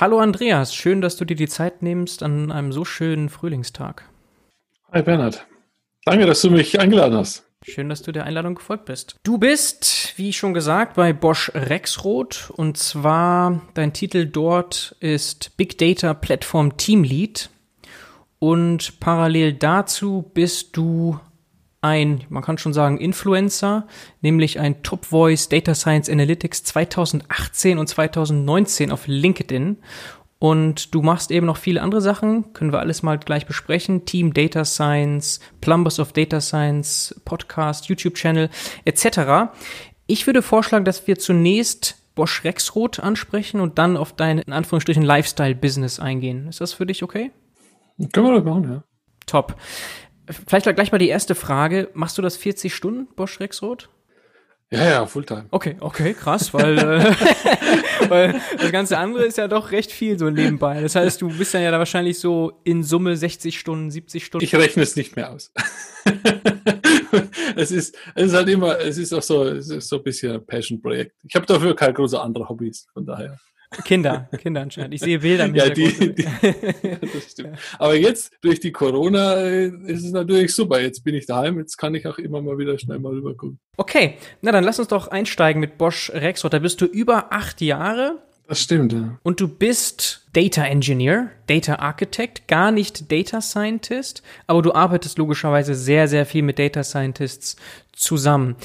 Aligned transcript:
Hallo 0.00 0.18
Andreas, 0.18 0.74
schön, 0.74 1.00
dass 1.00 1.16
du 1.16 1.24
dir 1.24 1.36
die 1.36 1.46
Zeit 1.46 1.80
nimmst 1.80 2.24
an 2.24 2.50
einem 2.50 2.72
so 2.72 2.84
schönen 2.84 3.28
Frühlingstag. 3.28 4.10
Hi 4.90 5.02
Bernhard. 5.02 5.46
Danke, 6.04 6.26
dass 6.26 6.42
du 6.42 6.50
mich 6.50 6.80
eingeladen 6.80 7.16
hast. 7.16 7.44
Schön, 7.62 7.88
dass 7.88 8.02
du 8.02 8.10
der 8.10 8.24
Einladung 8.24 8.56
gefolgt 8.56 8.86
bist. 8.86 9.14
Du 9.22 9.38
bist, 9.38 10.14
wie 10.16 10.32
schon 10.32 10.52
gesagt, 10.52 10.96
bei 10.96 11.12
Bosch 11.12 11.52
Rexroth 11.54 12.50
und 12.56 12.76
zwar 12.76 13.62
dein 13.74 13.92
Titel 13.92 14.26
dort 14.26 14.96
ist 14.98 15.56
Big 15.56 15.78
Data 15.78 16.12
Platform 16.12 16.76
Team 16.76 17.04
Lead 17.04 17.50
und 18.40 18.98
parallel 18.98 19.52
dazu 19.52 20.28
bist 20.34 20.76
du 20.76 21.20
ein, 21.84 22.24
man 22.30 22.42
kann 22.42 22.56
schon 22.56 22.72
sagen, 22.72 22.98
Influencer, 22.98 23.86
nämlich 24.22 24.58
ein 24.58 24.82
Top 24.82 25.04
Voice 25.04 25.50
Data 25.50 25.74
Science 25.74 26.08
Analytics 26.08 26.64
2018 26.64 27.78
und 27.78 27.86
2019 27.86 28.90
auf 28.90 29.06
LinkedIn. 29.06 29.76
Und 30.38 30.94
du 30.94 31.02
machst 31.02 31.30
eben 31.30 31.46
noch 31.46 31.58
viele 31.58 31.82
andere 31.82 32.00
Sachen, 32.00 32.54
können 32.54 32.72
wir 32.72 32.80
alles 32.80 33.02
mal 33.02 33.18
gleich 33.18 33.46
besprechen. 33.46 34.06
Team 34.06 34.32
Data 34.32 34.64
Science, 34.64 35.40
Plumbers 35.60 36.00
of 36.00 36.12
Data 36.12 36.40
Science, 36.40 37.20
Podcast, 37.24 37.86
YouTube-Channel 37.86 38.48
etc. 38.84 39.52
Ich 40.06 40.26
würde 40.26 40.42
vorschlagen, 40.42 40.86
dass 40.86 41.06
wir 41.06 41.18
zunächst 41.18 41.96
Bosch 42.14 42.44
Rexroth 42.44 42.98
ansprechen 43.00 43.60
und 43.60 43.78
dann 43.78 43.96
auf 43.96 44.14
dein, 44.14 44.38
in 44.38 44.52
Anführungsstrichen, 44.52 45.02
Lifestyle-Business 45.02 46.00
eingehen. 46.00 46.48
Ist 46.48 46.60
das 46.60 46.72
für 46.72 46.86
dich 46.86 47.02
okay? 47.02 47.30
Können 48.12 48.26
wir 48.26 48.34
das 48.36 48.44
machen, 48.44 48.70
ja. 48.70 48.84
Top. 49.26 49.56
Vielleicht 50.46 50.74
gleich 50.74 50.92
mal 50.92 50.98
die 50.98 51.08
erste 51.08 51.34
Frage. 51.34 51.90
Machst 51.94 52.16
du 52.18 52.22
das 52.22 52.36
40 52.36 52.74
Stunden, 52.74 53.06
Bosch 53.14 53.40
Rexroth? 53.40 53.90
Ja, 54.70 54.84
ja, 54.84 55.06
Fulltime. 55.06 55.46
Okay, 55.50 55.76
okay, 55.78 56.14
krass, 56.14 56.52
weil, 56.52 56.78
äh, 56.78 57.14
weil 58.08 58.40
das 58.58 58.72
ganze 58.72 58.98
andere 58.98 59.24
ist 59.24 59.38
ja 59.38 59.46
doch 59.46 59.70
recht 59.70 59.92
viel 59.92 60.18
so 60.18 60.30
nebenbei. 60.30 60.80
Das 60.80 60.96
heißt, 60.96 61.22
du 61.22 61.28
bist 61.28 61.54
dann 61.54 61.62
ja 61.62 61.70
da 61.70 61.78
wahrscheinlich 61.78 62.18
so 62.18 62.60
in 62.64 62.82
Summe 62.82 63.16
60 63.16 63.58
Stunden, 63.58 63.90
70 63.90 64.24
Stunden. 64.24 64.44
Ich 64.44 64.54
rechne 64.54 64.82
es 64.82 64.96
nicht 64.96 65.14
mehr 65.14 65.30
aus. 65.30 65.52
es 67.56 67.70
ist, 67.70 67.96
es 68.14 68.26
ist 68.26 68.34
halt 68.34 68.48
immer, 68.48 68.80
es 68.80 68.98
ist 68.98 69.12
auch 69.12 69.22
so, 69.22 69.44
es 69.44 69.68
ist 69.68 69.88
so 69.88 69.98
ein 69.98 70.02
bisschen 70.02 70.32
ein 70.32 70.44
Passion-Projekt. 70.44 71.14
Ich 71.22 71.36
habe 71.36 71.46
dafür 71.46 71.76
keine 71.76 71.92
große 71.92 72.20
andere 72.20 72.48
Hobbys, 72.48 72.88
von 72.92 73.06
daher. 73.06 73.38
Kinder, 73.84 74.28
Kinder 74.38 74.62
anscheinend. 74.62 74.94
Ich 74.94 75.00
sehe 75.00 75.18
Bilder 75.18 75.48
mit. 75.48 75.56
Ja, 75.56 75.68
die, 75.70 76.14
die, 76.14 76.14
das 77.12 77.30
stimmt. 77.30 77.58
Aber 77.78 77.94
jetzt, 77.94 78.32
durch 78.40 78.60
die 78.60 78.72
Corona, 78.72 79.36
äh, 79.36 79.66
ist 79.86 80.04
es 80.04 80.12
natürlich 80.12 80.54
super. 80.54 80.80
Jetzt 80.80 81.02
bin 81.04 81.14
ich 81.14 81.26
daheim, 81.26 81.58
jetzt 81.58 81.76
kann 81.76 81.94
ich 81.94 82.06
auch 82.06 82.18
immer 82.18 82.40
mal 82.40 82.58
wieder 82.58 82.78
schnell 82.78 82.98
mal 82.98 83.12
rübergucken. 83.12 83.58
Okay, 83.76 84.14
na 84.42 84.52
dann 84.52 84.64
lass 84.64 84.78
uns 84.78 84.88
doch 84.88 85.08
einsteigen 85.08 85.60
mit 85.60 85.78
Bosch 85.78 86.10
Rexroth. 86.14 86.52
Da 86.52 86.58
bist 86.58 86.80
du 86.80 86.86
über 86.86 87.32
acht 87.32 87.60
Jahre. 87.60 88.22
Das 88.46 88.60
stimmt, 88.60 88.92
ja. 88.92 89.18
Und 89.22 89.40
du 89.40 89.48
bist 89.48 90.26
Data 90.34 90.64
Engineer, 90.64 91.30
Data 91.46 91.76
Architect, 91.76 92.46
gar 92.46 92.72
nicht 92.72 93.10
Data 93.10 93.40
Scientist, 93.40 94.22
aber 94.46 94.60
du 94.60 94.74
arbeitest 94.74 95.16
logischerweise 95.16 95.74
sehr, 95.74 96.08
sehr 96.08 96.26
viel 96.26 96.42
mit 96.42 96.58
Data 96.58 96.84
Scientists 96.84 97.56
zusammen. 97.92 98.56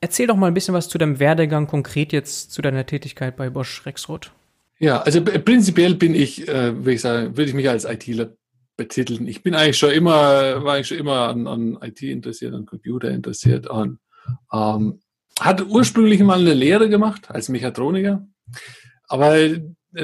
Erzähl 0.00 0.26
doch 0.26 0.36
mal 0.36 0.48
ein 0.48 0.54
bisschen 0.54 0.74
was 0.74 0.88
zu 0.88 0.98
deinem 0.98 1.18
Werdegang 1.18 1.66
konkret 1.66 2.12
jetzt 2.12 2.52
zu 2.52 2.60
deiner 2.60 2.84
Tätigkeit 2.84 3.36
bei 3.36 3.48
Bosch 3.48 3.86
Rexroth. 3.86 4.32
Ja, 4.78 5.00
also 5.00 5.22
prinzipiell 5.24 5.94
bin 5.94 6.14
ich, 6.14 6.46
äh, 6.48 6.76
würde 6.76 6.92
ich 6.92 7.00
sagen, 7.00 7.36
würde 7.36 7.48
ich 7.48 7.54
mich 7.54 7.68
als 7.68 7.84
ITler 7.84 8.36
betiteln. 8.76 9.26
Ich 9.26 9.42
bin 9.42 9.54
eigentlich 9.54 9.78
schon 9.78 9.90
immer, 9.90 10.62
war 10.64 10.74
eigentlich 10.74 10.88
schon 10.88 10.98
immer 10.98 11.28
an, 11.28 11.46
an 11.46 11.78
IT 11.80 12.02
interessiert, 12.02 12.54
an 12.54 12.66
Computer 12.66 13.10
interessiert, 13.10 13.70
an 13.70 13.98
ähm, 14.52 15.00
hat 15.38 15.66
ursprünglich 15.66 16.20
mal 16.20 16.40
eine 16.40 16.54
Lehre 16.54 16.88
gemacht 16.88 17.30
als 17.30 17.48
Mechatroniker, 17.48 18.26
aber 19.08 19.48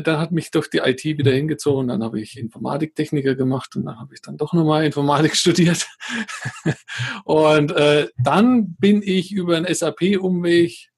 dann 0.01 0.19
hat 0.19 0.33
mich 0.33 0.51
doch 0.51 0.67
die 0.67 0.79
IT 0.79 1.05
wieder 1.05 1.33
hingezogen. 1.33 1.89
Dann 1.89 2.03
habe 2.03 2.21
ich 2.21 2.39
Informatiktechniker 2.39 3.35
gemacht 3.35 3.77
und 3.77 3.85
dann 3.85 3.99
habe 3.99 4.15
ich 4.15 4.23
dann 4.23 4.37
doch 4.39 4.53
nochmal 4.53 4.85
Informatik 4.85 5.37
studiert. 5.37 5.87
und 7.25 7.73
äh, 7.73 8.09
dann 8.17 8.75
bin 8.77 9.03
ich 9.03 9.33
über 9.33 9.57
einen 9.57 9.73
SAP-Umweg 9.73 10.89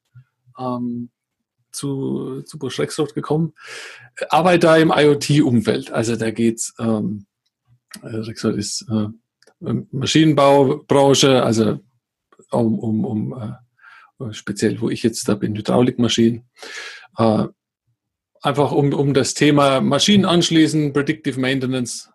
ähm, 0.58 1.10
zu, 1.74 2.42
zu 2.42 2.58
Bosch 2.58 2.78
Rexroth 2.78 3.14
gekommen, 3.14 3.54
arbeite 4.28 4.66
da 4.66 4.76
im 4.76 4.92
IoT-Umfeld. 4.94 5.90
Also 5.90 6.16
da 6.16 6.30
geht's, 6.30 6.74
ähm, 6.78 7.26
Rexroth 8.02 8.56
ist 8.56 8.86
äh, 8.90 9.08
Maschinenbaubranche, 9.90 11.42
also 11.42 11.80
um, 12.50 12.78
um, 12.78 13.04
um 13.04 13.32
äh, 14.20 14.32
speziell, 14.32 14.80
wo 14.80 14.90
ich 14.90 15.02
jetzt 15.02 15.28
da 15.28 15.34
bin, 15.34 15.56
Hydraulikmaschinen. 15.56 16.44
Äh, 17.18 17.46
einfach 18.42 18.72
um, 18.72 18.92
um 18.92 19.14
das 19.14 19.34
Thema 19.34 19.80
Maschinen 19.80 20.24
anschließen, 20.24 20.92
Predictive 20.92 21.40
Maintenance 21.40 22.10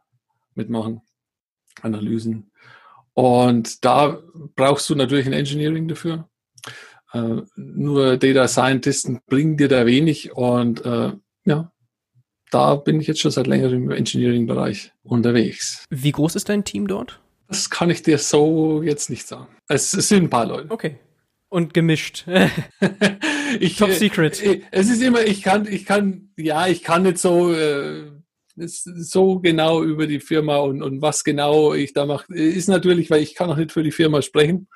mitmachen, 0.56 1.02
Analysen. 1.82 2.52
Und 3.14 3.84
da 3.84 4.22
brauchst 4.56 4.90
du 4.90 4.96
natürlich 4.96 5.26
ein 5.26 5.34
Engineering 5.34 5.88
dafür. 5.88 6.29
Äh, 7.14 7.42
nur 7.56 8.18
Data 8.18 8.48
Scientisten 8.48 9.20
bringen 9.28 9.58
dir 9.58 9.68
da 9.68 9.86
wenig 9.86 10.34
und 10.34 10.86
äh, 10.86 11.14
ja, 11.46 11.72
da 12.52 12.76
bin 12.76 13.00
ich 13.00 13.08
jetzt 13.08 13.20
schon 13.20 13.32
seit 13.32 13.48
längerem 13.48 13.84
im 13.84 13.92
Engineering-Bereich 13.92 14.92
unterwegs. 15.04 15.86
Wie 15.90 16.12
groß 16.12 16.36
ist 16.36 16.50
dein 16.50 16.64
Team 16.64 16.88
dort? 16.88 17.20
Das 17.48 17.70
kann 17.70 17.90
ich 17.90 18.04
dir 18.04 18.18
so 18.18 18.84
jetzt 18.84 19.10
nicht 19.10 19.28
sagen. 19.28 19.48
Es, 19.68 19.94
es 19.94 20.08
sind 20.08 20.26
ein 20.26 20.30
paar 20.30 20.46
Leute. 20.46 20.70
Okay. 20.70 21.00
Und 21.50 21.74
gemischt. 21.74 22.26
ich, 23.60 23.76
Top 23.78 23.92
Secret. 23.92 24.42
Äh, 24.44 24.62
es 24.72 24.90
ist 24.90 25.02
immer, 25.02 25.24
ich 25.24 25.42
kann, 25.42 25.68
ich 25.68 25.86
kann, 25.86 26.30
ja, 26.38 26.68
ich 26.68 26.84
kann 26.84 27.04
nicht 27.04 27.18
so, 27.18 27.52
äh, 27.52 28.12
so 28.56 29.40
genau 29.40 29.84
über 29.84 30.06
die 30.06 30.20
Firma 30.20 30.58
und, 30.58 30.84
und 30.84 31.02
was 31.02 31.24
genau 31.24 31.74
ich 31.74 31.94
da 31.94 32.06
mache. 32.06 32.34
Ist 32.34 32.68
natürlich, 32.68 33.10
weil 33.10 33.24
ich 33.24 33.34
kann 33.34 33.50
auch 33.50 33.58
nicht 33.58 33.72
für 33.72 33.84
die 33.84 33.92
Firma 33.92 34.22
sprechen. 34.22 34.68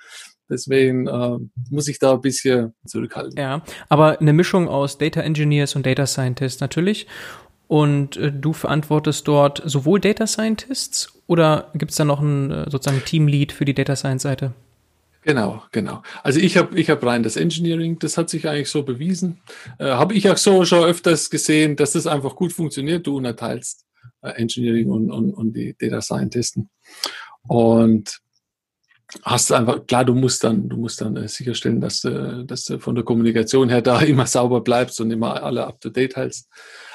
Deswegen 0.49 1.07
äh, 1.07 1.37
muss 1.69 1.87
ich 1.87 1.99
da 1.99 2.13
ein 2.13 2.21
bisschen 2.21 2.73
zurückhalten. 2.85 3.37
Ja, 3.37 3.63
aber 3.89 4.19
eine 4.19 4.33
Mischung 4.33 4.67
aus 4.67 4.97
Data 4.97 5.21
Engineers 5.21 5.75
und 5.75 5.85
Data 5.85 6.05
Scientists 6.05 6.59
natürlich. 6.59 7.07
Und 7.67 8.17
äh, 8.17 8.31
du 8.31 8.53
verantwortest 8.53 9.27
dort 9.27 9.61
sowohl 9.65 9.99
Data 9.99 10.27
Scientists 10.27 11.21
oder 11.27 11.71
gibt 11.73 11.91
es 11.91 11.97
da 11.97 12.05
noch 12.05 12.21
ein 12.21 12.51
äh, 12.51 12.69
sozusagen 12.69 13.03
Teamlead 13.03 13.51
für 13.51 13.65
die 13.65 13.73
Data 13.73 13.95
Science 13.95 14.23
Seite? 14.23 14.53
Genau, 15.23 15.63
genau. 15.71 16.03
Also 16.21 16.39
ich 16.39 16.57
habe 16.57 16.77
ich 16.77 16.89
hab 16.89 17.03
rein 17.05 17.23
das 17.23 17.37
Engineering, 17.37 17.97
das 17.97 18.17
hat 18.17 18.29
sich 18.29 18.47
eigentlich 18.47 18.69
so 18.69 18.83
bewiesen. 18.83 19.41
Äh, 19.79 19.85
habe 19.85 20.13
ich 20.13 20.29
auch 20.29 20.37
so 20.37 20.65
schon 20.65 20.83
öfters 20.83 21.29
gesehen, 21.29 21.77
dass 21.77 21.93
das 21.93 22.07
einfach 22.07 22.35
gut 22.35 22.51
funktioniert. 22.51 23.07
Du 23.07 23.15
unterteilst 23.17 23.85
äh, 24.21 24.31
Engineering 24.31 24.91
und, 24.91 25.09
und, 25.09 25.33
und 25.33 25.53
die 25.53 25.75
Data 25.79 26.01
Scientisten. 26.01 26.69
Und 27.47 28.19
hast 29.21 29.51
einfach, 29.51 29.85
klar, 29.85 30.05
du 30.05 30.15
musst 30.15 30.43
dann, 30.43 30.69
du 30.69 30.77
musst 30.77 31.01
dann 31.01 31.15
äh, 31.15 31.27
sicherstellen, 31.27 31.79
dass, 31.79 32.03
äh, 32.03 32.43
dass 32.45 32.65
du 32.65 32.79
von 32.79 32.95
der 32.95 33.03
Kommunikation 33.03 33.69
her 33.69 33.81
da 33.83 34.01
immer 34.01 34.25
sauber 34.25 34.61
bleibst 34.61 34.99
und 35.01 35.11
immer 35.11 35.43
alle 35.43 35.65
up 35.65 35.79
to 35.81 35.89
date 35.89 36.15
hältst. 36.15 36.49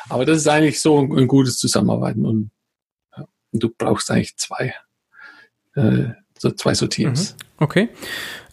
Aber 0.08 0.24
das 0.24 0.38
ist 0.38 0.48
eigentlich 0.48 0.80
so 0.80 0.98
ein, 0.98 1.16
ein 1.16 1.28
gutes 1.28 1.58
Zusammenarbeiten 1.58 2.24
und, 2.24 2.50
ja, 3.16 3.26
und 3.52 3.62
du 3.62 3.70
brauchst 3.76 4.10
eigentlich 4.10 4.36
zwei. 4.36 4.74
Äh, 5.74 6.10
so 6.38 6.50
zwei 6.50 6.74
so 6.74 6.86
Teams. 6.86 7.34
Mhm. 7.34 7.64
Okay. 7.64 7.88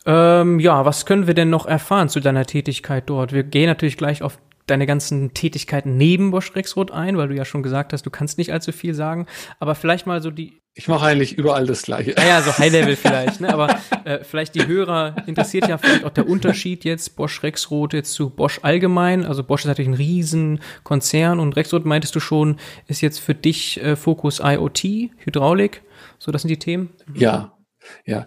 Ähm, 0.06 0.60
ja, 0.60 0.86
was 0.86 1.06
können 1.06 1.28
wir 1.28 1.34
denn 1.34 1.50
noch 1.50 1.66
erfahren 1.66 2.10
zu 2.10 2.20
deiner 2.20 2.46
Tätigkeit 2.46 3.10
dort? 3.10 3.34
Wir 3.34 3.44
gehen 3.44 3.68
natürlich 3.68 3.98
gleich 3.98 4.22
auf 4.22 4.40
deine 4.68 4.86
ganzen 4.86 5.34
Tätigkeiten 5.34 5.98
neben 5.98 6.32
Bosch 6.32 6.56
Rexroth 6.56 6.92
ein, 6.92 7.18
weil 7.18 7.28
du 7.28 7.36
ja 7.36 7.46
schon 7.46 7.64
gesagt 7.64 7.94
hast, 7.94 8.06
du 8.06 8.10
kannst 8.10 8.38
nicht 8.38 8.52
allzu 8.52 8.72
viel 8.72 8.94
sagen. 8.94 9.28
Aber 9.60 9.76
vielleicht 9.76 10.08
mal 10.08 10.22
so 10.22 10.32
die. 10.32 10.62
Ich 10.78 10.90
mache 10.90 11.06
eigentlich 11.06 11.38
überall 11.38 11.66
das 11.66 11.84
Gleiche. 11.84 12.12
Naja, 12.18 12.42
so 12.42 12.52
High 12.58 12.72
Level 12.72 12.96
vielleicht, 12.98 13.40
ne? 13.40 13.54
Aber 13.54 13.80
äh, 14.04 14.24
vielleicht 14.24 14.56
die 14.56 14.68
Hörer 14.68 15.16
interessiert 15.26 15.70
ja 15.70 15.78
vielleicht 15.78 16.04
auch 16.04 16.12
der 16.12 16.28
Unterschied 16.28 16.84
jetzt 16.84 17.16
Bosch 17.16 17.42
Rexroth 17.44 17.94
jetzt 17.94 18.12
zu 18.12 18.30
Bosch 18.30 18.60
allgemein. 18.62 19.26
Also 19.26 19.44
Bosch 19.44 19.62
ist 19.62 19.68
natürlich 19.68 19.90
ein 19.90 19.94
Riesenkonzern 19.94 21.40
und 21.40 21.56
Rexroth 21.56 21.86
meintest 21.86 22.14
du 22.16 22.20
schon, 22.20 22.60
ist 22.88 23.02
jetzt 23.02 23.20
für 23.20 23.34
dich 23.34 23.82
äh, 23.82 23.96
Fokus 23.96 24.42
IoT, 24.44 24.84
Hydraulik. 25.18 25.82
So, 26.20 26.34
das 26.34 26.42
sind 26.42 26.50
die 26.50 26.60
Themen. 26.60 26.90
Ja, 27.14 27.58
ja, 28.06 28.26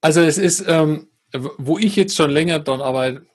also 0.00 0.20
es 0.20 0.38
ist, 0.38 0.64
ähm, 0.66 1.08
wo 1.32 1.78
ich 1.78 1.96
jetzt 1.96 2.16
schon 2.16 2.30
länger 2.30 2.60
dran 2.60 2.80
arbeite, 2.80 3.26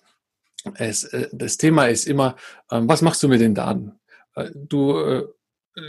es, 0.76 1.04
äh, 1.06 1.30
das 1.32 1.58
Thema 1.58 1.88
ist 1.88 2.06
immer, 2.06 2.36
ähm, 2.72 2.88
was 2.88 3.02
machst 3.02 3.22
du 3.24 3.28
mit 3.28 3.42
den 3.42 3.56
Daten? 3.56 4.00
Äh, 4.36 4.50
du, 4.54 4.98
äh, 4.98 5.24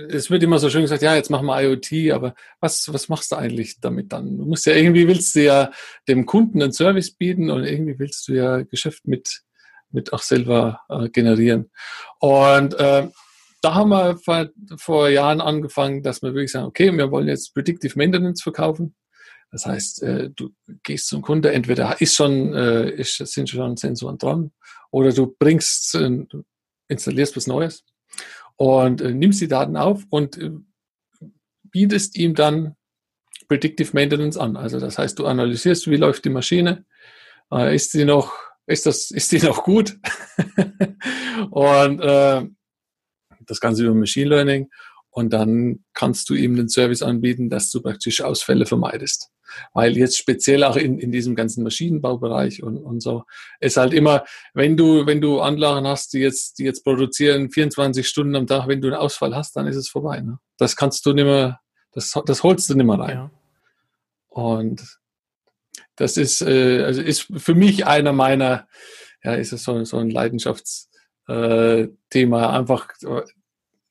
es 0.08 0.30
wird 0.30 0.42
immer 0.42 0.58
so 0.58 0.70
schön 0.70 0.82
gesagt, 0.82 1.02
ja, 1.02 1.14
jetzt 1.14 1.30
machen 1.30 1.46
wir 1.46 1.60
IoT, 1.60 2.12
aber 2.12 2.34
was, 2.60 2.92
was 2.92 3.08
machst 3.08 3.32
du 3.32 3.36
eigentlich 3.36 3.80
damit 3.80 4.12
dann? 4.12 4.38
Du 4.38 4.44
musst 4.46 4.66
ja 4.66 4.74
irgendwie 4.74 5.06
willst 5.06 5.34
du 5.34 5.42
ja 5.42 5.70
dem 6.08 6.26
Kunden 6.26 6.62
einen 6.62 6.72
Service 6.72 7.14
bieten 7.14 7.50
und 7.50 7.64
irgendwie 7.64 7.98
willst 7.98 8.26
du 8.28 8.32
ja 8.32 8.62
Geschäft 8.62 9.06
mit, 9.06 9.42
mit 9.90 10.12
auch 10.12 10.22
selber 10.22 10.80
äh, 10.88 11.08
generieren. 11.10 11.70
Und 12.18 12.74
äh, 12.74 13.08
da 13.60 13.74
haben 13.74 13.90
wir 13.90 14.16
vor, 14.18 14.48
vor 14.76 15.08
Jahren 15.08 15.40
angefangen, 15.40 16.02
dass 16.02 16.22
wir 16.22 16.34
wirklich 16.34 16.52
sagen, 16.52 16.66
okay, 16.66 16.90
wir 16.96 17.10
wollen 17.10 17.28
jetzt 17.28 17.54
Predictive 17.54 17.98
Maintenance 17.98 18.42
verkaufen. 18.42 18.94
Das 19.50 19.66
heißt, 19.66 20.02
äh, 20.02 20.30
du 20.34 20.50
gehst 20.82 21.08
zum 21.08 21.22
Kunde, 21.22 21.52
entweder 21.52 22.00
ist 22.00 22.14
schon, 22.14 22.54
äh, 22.54 22.90
ist, 22.90 23.18
sind 23.18 23.48
schon 23.50 23.76
Sensoren 23.76 24.18
dran 24.18 24.52
oder 24.90 25.12
du 25.12 25.34
bringst, 25.38 25.94
äh, 25.94 26.24
installierst 26.88 27.36
was 27.36 27.46
Neues 27.46 27.84
und 28.56 29.00
äh, 29.00 29.12
nimmst 29.12 29.40
die 29.40 29.48
Daten 29.48 29.76
auf 29.76 30.04
und 30.10 30.38
äh, 30.38 30.50
bietest 31.62 32.16
ihm 32.16 32.34
dann 32.34 32.76
Predictive 33.48 33.90
Maintenance 33.92 34.36
an. 34.38 34.56
Also 34.56 34.80
das 34.80 34.98
heißt, 34.98 35.18
du 35.18 35.26
analysierst, 35.26 35.90
wie 35.90 35.96
läuft 35.96 36.24
die 36.24 36.30
Maschine, 36.30 36.84
äh, 37.52 37.74
ist 37.74 37.92
sie 37.92 38.04
noch, 38.04 38.32
ist 38.66 38.86
das, 38.86 39.10
ist 39.10 39.32
die 39.32 39.38
noch 39.46 39.64
gut? 39.64 39.98
und 41.50 42.00
äh, 42.00 42.46
das 43.40 43.60
Ganze 43.60 43.84
über 43.84 43.94
Machine 43.94 44.30
Learning 44.30 44.70
und 45.14 45.32
dann 45.32 45.84
kannst 45.92 46.28
du 46.28 46.34
ihm 46.34 46.56
den 46.56 46.68
Service 46.68 47.00
anbieten, 47.00 47.48
dass 47.48 47.70
du 47.70 47.80
praktisch 47.80 48.20
Ausfälle 48.20 48.66
vermeidest. 48.66 49.30
Weil 49.72 49.96
jetzt 49.96 50.18
speziell 50.18 50.64
auch 50.64 50.74
in, 50.74 50.98
in 50.98 51.12
diesem 51.12 51.36
ganzen 51.36 51.62
Maschinenbaubereich 51.62 52.64
und, 52.64 52.78
und 52.78 53.00
so 53.00 53.22
ist 53.60 53.76
halt 53.76 53.94
immer, 53.94 54.24
wenn 54.54 54.76
du, 54.76 55.06
wenn 55.06 55.20
du 55.20 55.40
Anlagen 55.40 55.86
hast, 55.86 56.14
die 56.14 56.18
jetzt, 56.18 56.58
die 56.58 56.64
jetzt 56.64 56.82
produzieren 56.82 57.48
24 57.48 58.08
Stunden 58.08 58.34
am 58.34 58.48
Tag, 58.48 58.66
wenn 58.66 58.80
du 58.80 58.88
einen 58.88 58.96
Ausfall 58.96 59.36
hast, 59.36 59.54
dann 59.54 59.68
ist 59.68 59.76
es 59.76 59.88
vorbei. 59.88 60.20
Ne? 60.20 60.40
Das 60.56 60.74
kannst 60.74 61.06
du 61.06 61.12
nicht 61.12 61.26
mehr, 61.26 61.60
das, 61.92 62.12
das 62.26 62.42
holst 62.42 62.68
du 62.68 62.74
nicht 62.74 62.86
mehr 62.86 62.98
rein. 62.98 63.16
Ja. 63.16 63.30
Und 64.30 64.98
das 65.94 66.16
ist, 66.16 66.42
äh, 66.42 66.82
also 66.82 67.00
ist 67.00 67.28
für 67.36 67.54
mich 67.54 67.86
einer 67.86 68.12
meiner, 68.12 68.66
ja, 69.22 69.34
ist 69.34 69.52
es 69.52 69.62
so, 69.62 69.84
so 69.84 69.98
ein 69.98 70.10
Leidenschaftsthema, 70.10 71.86
äh, 72.08 72.58
einfach, 72.58 72.88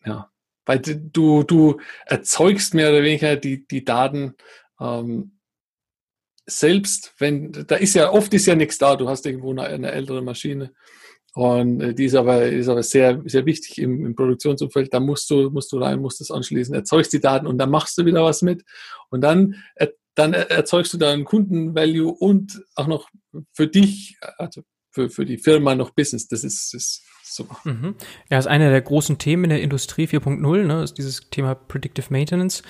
ja, 0.05 0.32
weil 0.65 0.79
du, 0.79 1.43
du 1.43 1.79
erzeugst 2.05 2.73
mehr 2.73 2.89
oder 2.89 3.03
weniger 3.03 3.35
die, 3.35 3.67
die 3.67 3.83
Daten 3.83 4.35
ähm, 4.79 5.39
selbst 6.45 7.13
wenn, 7.19 7.51
da 7.51 7.75
ist 7.75 7.95
ja, 7.95 8.11
oft 8.11 8.33
ist 8.33 8.45
ja 8.45 8.55
nichts 8.55 8.77
da, 8.77 8.95
du 8.95 9.07
hast 9.07 9.25
irgendwo 9.25 9.51
eine, 9.51 9.63
eine 9.63 9.91
ältere 9.91 10.21
Maschine 10.21 10.73
und 11.33 11.81
äh, 11.81 11.93
die 11.93 12.05
ist 12.05 12.15
aber, 12.15 12.45
ist 12.45 12.67
aber 12.67 12.83
sehr, 12.83 13.21
sehr 13.25 13.45
wichtig 13.45 13.79
im, 13.79 14.05
im 14.05 14.15
Produktionsumfeld, 14.15 14.93
da 14.93 14.99
musst 14.99 15.29
du, 15.29 15.49
musst 15.49 15.71
du 15.71 15.79
rein, 15.79 15.99
musst 15.99 16.19
das 16.19 16.31
anschließen, 16.31 16.75
erzeugst 16.75 17.11
die 17.13 17.19
Daten 17.19 17.47
und 17.47 17.57
dann 17.57 17.71
machst 17.71 17.97
du 17.97 18.05
wieder 18.05 18.23
was 18.23 18.41
mit. 18.41 18.63
Und 19.09 19.21
dann, 19.21 19.55
dann 20.15 20.33
erzeugst 20.33 20.93
du 20.93 20.97
da 20.97 21.11
einen 21.11 21.25
Kundenvalue 21.25 22.11
und 22.11 22.63
auch 22.75 22.87
noch 22.87 23.09
für 23.51 23.67
dich, 23.67 24.17
also 24.37 24.61
für, 24.91 25.09
für 25.09 25.25
die 25.25 25.39
Firma 25.39 25.73
noch 25.73 25.89
Business, 25.91 26.27
das 26.27 26.43
ist, 26.43 26.73
ist 26.75 27.03
super. 27.35 27.57
Mhm. 27.63 27.95
Ja, 28.29 28.37
ist 28.37 28.47
einer 28.47 28.69
der 28.69 28.81
großen 28.81 29.17
Themen 29.17 29.45
in 29.45 29.49
der 29.51 29.61
Industrie 29.61 30.05
4.0, 30.05 30.63
ne, 30.63 30.83
ist 30.83 30.97
dieses 30.97 31.29
Thema 31.29 31.55
Predictive 31.55 32.07
Maintenance 32.09 32.63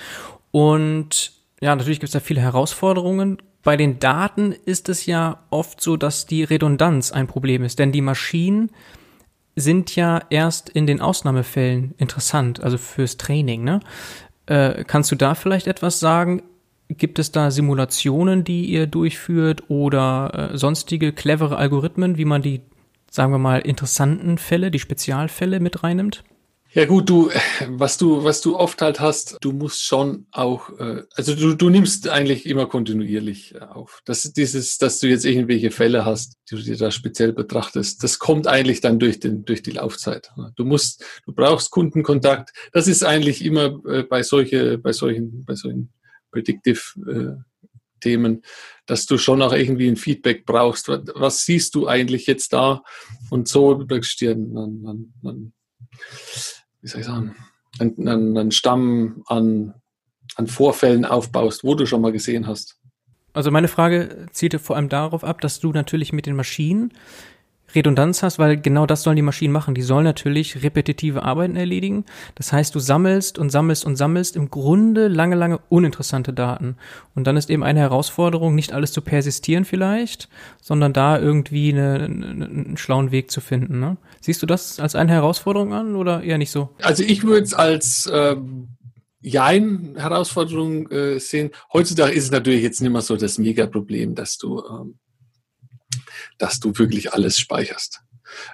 und 0.50 1.32
ja, 1.60 1.74
natürlich 1.74 2.00
gibt 2.00 2.08
es 2.08 2.12
da 2.12 2.20
viele 2.20 2.40
Herausforderungen, 2.40 3.38
bei 3.64 3.78
den 3.78 3.98
Daten 3.98 4.52
ist 4.52 4.90
es 4.90 5.06
ja 5.06 5.42
oft 5.50 5.80
so, 5.80 5.96
dass 5.96 6.26
die 6.26 6.44
Redundanz 6.44 7.10
ein 7.10 7.26
Problem 7.26 7.64
ist, 7.64 7.78
denn 7.78 7.92
die 7.92 8.02
Maschinen 8.02 8.70
sind 9.56 9.96
ja 9.96 10.20
erst 10.28 10.68
in 10.68 10.86
den 10.86 11.00
Ausnahmefällen 11.00 11.94
interessant, 11.96 12.62
also 12.62 12.76
fürs 12.76 13.16
Training. 13.16 13.64
Ne? 13.64 13.80
Äh, 14.46 14.84
kannst 14.84 15.10
du 15.10 15.16
da 15.16 15.34
vielleicht 15.34 15.66
etwas 15.66 15.98
sagen? 15.98 16.42
Gibt 16.88 17.18
es 17.18 17.32
da 17.32 17.50
Simulationen, 17.50 18.44
die 18.44 18.66
ihr 18.66 18.86
durchführt 18.86 19.70
oder 19.70 20.50
äh, 20.52 20.58
sonstige 20.58 21.12
clevere 21.12 21.56
Algorithmen, 21.56 22.18
wie 22.18 22.26
man 22.26 22.42
die, 22.42 22.60
sagen 23.14 23.32
wir 23.32 23.38
mal, 23.38 23.60
interessanten 23.60 24.38
Fälle, 24.38 24.72
die 24.72 24.80
Spezialfälle 24.80 25.60
mit 25.60 25.84
reinnimmt? 25.84 26.24
Ja 26.72 26.84
gut, 26.84 27.08
du, 27.08 27.30
was 27.68 27.96
du, 27.96 28.24
was 28.24 28.40
du 28.40 28.56
oft 28.56 28.82
halt 28.82 28.98
hast, 28.98 29.38
du 29.40 29.52
musst 29.52 29.84
schon 29.84 30.26
auch, 30.32 30.76
äh, 30.80 31.04
also 31.14 31.36
du, 31.36 31.54
du 31.54 31.70
nimmst 31.70 32.08
eigentlich 32.08 32.46
immer 32.46 32.66
kontinuierlich 32.66 33.62
auf. 33.62 34.02
Das 34.04 34.24
ist 34.24 34.36
dieses, 34.36 34.78
dass 34.78 34.98
du 34.98 35.06
jetzt 35.06 35.24
irgendwelche 35.24 35.70
Fälle 35.70 36.04
hast, 36.04 36.38
die 36.50 36.56
du 36.56 36.62
dir 36.62 36.76
da 36.76 36.90
speziell 36.90 37.32
betrachtest, 37.32 38.02
das 38.02 38.18
kommt 38.18 38.48
eigentlich 38.48 38.80
dann 38.80 38.98
durch 38.98 39.20
den, 39.20 39.44
durch 39.44 39.62
die 39.62 39.70
Laufzeit. 39.70 40.32
Du 40.56 40.64
musst, 40.64 41.04
du 41.24 41.32
brauchst 41.32 41.70
Kundenkontakt. 41.70 42.50
Das 42.72 42.88
ist 42.88 43.04
eigentlich 43.04 43.44
immer 43.44 43.78
äh, 43.86 44.02
bei 44.02 44.24
solche, 44.24 44.78
bei 44.78 44.92
solchen, 44.92 45.44
bei 45.44 45.54
solchen 45.54 45.92
Predictive 46.32 46.80
äh, 47.06 47.44
Themen, 48.00 48.42
dass 48.86 49.06
du 49.06 49.18
schon 49.18 49.42
auch 49.42 49.52
irgendwie 49.52 49.88
ein 49.88 49.96
Feedback 49.96 50.44
brauchst. 50.44 50.88
Was 50.88 51.44
siehst 51.44 51.74
du 51.74 51.88
eigentlich 51.88 52.26
jetzt 52.26 52.52
da? 52.52 52.82
Und 53.30 53.48
so 53.48 53.74
du 53.74 53.86
dir 54.20 54.34
dann, 54.34 55.12
dann 55.22 55.52
wie 56.80 56.88
soll 56.88 57.00
ich 57.00 57.06
sagen, 57.06 57.34
einen, 57.78 58.36
einen 58.36 58.50
Stamm 58.50 59.22
an, 59.26 59.74
an 60.36 60.46
Vorfällen 60.46 61.04
aufbaust, 61.04 61.64
wo 61.64 61.74
du 61.74 61.86
schon 61.86 62.02
mal 62.02 62.12
gesehen 62.12 62.46
hast. 62.46 62.78
Also 63.32 63.50
meine 63.50 63.68
Frage 63.68 64.26
zielte 64.30 64.58
vor 64.58 64.76
allem 64.76 64.88
darauf 64.88 65.24
ab, 65.24 65.40
dass 65.40 65.58
du 65.58 65.72
natürlich 65.72 66.12
mit 66.12 66.26
den 66.26 66.36
Maschinen 66.36 66.92
Redundanz 67.74 68.22
hast, 68.22 68.38
weil 68.38 68.60
genau 68.60 68.86
das 68.86 69.02
sollen 69.02 69.16
die 69.16 69.22
Maschinen 69.22 69.52
machen. 69.52 69.74
Die 69.74 69.82
sollen 69.82 70.04
natürlich 70.04 70.62
repetitive 70.62 71.22
Arbeiten 71.22 71.56
erledigen. 71.56 72.04
Das 72.34 72.52
heißt, 72.52 72.74
du 72.74 72.78
sammelst 72.78 73.38
und 73.38 73.50
sammelst 73.50 73.84
und 73.84 73.96
sammelst 73.96 74.36
im 74.36 74.50
Grunde 74.50 75.08
lange, 75.08 75.36
lange 75.36 75.58
uninteressante 75.68 76.32
Daten. 76.32 76.76
Und 77.14 77.26
dann 77.26 77.36
ist 77.36 77.50
eben 77.50 77.62
eine 77.62 77.80
Herausforderung, 77.80 78.54
nicht 78.54 78.72
alles 78.72 78.92
zu 78.92 79.00
persistieren 79.00 79.64
vielleicht, 79.64 80.28
sondern 80.60 80.92
da 80.92 81.18
irgendwie 81.18 81.72
eine, 81.72 82.04
eine, 82.04 82.44
einen 82.46 82.76
schlauen 82.76 83.10
Weg 83.10 83.30
zu 83.30 83.40
finden. 83.40 83.80
Ne? 83.80 83.96
Siehst 84.20 84.42
du 84.42 84.46
das 84.46 84.80
als 84.80 84.94
eine 84.94 85.12
Herausforderung 85.12 85.72
an 85.72 85.96
oder 85.96 86.22
eher 86.22 86.38
nicht 86.38 86.50
so? 86.50 86.70
Also 86.82 87.02
ich 87.02 87.24
würde 87.24 87.44
es 87.44 87.54
als 87.54 88.10
ähm 88.12 88.68
Jein 89.26 89.94
Herausforderung 89.96 90.90
äh, 90.90 91.18
sehen. 91.18 91.50
Heutzutage 91.72 92.12
ist 92.12 92.24
es 92.24 92.30
natürlich 92.30 92.62
jetzt 92.62 92.82
nicht 92.82 92.92
mehr 92.92 93.00
so 93.00 93.16
das 93.16 93.38
Mega-Problem, 93.38 94.14
dass 94.14 94.36
du 94.36 94.62
ähm, 94.62 94.98
dass 96.38 96.60
du 96.60 96.76
wirklich 96.78 97.12
alles 97.12 97.38
speicherst. 97.38 98.00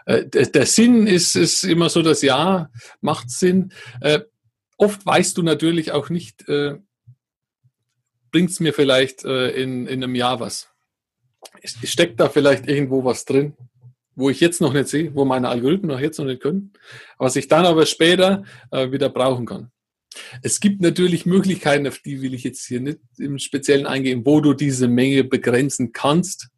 Äh, 0.06 0.26
der, 0.26 0.46
der, 0.46 0.66
Sinn 0.66 1.06
ist, 1.06 1.36
ist 1.36 1.64
immer 1.64 1.88
so, 1.88 2.02
das 2.02 2.22
Ja 2.22 2.70
macht 3.00 3.30
Sinn. 3.30 3.72
Äh, 4.00 4.20
oft 4.76 5.04
weißt 5.04 5.36
du 5.36 5.42
natürlich 5.42 5.92
auch 5.92 6.10
nicht, 6.10 6.48
äh, 6.48 6.76
bringt 8.30 8.50
es 8.50 8.60
mir 8.60 8.72
vielleicht 8.72 9.24
äh, 9.24 9.50
in, 9.50 9.86
in 9.86 10.02
einem 10.02 10.14
Jahr 10.14 10.40
was. 10.40 10.68
Steckt 11.64 12.20
da 12.20 12.28
vielleicht 12.28 12.68
irgendwo 12.68 13.04
was 13.04 13.24
drin, 13.24 13.54
wo 14.14 14.30
ich 14.30 14.40
jetzt 14.40 14.60
noch 14.60 14.72
nicht 14.72 14.88
sehe, 14.88 15.14
wo 15.14 15.24
meine 15.24 15.48
Algorithmen 15.48 15.90
noch 15.90 16.00
jetzt 16.00 16.18
noch 16.18 16.26
nicht 16.26 16.42
können, 16.42 16.72
was 17.18 17.36
ich 17.36 17.48
dann 17.48 17.64
aber 17.64 17.86
später 17.86 18.44
äh, 18.70 18.92
wieder 18.92 19.08
brauchen 19.08 19.46
kann. 19.46 19.70
Es 20.42 20.60
gibt 20.60 20.80
natürlich 20.80 21.24
Möglichkeiten, 21.24 21.86
auf 21.86 21.98
die 21.98 22.20
will 22.20 22.34
ich 22.34 22.42
jetzt 22.42 22.66
hier 22.66 22.80
nicht 22.80 22.98
im 23.18 23.38
Speziellen 23.38 23.86
eingehen, 23.86 24.26
wo 24.26 24.40
du 24.40 24.54
diese 24.54 24.88
Menge 24.88 25.22
begrenzen 25.24 25.92
kannst 25.92 26.48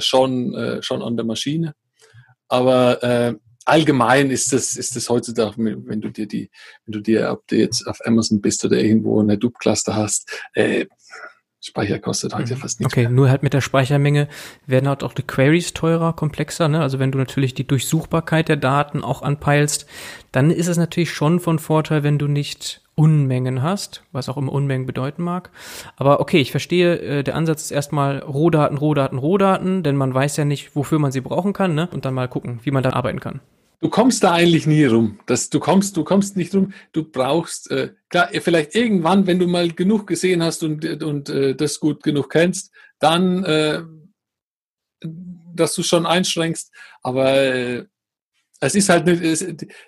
schon, 0.00 0.54
äh, 0.54 0.82
schon 0.82 1.02
an 1.02 1.16
der 1.16 1.26
Maschine. 1.26 1.74
Aber 2.48 3.02
äh, 3.02 3.34
allgemein 3.64 4.30
ist 4.30 4.52
das, 4.52 4.76
ist 4.76 4.96
das 4.96 5.08
heutzutage, 5.08 5.54
wenn 5.58 6.00
du 6.00 6.10
dir 6.10 6.26
die, 6.26 6.50
wenn 6.84 6.92
du 6.92 7.00
dir, 7.00 7.30
ob 7.30 7.46
du 7.48 7.56
jetzt 7.56 7.86
auf 7.86 7.98
Amazon 8.04 8.40
bist 8.40 8.64
oder 8.64 8.78
irgendwo 8.78 9.20
eine 9.20 9.34
Hadoop-Cluster 9.34 9.94
hast, 9.94 10.44
äh, 10.54 10.86
Speicher 11.60 11.98
kostet 11.98 12.34
halt 12.34 12.48
ja 12.48 12.56
mhm. 12.56 12.60
fast 12.60 12.80
nichts. 12.80 12.92
Okay, 12.92 13.02
mehr. 13.02 13.10
nur 13.10 13.30
halt 13.30 13.42
mit 13.42 13.52
der 13.52 13.60
Speichermenge 13.60 14.28
werden 14.66 14.88
halt 14.88 15.02
auch 15.02 15.14
die 15.14 15.22
Queries 15.22 15.72
teurer, 15.74 16.12
komplexer. 16.12 16.68
Ne? 16.68 16.80
Also 16.80 16.98
wenn 16.98 17.12
du 17.12 17.18
natürlich 17.18 17.54
die 17.54 17.66
Durchsuchbarkeit 17.66 18.48
der 18.48 18.56
Daten 18.56 19.02
auch 19.02 19.22
anpeilst, 19.22 19.86
dann 20.32 20.50
ist 20.50 20.68
es 20.68 20.76
natürlich 20.76 21.12
schon 21.12 21.40
von 21.40 21.58
Vorteil, 21.58 22.02
wenn 22.02 22.18
du 22.18 22.28
nicht 22.28 22.82
Unmengen 22.94 23.62
hast, 23.62 24.04
was 24.12 24.28
auch 24.28 24.38
immer 24.38 24.52
Unmengen 24.52 24.86
bedeuten 24.86 25.22
mag. 25.22 25.50
Aber 25.96 26.20
okay, 26.20 26.38
ich 26.38 26.50
verstehe, 26.50 26.98
äh, 26.98 27.22
der 27.22 27.36
Ansatz 27.36 27.64
ist 27.64 27.70
erstmal 27.70 28.20
Rohdaten, 28.20 28.78
Rohdaten, 28.78 29.18
Rohdaten, 29.18 29.82
denn 29.82 29.96
man 29.96 30.14
weiß 30.14 30.38
ja 30.38 30.46
nicht, 30.46 30.74
wofür 30.74 30.98
man 30.98 31.12
sie 31.12 31.20
brauchen 31.20 31.52
kann, 31.52 31.74
ne? 31.74 31.88
Und 31.92 32.06
dann 32.06 32.14
mal 32.14 32.28
gucken, 32.28 32.60
wie 32.62 32.70
man 32.70 32.82
da 32.82 32.90
arbeiten 32.90 33.20
kann. 33.20 33.40
Du 33.80 33.90
kommst 33.90 34.24
da 34.24 34.32
eigentlich 34.32 34.66
nie 34.66 34.84
rum. 34.84 35.20
Das, 35.26 35.50
du 35.50 35.60
kommst, 35.60 35.96
du 35.96 36.04
kommst 36.04 36.36
nicht 36.36 36.54
rum. 36.54 36.72
Du 36.92 37.04
brauchst 37.04 37.70
äh, 37.70 37.92
klar 38.08 38.28
vielleicht 38.40 38.74
irgendwann, 38.74 39.26
wenn 39.26 39.38
du 39.38 39.46
mal 39.46 39.70
genug 39.70 40.06
gesehen 40.06 40.42
hast 40.42 40.62
und 40.62 41.02
und 41.02 41.28
äh, 41.28 41.54
das 41.54 41.78
gut 41.78 42.02
genug 42.02 42.30
kennst, 42.30 42.72
dann, 42.98 43.44
äh, 43.44 43.82
dass 45.54 45.74
du 45.74 45.82
schon 45.82 46.06
einschränkst. 46.06 46.72
Aber 47.02 47.32
äh, 47.36 47.84
es 48.60 48.74
ist 48.74 48.88
halt 48.88 49.06
nicht, 49.06 49.22
es, 49.22 49.44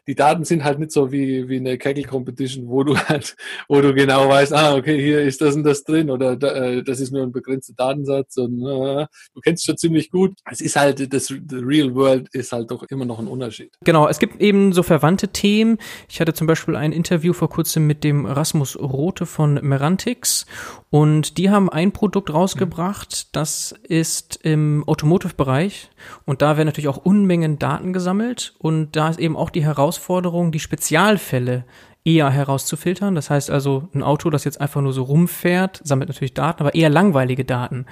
die 0.06 0.14
Daten 0.14 0.44
sind 0.44 0.64
halt 0.64 0.78
nicht 0.78 0.92
so 0.92 1.10
wie, 1.10 1.48
wie 1.48 1.56
eine 1.56 1.78
Kaggle 1.78 2.04
Competition, 2.04 2.68
wo 2.68 2.84
du 2.84 2.96
halt, 2.96 3.36
wo 3.68 3.80
du 3.80 3.94
genau 3.94 4.28
weißt, 4.28 4.52
ah, 4.52 4.74
okay, 4.74 5.00
hier 5.00 5.22
ist 5.22 5.40
das 5.40 5.54
und 5.54 5.64
das 5.64 5.84
drin 5.84 6.10
oder 6.10 6.36
da, 6.36 6.48
äh, 6.52 6.82
das 6.82 7.00
ist 7.00 7.12
nur 7.12 7.22
ein 7.22 7.32
begrenzter 7.32 7.74
Datensatz 7.74 8.36
und 8.36 8.60
äh, 8.62 9.06
du 9.34 9.40
kennst 9.42 9.64
schon 9.64 9.76
ziemlich 9.76 10.10
gut. 10.10 10.34
Es 10.50 10.60
ist 10.60 10.76
halt, 10.76 11.12
das 11.12 11.32
Real 11.52 11.94
World 11.94 12.28
ist 12.32 12.52
halt 12.52 12.70
doch 12.70 12.82
immer 12.84 13.04
noch 13.04 13.18
ein 13.18 13.26
Unterschied. 13.26 13.72
Genau, 13.84 14.08
es 14.08 14.18
gibt 14.18 14.40
eben 14.40 14.72
so 14.72 14.82
verwandte 14.82 15.28
Themen. 15.28 15.78
Ich 16.08 16.20
hatte 16.20 16.34
zum 16.34 16.46
Beispiel 16.46 16.76
ein 16.76 16.92
Interview 16.92 17.32
vor 17.32 17.48
kurzem 17.48 17.86
mit 17.86 18.04
dem 18.04 18.26
Rasmus 18.26 18.78
Rote 18.78 19.26
von 19.26 19.54
Merantix 19.54 20.46
und 20.90 21.38
die 21.38 21.50
haben 21.50 21.70
ein 21.70 21.92
Produkt 21.92 22.32
rausgebracht, 22.32 23.34
das 23.36 23.74
ist 23.82 24.40
im 24.42 24.84
Automotive-Bereich 24.86 25.90
und 26.24 26.42
da 26.42 26.56
werden 26.56 26.66
natürlich 26.66 26.88
auch 26.88 26.98
Unmengen 26.98 27.58
Daten 27.58 27.92
gesammelt 27.92 28.54
und 28.58 28.96
da 28.96 29.08
ist 29.08 29.20
eben 29.20 29.36
auch 29.36 29.50
die 29.50 29.64
Herausforderung, 29.64 30.50
die 30.50 30.60
Spezialfälle 30.60 31.64
eher 32.04 32.30
herauszufiltern. 32.30 33.14
Das 33.14 33.30
heißt 33.30 33.50
also, 33.50 33.88
ein 33.94 34.02
Auto, 34.02 34.30
das 34.30 34.44
jetzt 34.44 34.60
einfach 34.60 34.80
nur 34.80 34.92
so 34.92 35.02
rumfährt, 35.02 35.80
sammelt 35.84 36.08
natürlich 36.08 36.34
Daten, 36.34 36.60
aber 36.60 36.74
eher 36.74 36.88
langweilige 36.88 37.44
Daten. 37.44 37.86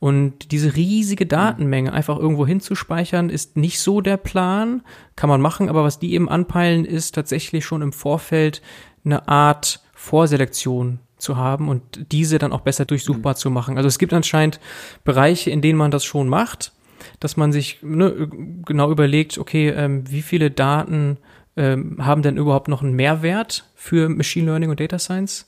Und 0.00 0.52
diese 0.52 0.74
riesige 0.74 1.26
Datenmenge 1.26 1.92
einfach 1.92 2.18
irgendwo 2.18 2.46
hinzuspeichern, 2.46 3.30
ist 3.30 3.56
nicht 3.56 3.80
so 3.80 4.00
der 4.00 4.16
Plan. 4.16 4.82
Kann 5.16 5.28
man 5.28 5.40
machen, 5.40 5.68
aber 5.68 5.84
was 5.84 5.98
die 5.98 6.14
eben 6.14 6.28
anpeilen, 6.28 6.84
ist 6.84 7.14
tatsächlich 7.14 7.64
schon 7.64 7.82
im 7.82 7.92
Vorfeld 7.92 8.62
eine 9.04 9.28
Art 9.28 9.82
Vorselektion 9.94 11.00
zu 11.18 11.36
haben 11.36 11.68
und 11.68 12.12
diese 12.12 12.38
dann 12.38 12.52
auch 12.52 12.60
besser 12.60 12.84
durchsuchbar 12.84 13.34
mhm. 13.34 13.38
zu 13.38 13.50
machen. 13.50 13.76
Also 13.76 13.88
es 13.88 13.98
gibt 13.98 14.12
anscheinend 14.12 14.60
Bereiche, 15.04 15.50
in 15.50 15.60
denen 15.60 15.78
man 15.78 15.90
das 15.90 16.04
schon 16.04 16.28
macht 16.28 16.72
dass 17.20 17.36
man 17.36 17.52
sich 17.52 17.78
ne, 17.82 18.28
genau 18.64 18.90
überlegt, 18.90 19.38
okay, 19.38 19.68
ähm, 19.70 20.10
wie 20.10 20.22
viele 20.22 20.50
Daten 20.50 21.18
ähm, 21.56 21.96
haben 21.98 22.22
denn 22.22 22.36
überhaupt 22.36 22.68
noch 22.68 22.82
einen 22.82 22.94
Mehrwert 22.94 23.68
für 23.74 24.08
Machine 24.08 24.46
Learning 24.46 24.70
und 24.70 24.80
Data 24.80 24.98
Science? 24.98 25.46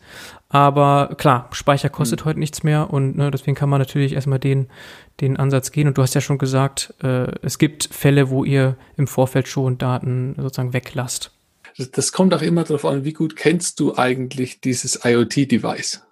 Aber 0.49 1.15
klar, 1.17 1.49
Speicher 1.53 1.89
kostet 1.89 2.23
mhm. 2.23 2.25
heute 2.25 2.41
nichts 2.41 2.63
mehr 2.63 2.93
und 2.93 3.17
ne, 3.17 3.31
deswegen 3.31 3.55
kann 3.55 3.69
man 3.69 3.79
natürlich 3.79 4.15
erstmal 4.15 4.41
den, 4.41 4.67
den 5.21 5.37
Ansatz 5.37 5.71
gehen. 5.71 5.87
Und 5.87 5.97
du 5.97 6.03
hast 6.03 6.15
ja 6.15 6.21
schon 6.21 6.39
gesagt, 6.39 6.95
äh, 7.03 7.31
es 7.43 7.59
gibt 7.59 7.89
Fälle, 7.93 8.31
wo 8.31 8.45
ihr 8.45 8.77
im 8.97 9.07
Vorfeld 9.07 9.47
schon 9.47 9.79
Daten 9.79 10.35
sozusagen 10.37 10.73
weglasst. 10.73 11.33
Das 11.93 12.13
kommt 12.13 12.35
auch 12.35 12.43
immer 12.43 12.65
darauf 12.65 12.85
an, 12.85 13.05
wie 13.05 13.13
gut 13.13 13.37
kennst 13.37 13.81
du 13.81 13.97
eigentlich 13.97 14.61
dieses 14.61 15.05
IoT-Device? 15.05 16.03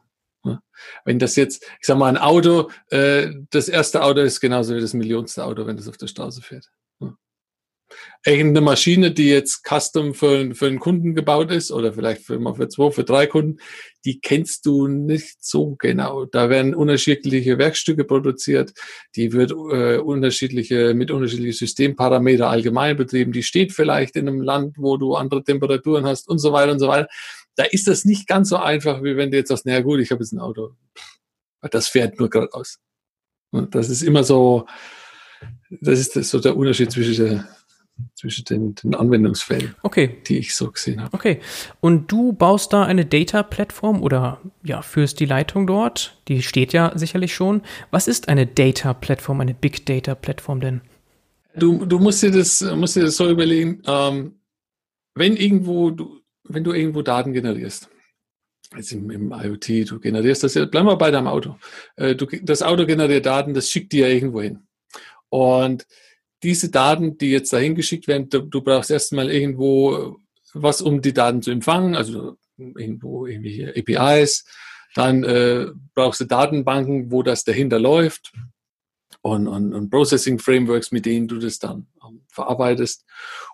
Wenn 1.04 1.18
das 1.18 1.37
jetzt, 1.37 1.64
ich 1.80 1.87
sag 1.87 1.99
mal, 1.99 2.09
ein 2.09 2.16
Auto, 2.16 2.71
äh, 2.90 3.30
das 3.50 3.68
erste 3.68 4.02
Auto 4.02 4.21
ist 4.21 4.40
genauso 4.40 4.75
wie 4.76 4.80
das 4.80 4.95
millionste 4.95 5.45
Auto, 5.45 5.66
wenn 5.66 5.76
das 5.76 5.88
auf 5.88 5.97
der 5.97 6.07
Straße 6.07 6.42
fährt. 6.42 6.71
Irgendeine 8.26 8.61
Maschine, 8.61 9.12
die 9.12 9.30
jetzt 9.30 9.64
custom 9.64 10.12
für, 10.12 10.54
für 10.54 10.66
einen 10.66 10.78
Kunden 10.78 11.14
gebaut 11.14 11.50
ist 11.50 11.71
oder 11.71 11.95
vielleicht 11.95 12.23
für, 12.23 12.38
für 12.54 12.68
zwei, 12.68 12.90
für 12.90 13.04
drei 13.04 13.26
Kunden, 13.26 13.61
die 14.04 14.21
kennst 14.21 14.66
du 14.66 14.88
nicht 14.88 15.42
so 15.42 15.76
genau. 15.78 16.26
Da 16.26 16.50
werden 16.50 16.75
unterschiedliche 16.75 17.57
Werkstücke 17.57 18.04
produziert, 18.04 18.73
die 19.16 19.33
wird 19.33 19.52
äh, 19.52 19.99
unterschiedliche, 19.99 20.92
mit 20.92 21.11
unterschiedlichen 21.11 21.57
Systemparameter 21.57 22.50
allgemein 22.50 22.97
betrieben, 22.97 23.33
die 23.33 23.42
steht 23.42 23.73
vielleicht 23.73 24.16
in 24.16 24.28
einem 24.28 24.42
Land, 24.42 24.76
wo 24.78 24.99
du 24.99 25.14
andere 25.14 25.42
Temperaturen 25.42 26.04
hast 26.04 26.28
und 26.28 26.38
so 26.38 26.52
weiter 26.52 26.73
und 26.73 26.80
so 26.80 26.88
weiter 26.88 27.09
da 27.59 27.65
ist 27.65 27.88
das 27.88 28.05
nicht 28.05 28.29
ganz 28.29 28.50
so 28.50 28.57
einfach, 28.57 29.03
wie 29.03 29.17
wenn 29.17 29.33
du 29.33 29.37
jetzt 29.37 29.49
sagst, 29.49 29.67
naja 29.67 29.81
gut, 29.81 29.99
ich 29.99 30.12
habe 30.12 30.23
jetzt 30.23 30.33
ein 30.33 30.38
Auto. 30.38 30.77
Das 31.73 31.88
fährt 31.88 32.17
nur 32.21 32.31
geradeaus. 32.31 32.79
Das 33.50 33.91
ist 33.91 34.03
immer 34.03 34.23
so, 34.23 34.67
das 35.81 35.99
ist 35.99 36.31
so 36.31 36.38
der 36.38 36.57
Unterschied 36.57 36.93
zwischen, 36.93 37.17
der, 37.17 37.49
zwischen 38.15 38.45
den, 38.45 38.75
den 38.77 38.95
Anwendungsfällen, 38.95 39.75
okay. 39.83 40.19
die 40.29 40.38
ich 40.38 40.55
so 40.55 40.71
gesehen 40.71 41.03
habe. 41.03 41.12
Okay. 41.12 41.41
Und 41.81 42.12
du 42.12 42.33
baust 42.33 42.73
da 42.73 42.85
eine 42.85 43.05
Data-Plattform 43.05 44.05
oder 44.05 44.41
ja, 44.62 44.81
führst 44.81 45.19
die 45.19 45.27
Leitung 45.27 45.67
dort. 45.67 46.17
Die 46.29 46.43
steht 46.43 46.73
ja 46.73 46.93
sicherlich 46.95 47.35
schon. 47.35 47.62
Was 47.91 48.07
ist 48.07 48.29
eine 48.29 48.47
Data-Plattform, 48.47 49.41
eine 49.41 49.55
Big 49.55 49.85
Data-Plattform 49.85 50.61
denn? 50.61 50.81
Du, 51.57 51.85
du 51.85 51.99
musst 51.99 52.23
dir 52.23 52.31
das, 52.31 52.61
musst 52.61 52.95
dir 52.95 53.03
das 53.03 53.17
so 53.17 53.29
überlegen, 53.29 53.83
ähm, 53.85 54.37
wenn 55.17 55.37
irgendwo 55.37 55.91
du, 55.91 56.18
wenn 56.49 56.64
du 56.64 56.73
irgendwo 56.73 57.02
Daten 57.02 57.33
generierst, 57.33 57.88
jetzt 58.76 58.93
im, 58.93 59.11
im 59.11 59.33
IoT, 59.33 59.90
du 59.90 60.00
generierst 60.00 60.45
das 60.45 60.55
ja, 60.55 60.64
bleib 60.64 60.85
mal 60.85 60.97
bei 60.97 61.11
deinem 61.11 61.26
Auto. 61.26 61.57
Äh, 61.97 62.14
du, 62.14 62.26
das 62.43 62.62
Auto 62.62 62.87
generiert 62.87 63.26
Daten, 63.26 63.55
das 63.55 63.71
schickt 63.71 63.93
dir 63.93 64.09
ja 64.09 64.14
irgendwo 64.14 64.43
hin. 64.43 64.67
Und 65.28 65.87
diese 66.43 66.71
Daten, 66.71 67.19
die 67.19 67.31
jetzt 67.31 67.52
dahin 67.52 67.75
geschickt 67.75 68.09
werden, 68.09 68.28
du, 68.28 68.40
du 68.40 68.62
brauchst 68.62 68.90
erstmal 68.90 69.31
irgendwo 69.31 70.19
was, 70.55 70.81
um 70.81 71.02
die 71.02 71.12
Daten 71.12 71.43
zu 71.43 71.50
empfangen, 71.50 71.95
also 71.95 72.37
irgendwo 72.57 73.26
irgendwelche 73.26 73.75
APIs. 73.76 74.45
Dann 74.95 75.23
äh, 75.25 75.67
brauchst 75.95 76.21
du 76.21 76.25
Datenbanken, 76.25 77.12
wo 77.12 77.23
das 77.23 77.45
dahinter 77.45 77.78
läuft 77.78 78.33
und, 79.21 79.47
und, 79.47 79.75
und 79.75 79.90
Processing 79.90 80.38
Frameworks, 80.38 80.90
mit 80.93 81.07
denen 81.07 81.28
du 81.28 81.38
das 81.38 81.59
dann 81.59 81.87
ähm, 82.07 82.23
verarbeitest. 82.28 83.05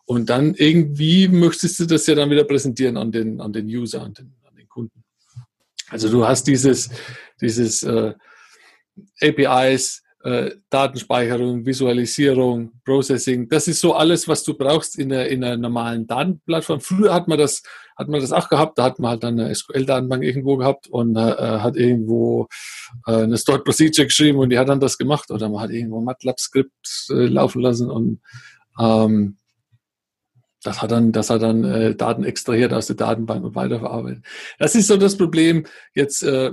Und 0.06 0.28
dann 0.28 0.54
irgendwie 0.54 1.28
möchtest 1.28 1.80
du 1.80 1.86
das 1.86 2.06
ja 2.06 2.14
dann 2.14 2.30
wieder 2.30 2.44
präsentieren 2.44 2.96
an 2.96 3.10
den, 3.10 3.40
an 3.40 3.52
den 3.52 3.66
User, 3.66 4.02
an 4.02 4.12
den, 4.12 4.34
an 4.46 4.54
den 4.54 4.68
Kunden. 4.68 5.02
Also 5.88 6.10
du 6.10 6.26
hast 6.26 6.46
dieses, 6.46 6.90
dieses 7.40 7.82
äh, 7.82 8.12
APIs, 9.20 10.02
äh, 10.24 10.52
Datenspeicherung, 10.70 11.64
Visualisierung, 11.66 12.72
Processing. 12.84 13.48
Das 13.48 13.68
ist 13.68 13.80
so 13.80 13.94
alles, 13.94 14.26
was 14.26 14.42
du 14.42 14.54
brauchst 14.54 14.98
in 14.98 15.12
einer, 15.12 15.26
in 15.26 15.44
einer 15.44 15.56
normalen 15.56 16.06
Datenplattform. 16.06 16.80
Früher 16.80 17.12
hat 17.12 17.28
man 17.28 17.38
das, 17.38 17.62
hat 17.96 18.08
man 18.08 18.20
das 18.20 18.32
auch 18.32 18.48
gehabt. 18.48 18.78
Da 18.78 18.84
hat 18.84 18.98
man 18.98 19.10
halt 19.10 19.22
dann 19.22 19.38
eine 19.38 19.54
SQL-Datenbank 19.54 20.22
irgendwo 20.22 20.56
gehabt 20.56 20.88
und 20.88 21.16
äh, 21.16 21.20
hat 21.20 21.76
irgendwo 21.76 22.48
äh, 23.06 23.22
eine 23.22 23.36
Stored 23.36 23.64
Procedure 23.64 24.06
geschrieben 24.06 24.38
und 24.38 24.50
die 24.50 24.58
hat 24.58 24.68
dann 24.68 24.80
das 24.80 24.98
gemacht. 24.98 25.30
Oder 25.30 25.48
man 25.48 25.60
hat 25.60 25.70
irgendwo 25.70 26.00
MATLAB-Skript 26.00 27.08
äh, 27.10 27.26
laufen 27.26 27.60
lassen 27.60 27.90
und 27.90 28.20
ähm, 28.80 29.36
das 30.64 30.82
hat 30.82 30.90
dann, 30.90 31.12
das 31.12 31.30
hat 31.30 31.42
dann 31.42 31.62
äh, 31.62 31.94
Daten 31.94 32.24
extrahiert 32.24 32.72
aus 32.72 32.86
der 32.86 32.96
Datenbank 32.96 33.44
und 33.44 33.54
weiterverarbeitet. 33.54 34.24
Das 34.58 34.74
ist 34.74 34.88
so 34.88 34.96
das 34.96 35.16
Problem. 35.16 35.66
Jetzt, 35.94 36.22
äh, 36.22 36.52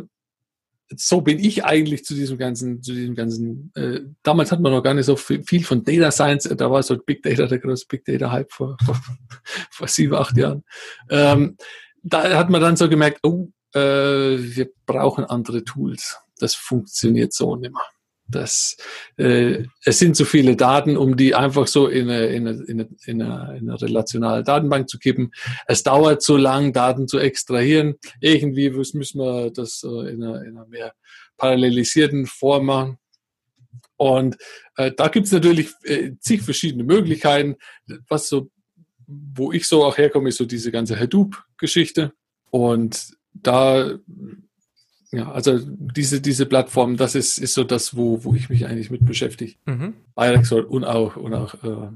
so 0.95 1.21
bin 1.21 1.39
ich 1.39 1.63
eigentlich 1.63 2.03
zu 2.03 2.13
diesem 2.13 2.37
ganzen, 2.37 2.83
zu 2.83 2.93
diesem 2.93 3.15
ganzen. 3.15 3.71
Äh, 3.75 4.01
damals 4.23 4.51
hat 4.51 4.59
man 4.59 4.73
noch 4.73 4.83
gar 4.83 4.93
nicht 4.93 5.05
so 5.05 5.15
viel, 5.15 5.63
von 5.63 5.83
Data 5.83 6.11
Science. 6.11 6.43
Da 6.43 6.69
war 6.69 6.83
so 6.83 6.97
Big 6.97 7.23
Data 7.23 7.47
der 7.47 7.59
große 7.59 7.85
Big 7.87 8.03
Data 8.05 8.31
Hype 8.31 8.51
vor, 8.51 8.77
vor, 8.83 8.99
vor 9.71 9.87
sieben, 9.87 10.13
acht 10.13 10.35
Jahren. 10.35 10.63
Ähm, 11.09 11.55
da 12.03 12.37
hat 12.37 12.49
man 12.49 12.61
dann 12.61 12.75
so 12.75 12.89
gemerkt, 12.89 13.19
oh, 13.23 13.49
äh, 13.73 13.79
wir 13.79 14.69
brauchen 14.85 15.23
andere 15.23 15.63
Tools. 15.63 16.19
Das 16.37 16.55
funktioniert 16.55 17.33
so 17.33 17.55
nicht 17.55 17.71
mehr. 17.71 17.81
Das, 18.31 18.77
äh, 19.17 19.65
es 19.83 19.99
sind 19.99 20.15
zu 20.15 20.25
viele 20.25 20.55
Daten, 20.55 20.97
um 20.97 21.17
die 21.17 21.35
einfach 21.35 21.67
so 21.67 21.87
in 21.87 22.09
eine, 22.09 22.27
in, 22.27 22.47
eine, 22.47 22.63
in, 22.65 22.81
eine, 23.21 23.57
in 23.57 23.69
eine 23.69 23.81
relationale 23.81 24.43
Datenbank 24.43 24.89
zu 24.89 24.97
kippen. 24.97 25.31
Es 25.67 25.83
dauert 25.83 26.21
zu 26.21 26.37
lang, 26.37 26.73
Daten 26.73 27.07
zu 27.07 27.19
extrahieren. 27.19 27.95
Irgendwie 28.21 28.69
müssen 28.69 29.19
wir 29.19 29.51
das 29.51 29.83
äh, 29.83 30.11
in, 30.11 30.23
einer, 30.23 30.41
in 30.43 30.57
einer 30.57 30.67
mehr 30.67 30.93
parallelisierten 31.37 32.25
Form 32.25 32.67
machen. 32.67 32.97
Und 33.97 34.37
äh, 34.77 34.91
da 34.91 35.09
gibt 35.09 35.27
es 35.27 35.31
natürlich 35.31 35.69
äh, 35.83 36.11
zig 36.19 36.41
verschiedene 36.41 36.83
Möglichkeiten. 36.83 37.57
Was 38.07 38.29
so, 38.29 38.49
wo 39.05 39.51
ich 39.51 39.67
so 39.67 39.83
auch 39.83 39.97
herkomme, 39.97 40.29
ist 40.29 40.37
so 40.37 40.45
diese 40.45 40.71
ganze 40.71 40.99
Hadoop-Geschichte. 40.99 42.13
Und 42.49 43.13
da 43.33 43.97
ja, 45.11 45.29
also 45.31 45.59
diese, 45.61 46.21
diese 46.21 46.45
Plattform, 46.45 46.95
das 46.95 47.15
ist, 47.15 47.37
ist 47.37 47.53
so 47.53 47.63
das, 47.63 47.97
wo, 47.97 48.23
wo 48.23 48.33
ich 48.33 48.49
mich 48.49 48.65
eigentlich 48.65 48.91
mit 48.91 49.05
beschäftige. 49.05 49.53
Mhm. 49.65 49.93
Bei 50.15 50.29
Rexol 50.29 50.61
und 50.61 50.85
auch, 50.85 51.17
und 51.17 51.33
auch 51.33 51.53
äh, 51.63 51.89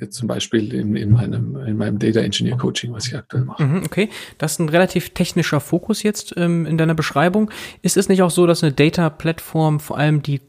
jetzt 0.00 0.16
zum 0.16 0.28
Beispiel 0.28 0.72
in, 0.72 0.94
in, 0.94 1.10
meinem, 1.10 1.56
in 1.56 1.76
meinem 1.76 1.98
Data 1.98 2.20
Engineer 2.20 2.56
Coaching, 2.56 2.92
was 2.92 3.08
ich 3.08 3.16
aktuell 3.16 3.44
mache. 3.44 3.64
Mhm, 3.64 3.82
okay, 3.84 4.08
das 4.38 4.52
ist 4.52 4.58
ein 4.60 4.68
relativ 4.68 5.10
technischer 5.10 5.60
Fokus 5.60 6.04
jetzt 6.04 6.34
ähm, 6.36 6.64
in 6.66 6.78
deiner 6.78 6.94
Beschreibung. 6.94 7.50
Ist 7.82 7.96
es 7.96 8.08
nicht 8.08 8.22
auch 8.22 8.30
so, 8.30 8.46
dass 8.46 8.62
eine 8.62 8.72
Data-Plattform 8.72 9.80
vor 9.80 9.98
allem 9.98 10.22
die 10.22 10.40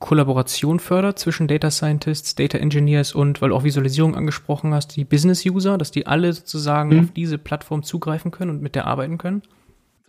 Kollaboration 0.00 0.80
fördert 0.80 1.18
zwischen 1.18 1.46
Data 1.46 1.70
Scientists, 1.70 2.34
Data 2.34 2.58
Engineers 2.58 3.14
und, 3.14 3.40
weil 3.40 3.50
du 3.50 3.54
auch 3.54 3.64
Visualisierung 3.64 4.16
angesprochen 4.16 4.74
hast, 4.74 4.96
die 4.96 5.04
Business 5.04 5.44
User, 5.46 5.78
dass 5.78 5.90
die 5.90 6.06
alle 6.06 6.32
sozusagen 6.32 6.96
mhm. 6.96 7.00
auf 7.04 7.10
diese 7.12 7.38
Plattform 7.38 7.82
zugreifen 7.82 8.30
können 8.30 8.50
und 8.50 8.62
mit 8.62 8.74
der 8.74 8.86
arbeiten 8.86 9.18
können? 9.18 9.42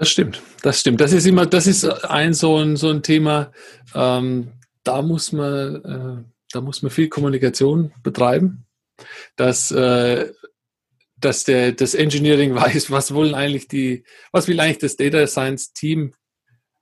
Das 0.01 0.09
stimmt, 0.09 0.41
das 0.63 0.79
stimmt. 0.79 0.99
Das 0.99 1.13
ist 1.13 1.27
immer, 1.27 1.45
das 1.45 1.67
ist 1.67 1.85
ein 1.85 2.33
so 2.33 2.57
ein, 2.57 2.75
so 2.75 2.89
ein 2.89 3.03
Thema, 3.03 3.51
ähm, 3.93 4.51
da 4.83 5.03
muss 5.03 5.31
man, 5.31 5.75
äh, 5.75 6.23
da 6.51 6.61
muss 6.61 6.81
man 6.81 6.89
viel 6.89 7.07
Kommunikation 7.07 7.93
betreiben, 8.01 8.65
dass, 9.35 9.69
äh, 9.69 10.33
dass 11.17 11.43
der, 11.43 11.73
das 11.73 11.93
Engineering 11.93 12.55
weiß, 12.55 12.89
was 12.89 13.13
wollen 13.13 13.35
eigentlich 13.35 13.67
die, 13.67 14.03
was 14.31 14.47
will 14.47 14.59
eigentlich 14.59 14.79
das 14.79 14.95
Data 14.95 15.27
Science 15.27 15.71
Team, 15.71 16.15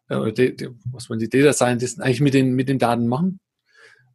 äh, 0.07 0.15
was 0.89 1.09
wollen 1.09 1.19
die 1.19 1.27
Data 1.27 1.51
Scientists 1.51 1.99
eigentlich 1.99 2.21
mit 2.21 2.33
den, 2.33 2.53
mit 2.53 2.69
den 2.69 2.79
Daten 2.79 3.09
machen? 3.09 3.41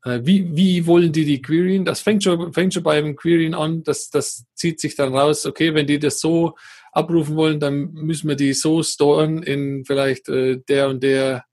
Äh, 0.02 0.20
wie, 0.22 0.56
wie 0.56 0.86
wollen 0.86 1.12
die 1.12 1.26
die 1.26 1.42
queryen? 1.42 1.84
Das 1.84 2.00
fängt 2.00 2.24
schon, 2.24 2.54
fängt 2.54 2.72
schon 2.72 2.82
beim 2.82 3.16
Queryen 3.16 3.52
an. 3.52 3.82
Das, 3.82 4.08
das 4.08 4.46
zieht 4.54 4.80
sich 4.80 4.96
dann 4.96 5.14
raus. 5.14 5.44
Okay, 5.44 5.74
wenn 5.74 5.86
die 5.86 5.98
das 5.98 6.20
so 6.20 6.54
abrufen 6.94 7.36
wollen, 7.36 7.60
dann 7.60 7.92
müssen 7.92 8.28
wir 8.28 8.36
die 8.36 8.54
so 8.54 8.82
storen 8.82 9.42
in 9.42 9.84
vielleicht 9.84 10.28
äh, 10.28 10.58
der 10.68 10.88
und 10.88 11.02
der 11.02 11.44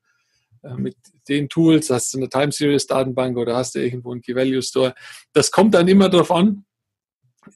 äh, 0.64 0.76
mit 0.76 0.96
den 1.28 1.50
Tools. 1.50 1.90
Hast 1.90 2.14
du 2.14 2.20
eine 2.20 2.30
Time 2.30 2.52
Series 2.52 2.86
Datenbank 2.86 3.38
oder 3.38 3.56
hast 3.56 3.76
du 3.76 3.80
irgendwo 3.80 4.12
einen 4.12 4.22
Key 4.22 4.36
Value 4.36 4.62
Store? 4.62 4.94
Das 5.34 5.52
kommt 5.52 5.74
dann 5.74 5.88
immer 5.88 6.10
darauf 6.10 6.32
an. 6.32 6.66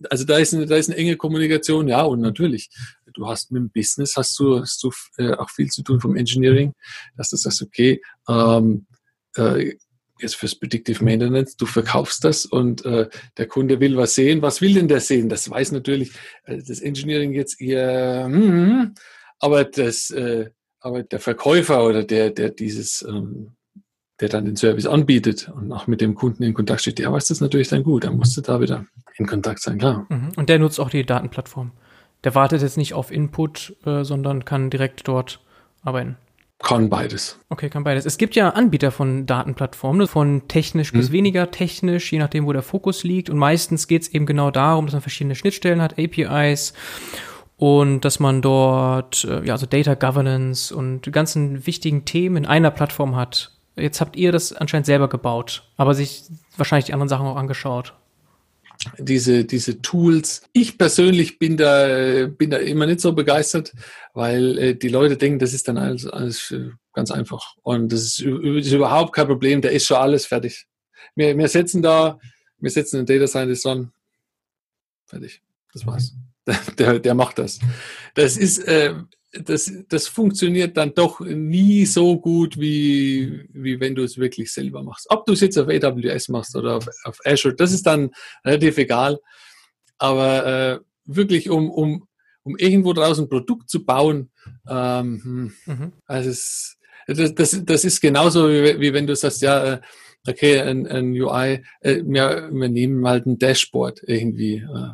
Also 0.09 0.25
da 0.25 0.39
ist, 0.39 0.53
eine, 0.53 0.65
da 0.65 0.77
ist 0.77 0.89
eine 0.89 0.97
enge 0.97 1.15
Kommunikation, 1.15 1.87
ja, 1.87 2.01
und 2.01 2.19
natürlich, 2.19 2.69
du 3.13 3.27
hast 3.27 3.51
mit 3.51 3.61
dem 3.61 3.69
Business 3.69 4.15
hast 4.17 4.37
du, 4.39 4.59
hast 4.59 4.83
du 4.83 4.91
äh, 5.17 5.33
auch 5.33 5.51
viel 5.51 5.69
zu 5.69 5.83
tun 5.83 6.01
vom 6.01 6.15
Engineering, 6.15 6.73
dass 7.15 7.29
du 7.29 7.37
sagst, 7.37 7.61
okay, 7.61 8.01
ähm, 8.27 8.87
äh, 9.35 9.75
jetzt 10.19 10.35
fürs 10.35 10.55
Predictive 10.55 11.03
Maintenance, 11.03 11.57
du 11.57 11.65
verkaufst 11.65 12.23
das 12.23 12.45
und 12.45 12.85
äh, 12.85 13.09
der 13.37 13.47
Kunde 13.47 13.79
will 13.79 13.97
was 13.97 14.15
sehen. 14.15 14.41
Was 14.41 14.61
will 14.61 14.73
denn 14.73 14.87
der 14.87 15.01
sehen? 15.01 15.29
Das 15.29 15.49
weiß 15.49 15.71
natürlich 15.71 16.11
äh, 16.45 16.57
das 16.57 16.79
Engineering 16.79 17.33
jetzt 17.33 17.61
eher, 17.61 18.25
hm, 18.25 18.93
aber 19.39 19.65
das, 19.65 20.09
äh, 20.11 20.49
aber 20.79 21.03
der 21.03 21.19
Verkäufer 21.19 21.85
oder 21.85 22.03
der, 22.03 22.29
der 22.29 22.51
dieses, 22.51 23.01
ähm, 23.07 23.55
der 24.21 24.29
dann 24.29 24.45
den 24.45 24.55
Service 24.55 24.85
anbietet 24.85 25.49
und 25.49 25.71
auch 25.71 25.87
mit 25.87 25.99
dem 25.99 26.15
Kunden 26.15 26.43
in 26.43 26.53
Kontakt 26.53 26.81
steht, 26.81 26.99
der 26.99 27.11
weiß 27.11 27.27
das 27.27 27.41
natürlich 27.41 27.67
dann 27.67 27.83
gut. 27.83 28.05
Dann 28.05 28.15
musst 28.15 28.37
du 28.37 28.41
da 28.41 28.61
wieder 28.61 28.85
in 29.17 29.25
Kontakt 29.25 29.61
sein, 29.61 29.77
klar. 29.77 30.05
Mhm. 30.09 30.31
Und 30.37 30.47
der 30.47 30.59
nutzt 30.59 30.79
auch 30.79 30.89
die 30.89 31.05
Datenplattform. 31.05 31.71
Der 32.23 32.33
wartet 32.33 32.61
jetzt 32.61 32.77
nicht 32.77 32.93
auf 32.93 33.11
Input, 33.11 33.75
äh, 33.85 34.03
sondern 34.03 34.45
kann 34.45 34.69
direkt 34.69 35.07
dort 35.07 35.41
arbeiten. 35.81 36.17
Kann 36.65 36.89
beides. 36.89 37.37
Okay, 37.49 37.69
kann 37.69 37.83
beides. 37.83 38.07
Es 38.07 38.17
gibt 38.17 38.35
ja 38.35 38.49
Anbieter 38.49 38.89
von 38.89 39.27
Datenplattformen, 39.27 39.99
ne, 39.99 40.07
von 40.07 40.47
technisch 40.47 40.91
hm. 40.91 40.99
bis 40.99 41.11
weniger 41.11 41.51
technisch, 41.51 42.11
je 42.11 42.17
nachdem, 42.17 42.47
wo 42.47 42.53
der 42.53 42.63
Fokus 42.63 43.03
liegt. 43.03 43.29
Und 43.29 43.37
meistens 43.37 43.87
geht 43.87 44.01
es 44.01 44.07
eben 44.07 44.25
genau 44.25 44.49
darum, 44.49 44.87
dass 44.87 44.93
man 44.93 45.03
verschiedene 45.03 45.35
Schnittstellen 45.35 45.79
hat, 45.79 45.99
APIs 45.99 46.73
und 47.57 48.03
dass 48.03 48.19
man 48.19 48.41
dort 48.41 49.23
äh, 49.25 49.45
ja 49.45 49.53
also 49.53 49.67
Data 49.67 49.93
Governance 49.93 50.75
und 50.75 51.05
die 51.05 51.11
ganzen 51.11 51.67
wichtigen 51.67 52.03
Themen 52.03 52.37
in 52.37 52.45
einer 52.47 52.71
Plattform 52.71 53.15
hat. 53.15 53.51
Jetzt 53.75 54.01
habt 54.01 54.15
ihr 54.15 54.31
das 54.31 54.51
anscheinend 54.51 54.87
selber 54.87 55.07
gebaut, 55.07 55.69
aber 55.77 55.93
sich 55.93 56.23
wahrscheinlich 56.57 56.85
die 56.85 56.93
anderen 56.93 57.09
Sachen 57.09 57.27
auch 57.27 57.35
angeschaut 57.35 57.93
diese, 58.97 59.45
diese 59.45 59.81
Tools. 59.81 60.43
Ich 60.53 60.77
persönlich 60.77 61.39
bin 61.39 61.57
da, 61.57 62.27
bin 62.27 62.49
da 62.49 62.57
immer 62.57 62.85
nicht 62.85 63.01
so 63.01 63.13
begeistert, 63.13 63.73
weil 64.13 64.57
äh, 64.57 64.75
die 64.75 64.89
Leute 64.89 65.17
denken, 65.17 65.39
das 65.39 65.53
ist 65.53 65.67
dann 65.67 65.77
alles, 65.77 66.07
alles 66.07 66.51
äh, 66.51 66.69
ganz 66.93 67.11
einfach. 67.11 67.55
Und 67.61 67.91
das 67.91 68.01
ist, 68.01 68.19
ist, 68.21 68.71
überhaupt 68.71 69.13
kein 69.13 69.27
Problem, 69.27 69.61
da 69.61 69.69
ist 69.69 69.85
schon 69.85 69.97
alles 69.97 70.25
fertig. 70.25 70.65
Wir, 71.15 71.37
wir 71.37 71.47
setzen 71.47 71.81
da, 71.81 72.19
wir 72.57 72.71
setzen 72.71 72.97
einen 72.97 73.05
Data 73.05 73.27
Scientist 73.27 73.65
an. 73.65 73.91
Fertig. 75.05 75.41
Das 75.73 75.85
war's. 75.85 76.13
Der, 76.77 76.99
der 76.99 77.15
macht 77.15 77.39
das. 77.39 77.59
Das 78.13 78.37
ist, 78.37 78.59
äh, 78.67 78.93
das, 79.43 79.71
das 79.89 80.07
funktioniert 80.07 80.77
dann 80.77 80.93
doch 80.93 81.19
nie 81.19 81.85
so 81.85 82.19
gut, 82.19 82.59
wie, 82.59 83.47
wie 83.51 83.79
wenn 83.79 83.95
du 83.95 84.03
es 84.03 84.17
wirklich 84.17 84.51
selber 84.51 84.83
machst. 84.83 85.07
Ob 85.09 85.25
du 85.25 85.33
es 85.33 85.41
jetzt 85.41 85.57
auf 85.57 85.67
AWS 85.67 86.29
machst 86.29 86.55
oder 86.55 86.77
auf, 86.77 86.87
auf 87.03 87.19
Azure, 87.25 87.55
das 87.55 87.71
ist 87.71 87.85
dann 87.85 88.11
relativ 88.43 88.77
egal. 88.77 89.19
Aber 89.97 90.45
äh, 90.45 90.79
wirklich, 91.05 91.49
um, 91.49 91.69
um, 91.69 92.07
um 92.43 92.57
irgendwo 92.57 92.93
draußen 92.93 93.25
ein 93.25 93.29
Produkt 93.29 93.69
zu 93.69 93.85
bauen, 93.85 94.31
ähm, 94.69 95.21
hm, 95.23 95.53
mhm. 95.65 95.93
also 96.05 96.29
es, 96.29 96.77
das, 97.07 97.35
das, 97.35 97.61
das 97.63 97.85
ist 97.85 98.01
genauso, 98.01 98.49
wie, 98.49 98.79
wie 98.79 98.93
wenn 98.93 99.07
du 99.07 99.15
sagst, 99.15 99.41
ja, 99.41 99.73
äh, 99.73 99.81
okay, 100.27 100.59
ein, 100.61 100.87
ein 100.87 101.11
UI, 101.11 101.63
äh, 101.81 102.01
wir, 102.03 102.49
wir 102.51 102.69
nehmen 102.69 103.07
halt 103.07 103.25
ein 103.25 103.37
Dashboard 103.37 104.01
irgendwie, 104.05 104.57
äh, 104.57 104.93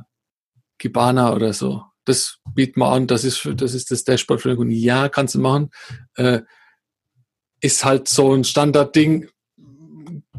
Kibana 0.77 1.33
oder 1.33 1.53
so 1.53 1.83
das 2.05 2.39
bietet 2.53 2.77
man 2.77 2.93
an, 2.93 3.07
das 3.07 3.23
ist, 3.23 3.47
das 3.55 3.73
ist 3.73 3.91
das 3.91 4.03
Dashboard 4.03 4.41
für 4.41 4.49
den 4.49 4.57
Kunden. 4.57 4.73
Ja, 4.73 5.09
kannst 5.09 5.35
du 5.35 5.39
machen. 5.39 5.69
Äh, 6.15 6.41
ist 7.61 7.85
halt 7.85 8.07
so 8.07 8.33
ein 8.33 8.43
Standardding, 8.43 9.29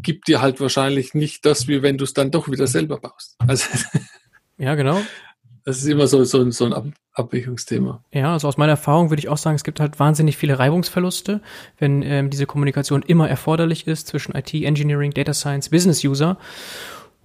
gibt 0.03 0.29
dir 0.29 0.43
halt 0.43 0.61
wahrscheinlich 0.61 1.15
nicht 1.15 1.47
das, 1.47 1.69
wie 1.69 1.83
wenn 1.83 1.99
du 1.99 2.05
es 2.05 2.15
dann 2.15 2.31
doch 2.31 2.51
wieder 2.51 2.67
selber 2.67 2.99
baust. 2.99 3.37
Also, 3.47 3.69
ja, 4.59 4.75
genau. 4.75 5.01
Das 5.65 5.79
ist 5.79 5.87
immer 5.87 6.09
so, 6.09 6.25
so, 6.25 6.51
so 6.51 6.65
ein 6.65 6.73
Ab 6.73 6.87
Abwägungsthema. 7.15 8.03
Ja, 8.11 8.33
also 8.33 8.49
aus 8.49 8.57
meiner 8.57 8.73
Erfahrung 8.73 9.11
würde 9.11 9.21
ich 9.21 9.29
auch 9.29 9.37
sagen, 9.37 9.55
es 9.55 9.65
gibt 9.65 9.81
halt 9.81 10.01
wahnsinnig 10.01 10.39
viele 10.39 10.59
Reibungsverluste, 10.59 11.43
wenn 11.79 12.01
ähm, 12.03 12.31
diese 12.31 12.47
Kommunikation 12.47 13.03
immer 13.03 13.29
erforderlich 13.29 13.87
ist 13.87 14.07
zwischen 14.07 14.35
IT, 14.35 14.55
Engineering, 14.55 15.13
Data 15.13 15.35
Science, 15.35 15.69
Business 15.69 16.03
User. 16.03 16.39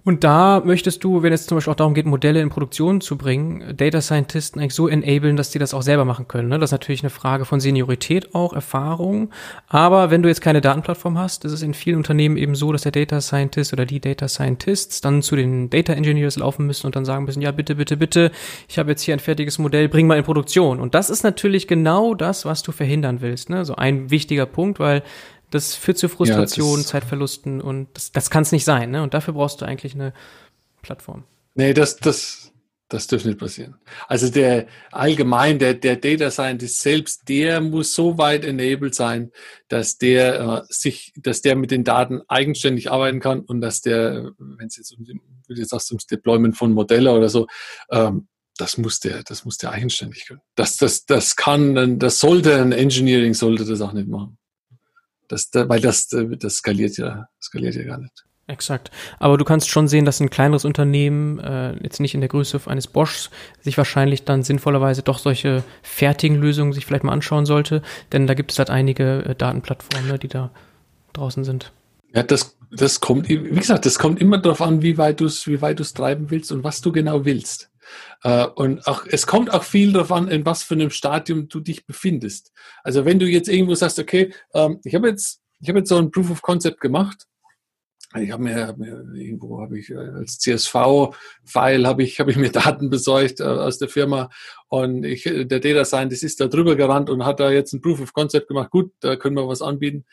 Und 0.08 0.24
da 0.24 0.62
möchtest 0.64 1.04
du, 1.04 1.22
wenn 1.22 1.34
es 1.34 1.46
zum 1.46 1.58
Beispiel 1.58 1.70
auch 1.70 1.76
darum 1.76 1.92
geht, 1.92 2.06
Modelle 2.06 2.40
in 2.40 2.48
Produktion 2.48 3.02
zu 3.02 3.18
bringen, 3.18 3.76
Data 3.76 4.00
Scientisten 4.00 4.58
eigentlich 4.58 4.72
so 4.72 4.88
enablen, 4.88 5.36
dass 5.36 5.50
die 5.50 5.58
das 5.58 5.74
auch 5.74 5.82
selber 5.82 6.06
machen 6.06 6.26
können. 6.26 6.48
Ne? 6.48 6.58
Das 6.58 6.68
ist 6.68 6.72
natürlich 6.72 7.02
eine 7.02 7.10
Frage 7.10 7.44
von 7.44 7.60
Seniorität 7.60 8.34
auch, 8.34 8.54
Erfahrung. 8.54 9.28
Aber 9.68 10.10
wenn 10.10 10.22
du 10.22 10.30
jetzt 10.30 10.40
keine 10.40 10.62
Datenplattform 10.62 11.18
hast, 11.18 11.44
ist 11.44 11.52
es 11.52 11.60
in 11.60 11.74
vielen 11.74 11.98
Unternehmen 11.98 12.38
eben 12.38 12.54
so, 12.54 12.72
dass 12.72 12.84
der 12.84 12.92
Data 12.92 13.20
Scientist 13.20 13.74
oder 13.74 13.84
die 13.84 14.00
Data 14.00 14.28
Scientists 14.28 15.02
dann 15.02 15.20
zu 15.20 15.36
den 15.36 15.68
Data 15.68 15.92
Engineers 15.92 16.38
laufen 16.38 16.66
müssen 16.66 16.86
und 16.86 16.96
dann 16.96 17.04
sagen 17.04 17.26
müssen, 17.26 17.42
ja, 17.42 17.50
bitte, 17.50 17.74
bitte, 17.74 17.98
bitte, 17.98 18.30
ich 18.66 18.78
habe 18.78 18.88
jetzt 18.88 19.02
hier 19.02 19.12
ein 19.12 19.20
fertiges 19.20 19.58
Modell, 19.58 19.90
bring 19.90 20.06
mal 20.06 20.16
in 20.16 20.24
Produktion. 20.24 20.80
Und 20.80 20.94
das 20.94 21.10
ist 21.10 21.22
natürlich 21.22 21.68
genau 21.68 22.14
das, 22.14 22.46
was 22.46 22.62
du 22.62 22.72
verhindern 22.72 23.20
willst. 23.20 23.50
Ne? 23.50 23.66
So 23.66 23.76
ein 23.76 24.10
wichtiger 24.10 24.46
Punkt, 24.46 24.80
weil 24.80 25.02
das 25.50 25.74
führt 25.74 25.98
zu 25.98 26.08
Frustration, 26.08 26.80
ja, 26.80 26.86
Zeitverlusten 26.86 27.60
und 27.60 27.88
das, 27.94 28.12
das 28.12 28.30
kann 28.30 28.42
es 28.42 28.52
nicht 28.52 28.64
sein. 28.64 28.90
Ne? 28.90 29.02
Und 29.02 29.14
dafür 29.14 29.34
brauchst 29.34 29.60
du 29.60 29.64
eigentlich 29.66 29.94
eine 29.94 30.12
Plattform. 30.82 31.24
Nee, 31.54 31.74
das, 31.74 31.96
das, 31.96 32.52
das 32.88 33.06
dürfte 33.06 33.28
nicht 33.28 33.40
passieren. 33.40 33.76
Also 34.06 34.30
der 34.30 34.66
allgemein, 34.92 35.58
der, 35.58 35.74
der 35.74 35.96
Data 35.96 36.30
Scientist 36.30 36.80
selbst, 36.80 37.28
der 37.28 37.60
muss 37.60 37.94
so 37.94 38.16
weit 38.16 38.44
enabled 38.44 38.94
sein, 38.94 39.32
dass 39.68 39.98
der 39.98 40.40
äh, 40.40 40.72
sich, 40.72 41.12
dass 41.16 41.42
der 41.42 41.56
mit 41.56 41.70
den 41.70 41.84
Daten 41.84 42.22
eigenständig 42.28 42.90
arbeiten 42.90 43.20
kann 43.20 43.40
und 43.40 43.60
dass 43.60 43.80
der, 43.80 44.32
wenn 44.38 44.68
es 44.68 44.76
jetzt 44.76 44.92
um, 44.92 45.06
wie 45.06 45.54
du 45.54 45.64
sagst, 45.64 45.90
ums 45.90 46.06
Deployment 46.06 46.56
von 46.56 46.72
Modellen 46.72 47.08
oder 47.08 47.28
so, 47.28 47.46
ähm, 47.90 48.28
das 48.56 48.76
muss 48.76 49.00
der, 49.00 49.22
das 49.22 49.44
muss 49.44 49.56
der 49.56 49.70
eigenständig 49.72 50.26
können. 50.26 50.40
Das, 50.54 50.76
das, 50.76 51.04
das 51.04 51.36
kann, 51.36 51.98
das 51.98 52.18
sollte 52.18 52.60
ein 52.60 52.72
Engineering 52.72 53.34
sollte 53.34 53.64
das 53.64 53.80
auch 53.80 53.92
nicht 53.92 54.08
machen. 54.08 54.38
Das, 55.28 55.50
weil 55.52 55.80
das, 55.80 56.08
das 56.08 56.54
skaliert 56.54 56.96
ja, 56.96 57.28
skaliert 57.40 57.74
ja 57.74 57.84
gar 57.84 57.98
nicht. 57.98 58.24
Exakt. 58.48 58.90
Aber 59.18 59.36
du 59.36 59.44
kannst 59.44 59.68
schon 59.68 59.88
sehen, 59.88 60.06
dass 60.06 60.20
ein 60.20 60.30
kleineres 60.30 60.64
Unternehmen, 60.64 61.38
äh, 61.38 61.74
jetzt 61.82 62.00
nicht 62.00 62.14
in 62.14 62.20
der 62.20 62.30
Größe 62.30 62.58
eines 62.64 62.86
Boschs, 62.86 63.30
sich 63.60 63.76
wahrscheinlich 63.76 64.24
dann 64.24 64.42
sinnvollerweise 64.42 65.02
doch 65.02 65.18
solche 65.18 65.62
fertigen 65.82 66.36
Lösungen 66.36 66.72
sich 66.72 66.86
vielleicht 66.86 67.04
mal 67.04 67.12
anschauen 67.12 67.44
sollte, 67.44 67.82
denn 68.10 68.26
da 68.26 68.32
gibt 68.32 68.52
es 68.52 68.58
halt 68.58 68.70
einige 68.70 69.22
äh, 69.26 69.34
Datenplattformen, 69.34 70.08
ne, 70.08 70.18
die 70.18 70.28
da 70.28 70.50
draußen 71.12 71.44
sind. 71.44 71.72
Ja, 72.14 72.22
das, 72.22 72.56
das 72.70 73.00
kommt, 73.00 73.28
wie 73.28 73.36
gesagt, 73.36 73.84
das 73.84 73.98
kommt 73.98 74.18
immer 74.18 74.38
darauf 74.38 74.62
an, 74.62 74.80
wie 74.80 74.96
weit 74.96 75.20
du 75.20 75.26
es, 75.26 75.46
wie 75.46 75.60
weit 75.60 75.78
du 75.78 75.82
es 75.82 75.92
treiben 75.92 76.30
willst 76.30 76.50
und 76.50 76.64
was 76.64 76.80
du 76.80 76.90
genau 76.90 77.26
willst. 77.26 77.70
Äh, 78.22 78.46
und 78.46 78.86
auch, 78.86 79.04
es 79.06 79.26
kommt 79.26 79.52
auch 79.52 79.64
viel 79.64 79.92
davon, 79.92 80.28
in 80.28 80.44
was 80.44 80.62
für 80.62 80.74
einem 80.74 80.90
Stadium 80.90 81.48
du 81.48 81.60
dich 81.60 81.86
befindest. 81.86 82.52
Also 82.82 83.04
wenn 83.04 83.18
du 83.18 83.26
jetzt 83.26 83.48
irgendwo 83.48 83.74
sagst, 83.74 83.98
okay, 83.98 84.32
ähm, 84.54 84.80
ich 84.84 84.94
habe 84.94 85.08
jetzt, 85.08 85.40
ich 85.60 85.68
habe 85.68 85.80
jetzt 85.80 85.88
so 85.88 85.96
ein 85.96 86.10
Proof 86.10 86.30
of 86.30 86.42
Concept 86.42 86.80
gemacht. 86.80 87.26
Ich 88.16 88.30
habe 88.30 88.42
mir, 88.42 88.66
hab 88.66 88.78
mir, 88.78 89.04
irgendwo 89.14 89.60
habe 89.60 89.78
ich 89.78 89.90
äh, 89.90 89.96
als 89.96 90.38
CSV-File 90.38 91.86
habe 91.86 92.02
ich 92.02 92.20
habe 92.20 92.30
ich 92.30 92.38
mir 92.38 92.50
Daten 92.52 92.88
besorgt 92.88 93.40
äh, 93.40 93.44
aus 93.44 93.78
der 93.78 93.88
Firma 93.88 94.30
und 94.68 95.04
ich, 95.04 95.24
der 95.24 95.60
Data 95.60 95.84
Scientist 95.84 96.24
ist 96.24 96.40
da 96.40 96.46
drüber 96.46 96.74
gerannt 96.74 97.10
und 97.10 97.26
hat 97.26 97.38
da 97.38 97.50
jetzt 97.50 97.74
ein 97.74 97.82
Proof 97.82 98.00
of 98.00 98.14
Concept 98.14 98.48
gemacht. 98.48 98.70
Gut, 98.70 98.92
da 99.00 99.16
können 99.16 99.36
wir 99.36 99.46
was 99.46 99.60
anbieten. 99.60 100.06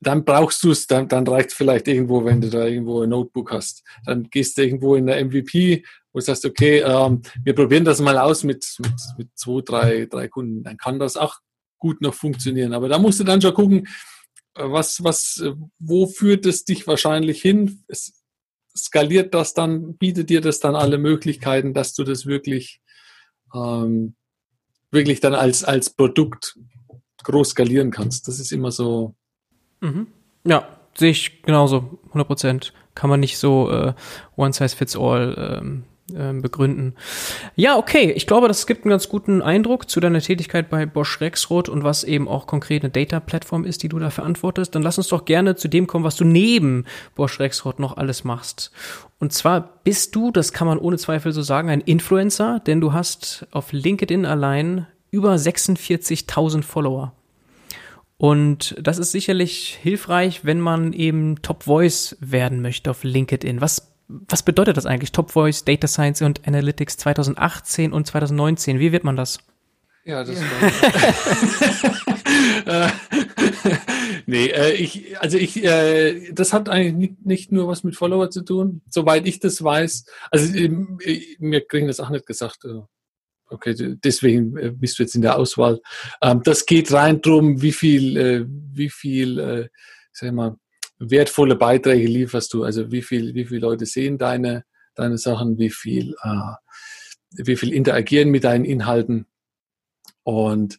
Dann 0.00 0.24
brauchst 0.24 0.62
du 0.62 0.70
es, 0.70 0.86
dann, 0.86 1.08
dann 1.08 1.26
reicht 1.26 1.50
es 1.50 1.54
vielleicht 1.54 1.88
irgendwo, 1.88 2.24
wenn 2.24 2.40
du 2.40 2.50
da 2.50 2.66
irgendwo 2.66 3.02
ein 3.02 3.08
Notebook 3.08 3.50
hast. 3.50 3.82
Dann 4.04 4.30
gehst 4.30 4.56
du 4.56 4.62
irgendwo 4.62 4.94
in 4.94 5.06
der 5.06 5.24
MVP, 5.24 5.84
wo 6.12 6.20
du 6.20 6.24
sagst, 6.24 6.44
okay, 6.44 6.80
ähm, 6.80 7.22
wir 7.42 7.54
probieren 7.54 7.84
das 7.84 8.00
mal 8.00 8.16
aus 8.16 8.44
mit, 8.44 8.64
mit, 8.78 8.94
mit 9.16 9.28
zwei, 9.34 9.60
drei, 9.62 10.06
drei 10.06 10.28
Kunden. 10.28 10.62
Dann 10.62 10.76
kann 10.76 10.98
das 10.98 11.16
auch 11.16 11.38
gut 11.78 12.00
noch 12.00 12.14
funktionieren. 12.14 12.74
Aber 12.74 12.88
da 12.88 12.98
musst 12.98 13.18
du 13.20 13.24
dann 13.24 13.42
schon 13.42 13.54
gucken, 13.54 13.88
was, 14.54 15.02
was, 15.02 15.42
wo 15.78 16.06
führt 16.06 16.46
es 16.46 16.64
dich 16.64 16.86
wahrscheinlich 16.86 17.40
hin? 17.40 17.84
Es 17.88 18.24
skaliert 18.76 19.34
das 19.34 19.54
dann, 19.54 19.96
bietet 19.96 20.30
dir 20.30 20.40
das 20.40 20.60
dann 20.60 20.76
alle 20.76 20.98
Möglichkeiten, 20.98 21.74
dass 21.74 21.94
du 21.94 22.04
das 22.04 22.26
wirklich, 22.26 22.80
ähm, 23.54 24.14
wirklich 24.90 25.20
dann 25.20 25.34
als, 25.34 25.64
als 25.64 25.90
Produkt 25.90 26.58
groß 27.24 27.50
skalieren 27.50 27.90
kannst. 27.90 28.28
Das 28.28 28.38
ist 28.38 28.52
immer 28.52 28.72
so, 28.72 29.14
Mhm. 29.80 30.08
Ja, 30.44 30.66
sehe 30.94 31.10
ich 31.10 31.42
genauso, 31.42 31.98
100 32.08 32.26
Prozent. 32.26 32.72
Kann 32.94 33.10
man 33.10 33.20
nicht 33.20 33.38
so 33.38 33.70
äh, 33.70 33.94
one 34.36 34.52
size 34.52 34.76
fits 34.76 34.96
all 34.96 35.60
ähm, 35.62 35.84
äh, 36.14 36.32
begründen. 36.32 36.94
Ja, 37.54 37.76
okay. 37.76 38.12
Ich 38.12 38.26
glaube, 38.26 38.48
das 38.48 38.66
gibt 38.66 38.84
einen 38.84 38.90
ganz 38.90 39.08
guten 39.08 39.42
Eindruck 39.42 39.90
zu 39.90 40.00
deiner 40.00 40.20
Tätigkeit 40.20 40.70
bei 40.70 40.86
Bosch 40.86 41.20
Rexroth 41.20 41.68
und 41.68 41.84
was 41.84 42.02
eben 42.02 42.28
auch 42.28 42.46
konkret 42.46 42.82
eine 42.82 42.90
Data-Plattform 42.90 43.64
ist, 43.64 43.82
die 43.82 43.88
du 43.88 43.98
da 43.98 44.10
verantwortest. 44.10 44.74
Dann 44.74 44.82
lass 44.82 44.98
uns 44.98 45.08
doch 45.08 45.26
gerne 45.26 45.56
zu 45.56 45.68
dem 45.68 45.86
kommen, 45.86 46.04
was 46.04 46.16
du 46.16 46.24
neben 46.24 46.86
Bosch 47.14 47.38
Rexroth 47.38 47.78
noch 47.78 47.98
alles 47.98 48.24
machst. 48.24 48.72
Und 49.20 49.32
zwar 49.32 49.80
bist 49.84 50.14
du, 50.14 50.30
das 50.30 50.52
kann 50.52 50.66
man 50.66 50.78
ohne 50.78 50.96
Zweifel 50.96 51.32
so 51.32 51.42
sagen, 51.42 51.68
ein 51.68 51.82
Influencer, 51.82 52.60
denn 52.60 52.80
du 52.80 52.92
hast 52.92 53.46
auf 53.50 53.72
LinkedIn 53.72 54.24
allein 54.24 54.86
über 55.10 55.34
46.000 55.34 56.62
Follower. 56.62 57.12
Und 58.18 58.74
das 58.80 58.98
ist 58.98 59.12
sicherlich 59.12 59.78
hilfreich, 59.80 60.44
wenn 60.44 60.60
man 60.60 60.92
eben 60.92 61.40
Top 61.40 61.62
Voice 61.62 62.16
werden 62.20 62.60
möchte 62.60 62.90
auf 62.90 63.04
LinkedIn. 63.04 63.60
Was, 63.60 63.94
was 64.08 64.42
bedeutet 64.42 64.76
das 64.76 64.86
eigentlich? 64.86 65.12
Top 65.12 65.30
Voice, 65.30 65.64
Data 65.64 65.86
Science 65.86 66.22
und 66.22 66.46
Analytics 66.46 66.96
2018 66.98 67.92
und 67.92 68.06
2019. 68.06 68.80
Wie 68.80 68.92
wird 68.92 69.04
man 69.04 69.16
das? 69.16 69.38
Ja, 70.04 70.24
das 70.24 70.36
war. 70.36 70.52
nee, 74.26 74.46
äh, 74.46 74.72
ich, 74.72 75.18
also 75.20 75.38
ich, 75.38 75.62
äh, 75.64 76.32
das 76.32 76.52
hat 76.52 76.68
eigentlich 76.68 76.94
nicht, 76.94 77.26
nicht 77.26 77.52
nur 77.52 77.68
was 77.68 77.84
mit 77.84 77.96
Follower 77.96 78.30
zu 78.30 78.42
tun, 78.42 78.82
soweit 78.88 79.26
ich 79.26 79.40
das 79.40 79.62
weiß. 79.62 80.06
Also 80.30 80.56
äh, 80.56 80.68
mir 81.38 81.66
kriegen 81.66 81.86
das 81.86 82.00
auch 82.00 82.10
nicht 82.10 82.26
gesagt. 82.26 82.64
Äh, 82.64 82.82
okay, 83.48 83.74
deswegen 84.02 84.56
äh, 84.56 84.70
bist 84.70 84.98
du 84.98 85.02
jetzt 85.02 85.14
in 85.14 85.22
der 85.22 85.36
Auswahl. 85.36 85.80
Ähm, 86.22 86.42
das 86.44 86.66
geht 86.66 86.92
rein 86.92 87.20
drum, 87.20 87.62
wie 87.62 87.72
viel, 87.72 88.16
äh, 88.16 88.44
wie 88.46 88.90
viel, 88.90 89.38
äh, 89.38 89.68
sag 90.12 90.32
mal, 90.32 90.56
wertvolle 90.98 91.56
Beiträge 91.56 92.06
lieferst 92.06 92.52
du. 92.52 92.64
Also 92.64 92.90
wie 92.90 93.02
viel, 93.02 93.34
wie 93.34 93.44
viele 93.44 93.60
Leute 93.60 93.86
sehen 93.86 94.18
deine, 94.18 94.64
deine 94.94 95.18
Sachen, 95.18 95.58
wie 95.58 95.70
viel, 95.70 96.14
äh, 96.22 96.52
wie 97.44 97.56
viel 97.56 97.72
interagieren 97.72 98.30
mit 98.30 98.44
deinen 98.44 98.64
Inhalten. 98.64 99.26
Und 100.22 100.78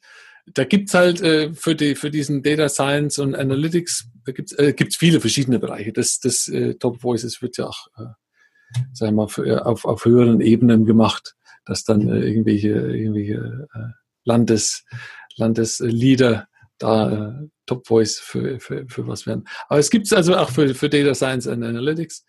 da 0.53 0.63
gibt's 0.63 0.93
halt 0.93 1.21
äh, 1.21 1.53
für, 1.53 1.75
die, 1.75 1.95
für 1.95 2.09
diesen 2.11 2.43
Data 2.43 2.69
Science 2.69 3.19
und 3.19 3.35
Analytics, 3.35 4.09
da 4.25 4.31
gibt's 4.31 4.53
äh, 4.53 4.73
viele 4.97 5.21
verschiedene 5.21 5.59
Bereiche. 5.59 5.93
Das, 5.93 6.19
das 6.19 6.47
äh, 6.47 6.75
Top 6.75 7.03
Voices 7.03 7.41
wird 7.41 7.57
ja 7.57 7.67
auch, 7.67 7.87
äh, 7.97 8.05
sagen 8.93 9.15
wir 9.15 9.23
mal, 9.23 9.27
für, 9.27 9.65
auf, 9.65 9.85
auf 9.85 10.05
höheren 10.05 10.41
Ebenen 10.41 10.85
gemacht 10.85 11.35
dass 11.69 11.83
dann 11.83 12.09
äh, 12.09 12.19
irgendwelche, 12.19 12.69
irgendwelche 12.69 13.67
äh, 13.73 13.79
Landes, 14.23 14.85
Landesleader 15.35 16.47
da 16.79 17.11
äh, 17.11 17.47
Top 17.67 17.85
Voice 17.85 18.17
für, 18.19 18.59
für, 18.59 18.87
für 18.87 19.07
was 19.07 19.27
werden. 19.27 19.47
Aber 19.67 19.79
es 19.79 19.91
gibt 19.91 20.07
es 20.07 20.13
also 20.13 20.35
auch 20.35 20.49
für, 20.49 20.73
für 20.73 20.89
Data 20.89 21.13
Science 21.13 21.47
and 21.47 21.63
Analytics. 21.63 22.25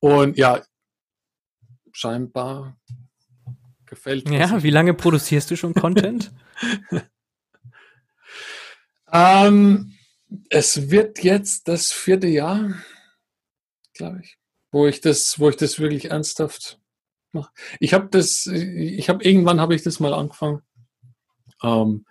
Und 0.00 0.38
ja, 0.38 0.62
scheinbar 1.92 2.78
gefällt 3.84 4.26
mir. 4.28 4.40
Ja, 4.40 4.62
wie 4.62 4.70
lange 4.70 4.94
produzierst 4.94 5.50
du 5.50 5.56
schon 5.56 5.74
Content? 5.74 6.32
ähm, 9.12 9.92
es 10.48 10.90
wird 10.90 11.22
jetzt 11.22 11.68
das 11.68 11.92
vierte 11.92 12.28
Jahr, 12.28 12.74
glaube 13.92 14.20
ich, 14.22 14.38
wo 14.70 14.86
ich 14.86 15.02
das, 15.02 15.38
wo 15.38 15.50
ich 15.50 15.56
das 15.56 15.78
wirklich 15.78 16.10
ernsthaft 16.10 16.78
ich 17.80 17.94
habe 17.94 18.08
das, 18.10 18.46
ich 18.46 19.08
habe 19.08 19.24
irgendwann 19.24 19.60
habe 19.60 19.74
ich 19.74 19.82
das 19.82 20.00
mal 20.00 20.14
angefangen. 20.14 20.62
Ähm, 21.62 22.04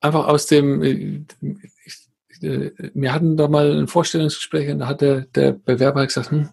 einfach 0.00 0.26
aus 0.26 0.46
dem, 0.46 0.82
ich, 0.82 2.42
äh, 2.42 2.72
wir 2.94 3.12
hatten 3.12 3.36
da 3.36 3.48
mal 3.48 3.78
ein 3.78 3.88
Vorstellungsgespräch 3.88 4.70
und 4.70 4.80
da 4.80 4.86
hat 4.86 5.00
der, 5.00 5.22
der 5.22 5.52
Bewerber 5.52 6.06
gesagt, 6.06 6.30
hm, 6.30 6.50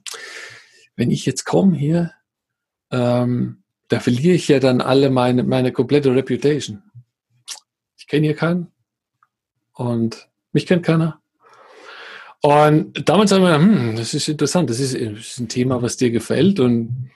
wenn 0.96 1.12
ich 1.12 1.26
jetzt 1.26 1.46
komme 1.46 1.76
hier, 1.76 2.14
ähm, 2.92 3.64
da 3.88 4.00
verliere 4.00 4.36
ich 4.36 4.48
ja 4.48 4.60
dann 4.60 4.82
alle 4.82 5.10
meine, 5.10 5.44
meine 5.44 5.72
komplette 5.72 6.14
Reputation. 6.14 6.84
Ich 7.98 8.08
kenne 8.08 8.28
hier 8.28 8.36
keinen 8.36 8.72
und 9.74 10.30
mich 10.52 10.66
kennt 10.66 10.86
keiner. 10.86 11.22
Und 12.42 13.08
damals 13.08 13.32
haben 13.32 13.42
wir 13.42 13.58
gedacht, 13.58 13.64
hm, 13.64 13.96
das 13.98 14.14
ist 14.14 14.30
interessant, 14.30 14.70
das 14.70 14.80
ist, 14.80 14.96
ein 15.40 15.50
Thema, 15.50 15.82
was 15.82 15.98
dir 15.98 16.10
gefällt 16.10 16.60
und 16.60 17.12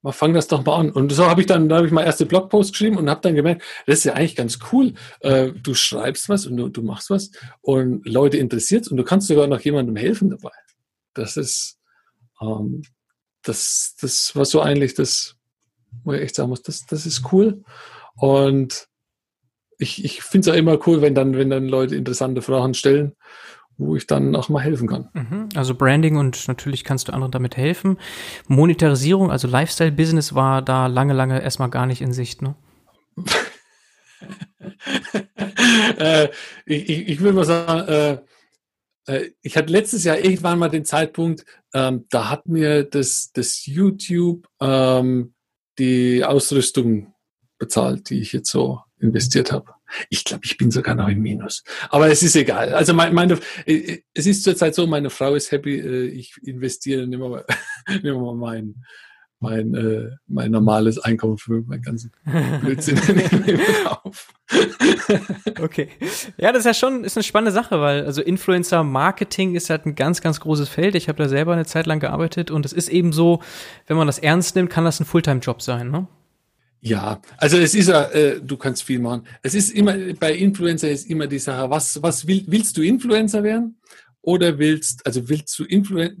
mal 0.00 0.12
fang 0.12 0.32
das 0.32 0.48
doch 0.48 0.64
mal 0.64 0.76
an. 0.76 0.90
Und 0.90 1.12
so 1.12 1.26
habe 1.26 1.42
ich 1.42 1.46
dann, 1.46 1.68
da 1.68 1.76
habe 1.76 1.86
ich 1.86 1.92
mal 1.92 2.04
erste 2.04 2.24
Blogpost 2.24 2.72
geschrieben 2.72 2.96
und 2.96 3.10
habe 3.10 3.20
dann 3.20 3.34
gemerkt, 3.34 3.62
das 3.86 3.98
ist 3.98 4.04
ja 4.04 4.14
eigentlich 4.14 4.36
ganz 4.36 4.58
cool. 4.72 4.94
Äh, 5.20 5.52
du 5.52 5.74
schreibst 5.74 6.28
was 6.30 6.46
und 6.46 6.56
du, 6.56 6.68
du 6.68 6.82
machst 6.82 7.10
was 7.10 7.30
und 7.60 8.06
Leute 8.06 8.38
interessiert 8.38 8.88
und 8.88 8.96
du 8.96 9.04
kannst 9.04 9.28
sogar 9.28 9.46
noch 9.46 9.60
jemandem 9.60 9.96
helfen 9.96 10.30
dabei. 10.30 10.52
Das 11.12 11.36
ist, 11.36 11.78
ähm, 12.40 12.82
das, 13.42 13.96
das 14.00 14.34
war 14.34 14.46
so 14.46 14.62
eigentlich 14.62 14.94
das, 14.94 15.36
wo 16.04 16.12
ich 16.14 16.22
echt 16.22 16.36
sagen 16.36 16.48
muss, 16.48 16.62
das, 16.62 16.86
das 16.86 17.04
ist 17.04 17.32
cool. 17.32 17.62
Und 18.14 18.88
ich, 19.78 20.04
ich 20.04 20.22
finde 20.22 20.48
es 20.48 20.54
auch 20.54 20.58
immer 20.58 20.78
cool, 20.86 21.02
wenn 21.02 21.14
dann, 21.14 21.36
wenn 21.36 21.50
dann 21.50 21.68
Leute 21.68 21.96
interessante 21.96 22.40
Fragen 22.40 22.74
stellen 22.74 23.12
wo 23.78 23.96
ich 23.96 24.06
dann 24.06 24.36
auch 24.36 24.48
mal 24.48 24.62
helfen 24.62 24.88
kann. 24.88 25.08
Mhm. 25.14 25.48
Also 25.54 25.74
Branding 25.74 26.16
und 26.16 26.46
natürlich 26.48 26.84
kannst 26.84 27.08
du 27.08 27.12
anderen 27.12 27.32
damit 27.32 27.56
helfen. 27.56 27.98
Monetarisierung, 28.48 29.30
also 29.30 29.48
Lifestyle-Business 29.48 30.34
war 30.34 30.60
da 30.62 30.88
lange, 30.88 31.14
lange 31.14 31.40
erstmal 31.40 31.70
gar 31.70 31.86
nicht 31.86 32.02
in 32.02 32.12
Sicht, 32.12 32.42
ne? 32.42 32.54
äh, 35.98 36.28
ich, 36.66 36.88
ich, 36.88 37.08
ich 37.08 37.20
würde 37.20 37.36
mal 37.36 37.44
sagen, 37.44 37.88
äh, 37.88 38.18
äh, 39.08 39.30
ich 39.42 39.56
hatte 39.56 39.72
letztes 39.72 40.04
Jahr 40.04 40.18
irgendwann 40.18 40.58
mal 40.58 40.68
den 40.68 40.84
Zeitpunkt, 40.84 41.44
ähm, 41.72 42.06
da 42.10 42.30
hat 42.30 42.46
mir 42.46 42.84
das, 42.84 43.30
das 43.32 43.66
YouTube 43.66 44.46
ähm, 44.60 45.34
die 45.78 46.24
Ausrüstung 46.24 47.14
bezahlt, 47.58 48.10
die 48.10 48.20
ich 48.20 48.32
jetzt 48.32 48.50
so 48.50 48.80
investiert 49.00 49.52
habe. 49.52 49.72
Ich 50.10 50.24
glaube, 50.24 50.42
ich 50.44 50.56
bin 50.56 50.70
sogar 50.70 50.94
noch 50.94 51.08
im 51.08 51.20
Minus. 51.20 51.62
Aber 51.90 52.10
es 52.10 52.22
ist 52.22 52.36
egal. 52.36 52.74
Also 52.74 52.94
meine, 52.94 53.14
meine 53.14 53.38
äh, 53.66 53.98
es 54.14 54.26
ist 54.26 54.44
zurzeit 54.44 54.74
so, 54.74 54.86
meine 54.86 55.10
Frau 55.10 55.34
ist 55.34 55.50
happy, 55.52 55.78
äh, 55.78 56.06
ich 56.06 56.34
investiere 56.42 57.06
nicht 57.06 57.18
mehr, 57.18 57.44
nicht 57.88 58.02
mehr 58.04 58.34
mein, 58.34 58.84
mein, 59.40 59.74
äh, 59.74 60.10
mein 60.26 60.50
normales 60.50 60.98
Einkommen 60.98 61.38
für 61.38 61.62
meinen 61.62 61.82
ganzen 61.82 62.12
Blödsinn 62.60 62.98
auf. 63.86 64.28
okay. 65.60 65.88
Ja, 66.36 66.52
das 66.52 66.60
ist 66.60 66.66
ja 66.66 66.74
schon 66.74 67.04
ist 67.04 67.16
eine 67.16 67.24
spannende 67.24 67.52
Sache, 67.52 67.80
weil 67.80 68.04
also 68.04 68.20
Influencer 68.22 68.82
Marketing 68.82 69.54
ist 69.54 69.70
halt 69.70 69.86
ein 69.86 69.94
ganz, 69.94 70.20
ganz 70.20 70.40
großes 70.40 70.68
Feld. 70.68 70.94
Ich 70.94 71.08
habe 71.08 71.22
da 71.22 71.28
selber 71.28 71.52
eine 71.52 71.66
Zeit 71.66 71.86
lang 71.86 72.00
gearbeitet 72.00 72.50
und 72.50 72.66
es 72.66 72.72
ist 72.72 72.88
eben 72.88 73.12
so, 73.12 73.40
wenn 73.86 73.96
man 73.96 74.06
das 74.06 74.18
ernst 74.18 74.56
nimmt, 74.56 74.70
kann 74.70 74.84
das 74.84 75.00
ein 75.00 75.06
Fulltime-Job 75.06 75.62
sein, 75.62 75.90
ne? 75.90 76.08
Ja, 76.80 77.20
also 77.36 77.58
es 77.58 77.74
ist 77.74 77.88
ja, 77.88 78.04
äh, 78.10 78.40
du 78.40 78.56
kannst 78.56 78.84
viel 78.84 79.00
machen. 79.00 79.26
Es 79.42 79.54
ist 79.54 79.70
immer, 79.70 79.96
bei 80.14 80.34
Influencer 80.34 80.90
ist 80.90 81.10
immer 81.10 81.26
die 81.26 81.38
Sache, 81.38 81.68
was, 81.70 82.00
was 82.02 82.26
will, 82.26 82.44
willst 82.46 82.76
du 82.76 82.82
Influencer 82.82 83.42
werden? 83.42 83.80
Oder 84.22 84.58
willst, 84.58 85.04
also 85.06 85.28
willst 85.28 85.58
du 85.58 85.64
Influencer, 85.64 86.16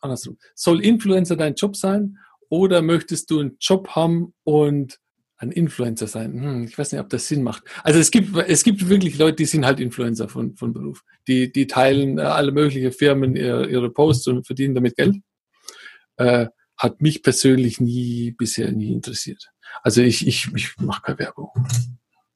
andersrum, 0.00 0.38
soll 0.54 0.84
Influencer 0.84 1.36
dein 1.36 1.54
Job 1.54 1.76
sein? 1.76 2.18
Oder 2.48 2.82
möchtest 2.82 3.30
du 3.30 3.40
einen 3.40 3.56
Job 3.60 3.88
haben 3.90 4.34
und 4.44 4.98
ein 5.36 5.52
Influencer 5.52 6.06
sein? 6.06 6.32
Hm, 6.32 6.64
ich 6.64 6.76
weiß 6.76 6.92
nicht, 6.92 7.00
ob 7.00 7.08
das 7.08 7.28
Sinn 7.28 7.42
macht. 7.42 7.62
Also 7.84 7.98
es 7.98 8.10
gibt, 8.10 8.36
es 8.36 8.64
gibt 8.64 8.88
wirklich 8.88 9.18
Leute, 9.18 9.36
die 9.36 9.44
sind 9.44 9.64
halt 9.64 9.80
Influencer 9.80 10.28
von, 10.28 10.56
von 10.56 10.72
Beruf. 10.72 11.02
Die, 11.28 11.52
die 11.52 11.66
teilen 11.66 12.18
äh, 12.18 12.22
alle 12.22 12.52
möglichen 12.52 12.92
Firmen 12.92 13.36
ihre, 13.36 13.68
ihre 13.68 13.90
Posts 13.90 14.26
und 14.28 14.46
verdienen 14.46 14.74
damit 14.74 14.96
Geld. 14.96 15.16
Äh, 16.16 16.46
hat 16.82 17.00
mich 17.00 17.22
persönlich 17.22 17.80
nie, 17.80 18.32
bisher 18.32 18.72
nie 18.72 18.92
interessiert. 18.92 19.52
Also 19.84 20.02
ich, 20.02 20.26
ich, 20.26 20.52
ich 20.52 20.76
mache 20.78 21.02
keine 21.02 21.20
Werbung. 21.20 21.50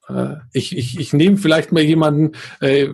Äh, 0.08 0.36
ich, 0.52 0.76
ich, 0.76 1.00
ich 1.00 1.12
nehme 1.12 1.36
vielleicht 1.36 1.72
mal 1.72 1.82
jemanden, 1.82 2.36
äh, 2.60 2.90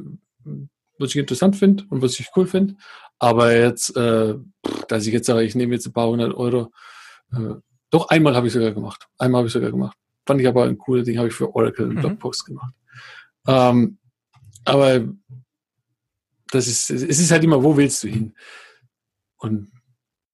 was 0.99 1.11
ich 1.11 1.17
interessant 1.17 1.57
finde 1.57 1.85
und 1.91 2.01
was 2.01 2.19
ich 2.19 2.31
cool 2.35 2.47
finde. 2.47 2.77
Aber 3.19 3.55
jetzt, 3.55 3.95
äh, 3.97 4.35
dass 4.89 5.07
ich 5.07 5.13
jetzt 5.13 5.27
sage, 5.27 5.43
ich 5.43 5.55
nehme 5.55 5.75
jetzt 5.75 5.87
ein 5.87 5.93
paar 5.93 6.09
hundert 6.09 6.35
Euro, 6.35 6.73
äh, 7.33 7.57
doch 7.91 8.09
einmal 8.09 8.35
habe 8.35 8.47
ich 8.47 8.55
sogar 8.55 8.73
gemacht. 8.73 9.07
Einmal 9.19 9.41
habe 9.41 9.49
ich 9.49 9.53
sogar 9.53 9.71
gemacht. 9.71 9.99
Fand 10.25 10.41
ich 10.41 10.49
aber 10.49 10.65
ein 10.65 10.79
cooles 10.79 11.05
Ding, 11.05 11.19
habe 11.19 11.29
ich 11.29 11.35
für 11.35 11.55
Oracle 11.55 11.85
einen 11.85 11.97
mhm. 11.97 12.01
Blogpost 12.01 12.47
gemacht. 12.47 12.73
Ähm, 13.47 13.99
aber 14.65 15.07
das 16.51 16.67
ist, 16.67 16.89
es 16.91 17.03
ist 17.03 17.31
halt 17.31 17.45
immer, 17.45 17.63
wo 17.63 17.77
willst 17.77 18.03
du 18.05 18.09
hin? 18.09 18.35
Und 19.37 19.71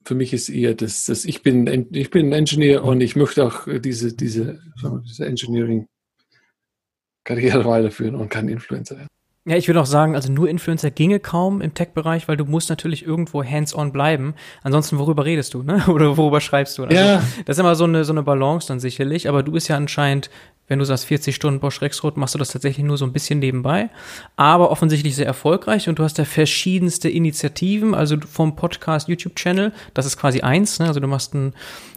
für 0.09 0.15
mich 0.15 0.33
ist 0.33 0.49
eher 0.49 0.75
das, 0.75 1.05
das 1.05 1.27
ich 1.27 1.43
bin, 1.43 1.87
ich 1.93 2.09
bin 2.09 2.29
ein 2.29 2.33
Engineer 2.33 2.83
und 2.83 3.03
ich 3.03 3.15
möchte 3.15 3.45
auch 3.45 3.69
diese, 3.69 4.17
diese, 4.17 4.59
diese 5.05 5.27
Engineering-Karriere 5.27 7.65
weiterführen 7.67 8.15
und 8.15 8.31
kein 8.31 8.49
Influencer 8.49 8.97
werden. 8.97 9.09
Ja, 9.49 9.57
ich 9.57 9.67
würde 9.67 9.81
auch 9.81 9.87
sagen, 9.87 10.15
also 10.15 10.31
nur 10.31 10.49
Influencer 10.49 10.91
ginge 10.91 11.21
kaum 11.21 11.63
im 11.63 11.73
Tech-Bereich, 11.73 12.29
weil 12.29 12.37
du 12.37 12.45
musst 12.45 12.69
natürlich 12.69 13.07
irgendwo 13.07 13.43
hands-on 13.43 13.93
bleiben. 13.93 14.35
Ansonsten, 14.63 14.99
worüber 14.99 15.25
redest 15.25 15.55
du, 15.55 15.63
ne? 15.63 15.83
Oder 15.89 16.19
worüber 16.19 16.43
schreibst 16.43 16.77
du? 16.77 16.85
Also, 16.85 16.95
Ja. 16.95 17.23
Das 17.47 17.57
ist 17.57 17.61
immer 17.61 17.75
so 17.75 17.85
eine, 17.85 18.05
so 18.05 18.13
eine 18.13 18.23
Balance 18.23 18.69
dann 18.69 18.79
sicherlich, 18.79 19.27
aber 19.27 19.43
du 19.43 19.53
bist 19.53 19.69
ja 19.69 19.77
anscheinend, 19.77 20.29
wenn 20.67 20.79
du 20.79 20.85
sagst 20.85 21.07
40 21.07 21.35
Stunden 21.35 21.61
Bosch 21.61 21.81
Rexroth, 21.81 22.19
machst 22.19 22.35
du 22.35 22.39
das 22.39 22.51
tatsächlich 22.51 22.85
nur 22.85 22.99
so 22.99 23.07
ein 23.07 23.13
bisschen 23.15 23.39
nebenbei, 23.39 23.89
aber 24.37 24.71
offensichtlich 24.71 25.17
sehr 25.17 25.25
erfolgreich 25.25 25.89
und 25.89 25.99
du 25.99 26.03
hast 26.05 26.19
ja 26.19 26.27
verschiedenste 26.27 27.09
Initiativen, 27.09 27.95
also 27.95 28.17
vom 28.31 28.55
Podcast, 28.55 29.09
YouTube-Channel, 29.09 29.73
das 29.95 30.05
ist 30.05 30.19
quasi 30.19 30.43
eins, 30.43 30.79
ne? 30.79 30.89
Also 30.89 31.01
du 31.01 31.07
machst 31.07 31.35
ein, 31.35 31.55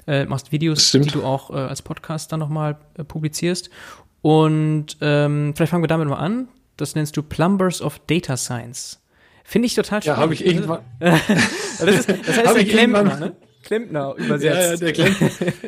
äh, 0.07 0.23
machst 0.23 0.53
Videos, 0.53 0.91
die 0.93 1.01
du 1.01 1.23
auch 1.23 1.49
äh, 1.49 1.55
als 1.55 1.81
Podcast 1.81 2.31
dann 2.31 2.39
nochmal 2.39 2.77
äh, 2.97 3.03
publizierst. 3.03 3.69
Und 4.21 4.97
ähm, 5.01 5.53
vielleicht 5.53 5.71
fangen 5.71 5.83
wir 5.83 5.89
damit 5.89 6.07
mal 6.07 6.15
an. 6.15 6.47
Das 6.81 6.95
nennst 6.95 7.15
du 7.15 7.21
Plumbers 7.21 7.79
of 7.81 7.99
Data 8.07 8.35
Science. 8.37 8.99
Finde 9.43 9.67
ich 9.67 9.75
total 9.75 9.99
Ja, 9.99 10.15
spannend. 10.15 10.21
habe 10.21 10.33
ich 10.33 10.45
irgendwann. 10.45 10.81
Das, 10.99 11.95
ist, 11.99 12.09
das 12.09 12.37
heißt 12.37 12.55
der 12.57 12.65
Klempner, 12.65 13.03
ne? 13.19 13.35
Klempner 13.63 14.15
Ja, 14.17 14.23
ja, 14.23 14.25
übersetzt. 14.25 14.81
der 14.81 14.91
Glenn. 14.93 15.15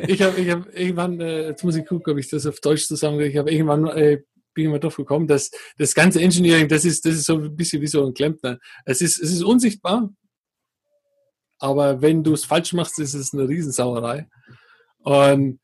Ich 0.08 0.22
habe 0.22 0.40
ich 0.40 0.50
hab 0.50 0.74
irgendwann, 0.76 1.20
äh, 1.20 1.48
jetzt 1.48 1.62
muss 1.64 1.76
ich 1.76 1.86
gucken, 1.86 2.12
ob 2.12 2.18
ich 2.18 2.28
das 2.28 2.46
auf 2.46 2.58
Deutsch 2.60 2.86
zusammenkriege. 2.86 3.30
Ich 3.30 3.38
habe 3.38 3.50
irgendwann 3.52 3.86
äh, 3.88 4.22
bin 4.54 4.64
ich 4.64 4.70
mal 4.70 4.78
drauf 4.80 4.96
gekommen, 4.96 5.26
dass 5.28 5.50
das 5.78 5.94
ganze 5.94 6.20
Engineering, 6.20 6.68
das 6.68 6.84
ist, 6.84 7.04
das 7.04 7.14
ist 7.14 7.26
so 7.26 7.36
ein 7.36 7.54
bisschen 7.56 7.80
wie 7.82 7.86
so 7.88 8.04
ein 8.06 8.14
Klempner. 8.14 8.58
Es 8.84 9.00
ist, 9.00 9.20
es 9.20 9.30
ist 9.32 9.42
unsichtbar, 9.44 10.10
aber 11.58 12.02
wenn 12.02 12.22
du 12.24 12.32
es 12.34 12.44
falsch 12.44 12.72
machst, 12.72 12.98
ist 12.98 13.14
es 13.14 13.32
eine 13.32 13.48
Riesensauerei. 13.48 14.26
Und 14.98 15.60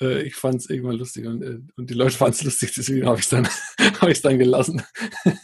äh, 0.00 0.22
ich 0.22 0.34
fand 0.34 0.56
es 0.56 0.70
irgendwann 0.70 0.96
lustig 0.96 1.26
und, 1.26 1.42
äh, 1.42 1.58
und 1.76 1.90
die 1.90 1.94
Leute 1.94 2.16
fanden 2.16 2.34
es 2.34 2.42
lustig, 2.44 2.72
deswegen 2.76 3.06
habe 3.06 3.18
ich 3.18 3.24
es 3.24 3.28
dann, 3.30 3.48
hab 4.00 4.08
ich's 4.08 4.22
dann 4.22 4.38
gelassen. 4.38 4.82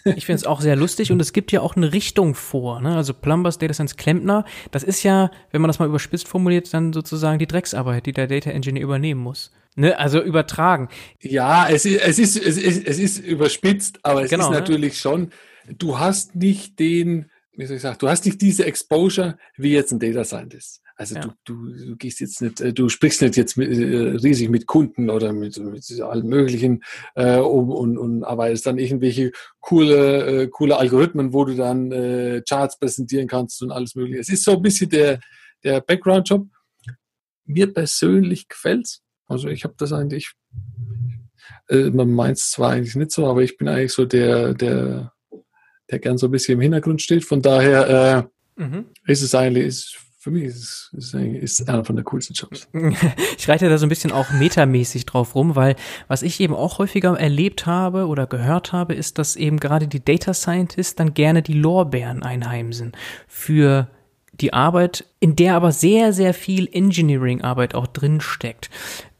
Ich 0.04 0.26
finde 0.26 0.38
es 0.38 0.44
auch 0.44 0.60
sehr 0.60 0.76
lustig 0.76 1.12
und 1.12 1.20
es 1.20 1.32
gibt 1.32 1.52
ja 1.52 1.60
auch 1.60 1.76
eine 1.76 1.92
Richtung 1.92 2.34
vor. 2.34 2.80
Ne? 2.80 2.96
Also 2.96 3.14
Plumbers, 3.14 3.58
Data 3.58 3.74
Science, 3.74 3.96
Klempner, 3.96 4.44
das 4.70 4.82
ist 4.82 5.02
ja, 5.02 5.30
wenn 5.50 5.60
man 5.60 5.68
das 5.68 5.78
mal 5.78 5.88
überspitzt 5.88 6.28
formuliert, 6.28 6.72
dann 6.72 6.92
sozusagen 6.92 7.38
die 7.38 7.46
Drecksarbeit, 7.46 8.06
die 8.06 8.12
der 8.12 8.26
Data 8.26 8.50
Engineer 8.50 8.82
übernehmen 8.82 9.20
muss. 9.20 9.52
Ne? 9.74 9.98
Also 9.98 10.22
übertragen. 10.22 10.88
Ja, 11.20 11.68
es 11.68 11.84
ist, 11.84 12.00
es 12.00 12.18
ist, 12.18 12.36
es 12.36 12.56
ist, 12.56 12.86
es 12.86 12.98
ist 12.98 13.18
überspitzt, 13.18 14.00
aber 14.02 14.22
es 14.24 14.30
Genau, 14.30 14.44
ist 14.44 14.50
ne? 14.50 14.60
natürlich 14.60 14.98
schon, 14.98 15.30
du 15.78 15.98
hast 15.98 16.34
nicht 16.34 16.78
den, 16.78 17.30
wie 17.56 17.66
soll 17.66 17.76
ich 17.76 17.82
sagen, 17.82 17.98
du 17.98 18.08
hast 18.08 18.24
nicht 18.24 18.40
diese 18.40 18.64
Exposure 18.64 19.38
wie 19.56 19.72
jetzt 19.72 19.92
ein 19.92 19.98
Data 19.98 20.24
Scientist. 20.24 20.80
Also 20.98 21.14
Ja. 21.16 21.34
du, 21.44 21.68
du, 21.68 21.86
du 21.88 21.96
gehst 21.96 22.20
jetzt 22.20 22.40
nicht, 22.40 22.60
äh, 22.60 22.72
du 22.72 22.88
sprichst 22.88 23.20
nicht 23.20 23.36
jetzt 23.36 23.56
mit, 23.58 23.70
äh, 23.70 24.16
riesig 24.16 24.48
mit 24.48 24.66
Kunden 24.66 25.10
oder 25.10 25.32
mit, 25.32 25.58
mit 25.58 26.00
allen 26.00 26.26
möglichen 26.26 26.82
äh, 27.14 27.36
um, 27.36 27.70
und, 27.70 27.98
und 27.98 28.24
arbeitest 28.24 28.66
dann 28.66 28.78
irgendwelche 28.78 29.30
coole, 29.60 30.44
äh, 30.44 30.48
coole 30.48 30.76
Algorithmen, 30.78 31.34
wo 31.34 31.44
du 31.44 31.54
dann 31.54 31.92
äh, 31.92 32.42
Charts 32.48 32.78
präsentieren 32.78 33.28
kannst 33.28 33.62
und 33.62 33.72
alles 33.72 33.94
mögliche. 33.94 34.20
Es 34.20 34.30
ist 34.30 34.44
so 34.44 34.52
ein 34.52 34.62
bisschen 34.62 34.88
der, 34.88 35.20
der 35.62 35.82
Background-Job. 35.82 36.46
Mir 37.44 37.72
persönlich 37.72 38.48
gefällt's. 38.48 39.02
Also 39.26 39.48
ich 39.48 39.64
habe 39.64 39.74
das 39.76 39.92
eigentlich 39.92 40.32
äh, 41.68 41.90
man 41.90 42.10
meint 42.10 42.38
es 42.38 42.50
zwar 42.52 42.70
eigentlich 42.70 42.94
nicht 42.96 43.10
so, 43.12 43.26
aber 43.26 43.42
ich 43.42 43.56
bin 43.56 43.68
eigentlich 43.68 43.92
so 43.92 44.04
der, 44.04 44.54
der, 44.54 45.12
der 45.90 45.98
gern 45.98 46.18
so 46.18 46.28
ein 46.28 46.30
bisschen 46.30 46.54
im 46.54 46.60
Hintergrund 46.60 47.02
steht. 47.02 47.24
Von 47.24 47.42
daher 47.42 48.30
Mhm. 48.58 48.86
äh, 49.06 49.12
ist 49.12 49.22
es 49.22 49.34
eigentlich, 49.34 49.66
ist, 49.66 49.98
für 50.26 50.32
mich 50.32 50.46
ist 50.46 50.90
es 50.92 51.14
ist, 51.14 51.68
einer 51.68 51.84
von 51.84 51.94
der 51.94 52.04
coolsten 52.04 52.34
Jobs. 52.34 52.66
Ich 53.38 53.48
reite 53.48 53.68
da 53.68 53.78
so 53.78 53.86
ein 53.86 53.88
bisschen 53.88 54.10
auch 54.10 54.28
metamäßig 54.30 55.06
drauf 55.06 55.36
rum, 55.36 55.54
weil 55.54 55.76
was 56.08 56.22
ich 56.22 56.40
eben 56.40 56.52
auch 56.52 56.78
häufiger 56.78 57.16
erlebt 57.16 57.66
habe 57.66 58.08
oder 58.08 58.26
gehört 58.26 58.72
habe, 58.72 58.94
ist, 58.94 59.18
dass 59.18 59.36
eben 59.36 59.60
gerade 59.60 59.86
die 59.86 60.04
Data 60.04 60.34
Scientists 60.34 60.96
dann 60.96 61.14
gerne 61.14 61.42
die 61.42 61.52
Lorbeeren 61.52 62.24
einheimsen 62.24 62.90
für 63.28 63.86
die 64.32 64.52
Arbeit, 64.52 65.04
in 65.20 65.36
der 65.36 65.54
aber 65.54 65.70
sehr, 65.70 66.12
sehr 66.12 66.34
viel 66.34 66.68
Engineering-Arbeit 66.72 67.76
auch 67.76 67.86
drin 67.86 68.20
steckt. 68.20 68.68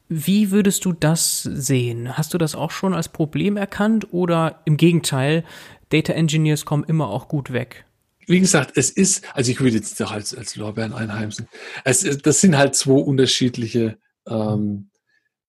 Wie 0.09 0.51
würdest 0.51 0.85
du 0.85 0.93
das 0.93 1.45
sehen? 1.45 2.19
Hast 2.19 2.35
du 2.35 2.39
das 2.39 2.57
auch 2.57 2.73
schon 2.73 2.95
als 2.95 3.11
Problem 3.11 3.57
erkannt 3.57 4.13
oder 4.13 4.61
im 4.65 4.77
Gegenteil, 4.77 5.45
Data 5.91 6.15
Engineers 6.15 6.65
kommen 6.65 6.83
immer 6.83 7.11
auch 7.11 7.29
gut 7.29 7.53
weg? 7.53 7.86
Wie 8.27 8.41
gesagt, 8.41 8.73
es 8.77 8.91
ist, 8.91 9.25
also 9.35 9.51
ich 9.53 9.61
würde 9.61 9.77
jetzt 9.77 10.01
doch 10.01 10.11
als, 10.13 10.35
als 10.35 10.57
Lorbeeren 10.57 10.93
einheimsen. 10.93 11.49
Es, 11.85 12.03
ist- 12.03 12.27
das 12.27 12.41
sind 12.41 12.57
halt 12.57 12.75
zwei 12.75 12.93
unterschiedliche, 13.01 13.99
ähm, 14.29 14.91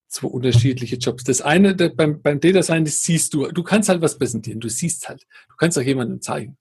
zwei 0.08 0.28
unterschiedliche 0.28 0.98
Jobs. 0.98 1.24
Das 1.24 1.42
eine, 1.42 1.76
der, 1.76 1.90
beim, 1.90 2.22
beim 2.22 2.40
Data 2.40 2.62
Scientist 2.62 3.04
siehst 3.04 3.34
du, 3.34 3.48
du 3.48 3.64
kannst 3.64 3.90
halt 3.90 4.02
was 4.02 4.18
präsentieren, 4.18 4.60
du 4.60 4.70
siehst 4.70 5.10
halt, 5.10 5.24
du 5.50 5.56
kannst 5.58 5.78
auch 5.78 5.84
jemandem 5.84 6.22
zeigen. 6.22 6.58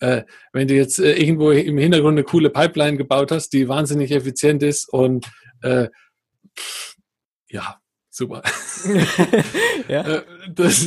Äh, 0.00 0.24
wenn 0.52 0.66
du 0.66 0.74
jetzt 0.74 0.98
äh, 0.98 1.12
irgendwo 1.14 1.52
im 1.52 1.78
Hintergrund 1.78 2.14
eine 2.14 2.24
coole 2.24 2.50
Pipeline 2.50 2.96
gebaut 2.96 3.30
hast, 3.30 3.50
die 3.50 3.68
wahnsinnig 3.68 4.10
effizient 4.10 4.62
ist 4.64 4.88
und 4.88 5.30
äh, 5.62 5.88
ja, 7.48 7.78
super. 8.22 8.42
ja. 9.88 10.02
Äh, 10.02 10.22
das, 10.54 10.86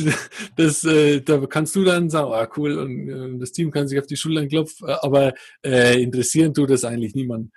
das, 0.56 0.84
äh, 0.84 1.20
da 1.20 1.44
kannst 1.46 1.76
du 1.76 1.84
dann 1.84 2.08
sagen, 2.08 2.32
ah, 2.32 2.48
cool, 2.56 2.78
und 2.78 3.08
äh, 3.08 3.38
das 3.38 3.52
Team 3.52 3.70
kann 3.70 3.88
sich 3.88 3.98
auf 3.98 4.06
die 4.06 4.16
Schultern 4.16 4.48
klopfen, 4.48 4.88
aber 4.88 5.34
äh, 5.64 6.02
interessieren 6.02 6.54
tut 6.54 6.70
das 6.70 6.84
eigentlich 6.84 7.14
niemanden. 7.14 7.52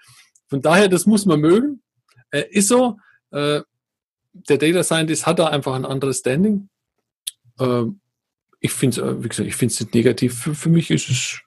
Von 0.47 0.61
daher, 0.61 0.89
das 0.89 1.05
muss 1.05 1.25
man 1.25 1.39
mögen. 1.39 1.81
Äh, 2.31 2.43
ist 2.49 2.67
so, 2.67 2.97
äh, 3.31 3.61
der 4.33 4.57
Data 4.57 4.83
Scientist 4.83 5.25
hat 5.25 5.39
da 5.39 5.47
einfach 5.47 5.73
ein 5.75 5.85
anderes 5.85 6.19
Standing. 6.19 6.69
Ähm, 7.59 7.99
ich 8.59 8.71
finde 8.73 9.01
es, 9.01 9.23
wie 9.23 9.29
gesagt, 9.29 9.47
ich 9.47 9.55
finde 9.55 9.73
es 9.73 9.79
nicht 9.79 9.93
negativ. 9.93 10.39
Für, 10.39 10.55
für 10.55 10.69
mich 10.69 10.91
ist 10.91 11.09
es, 11.09 11.39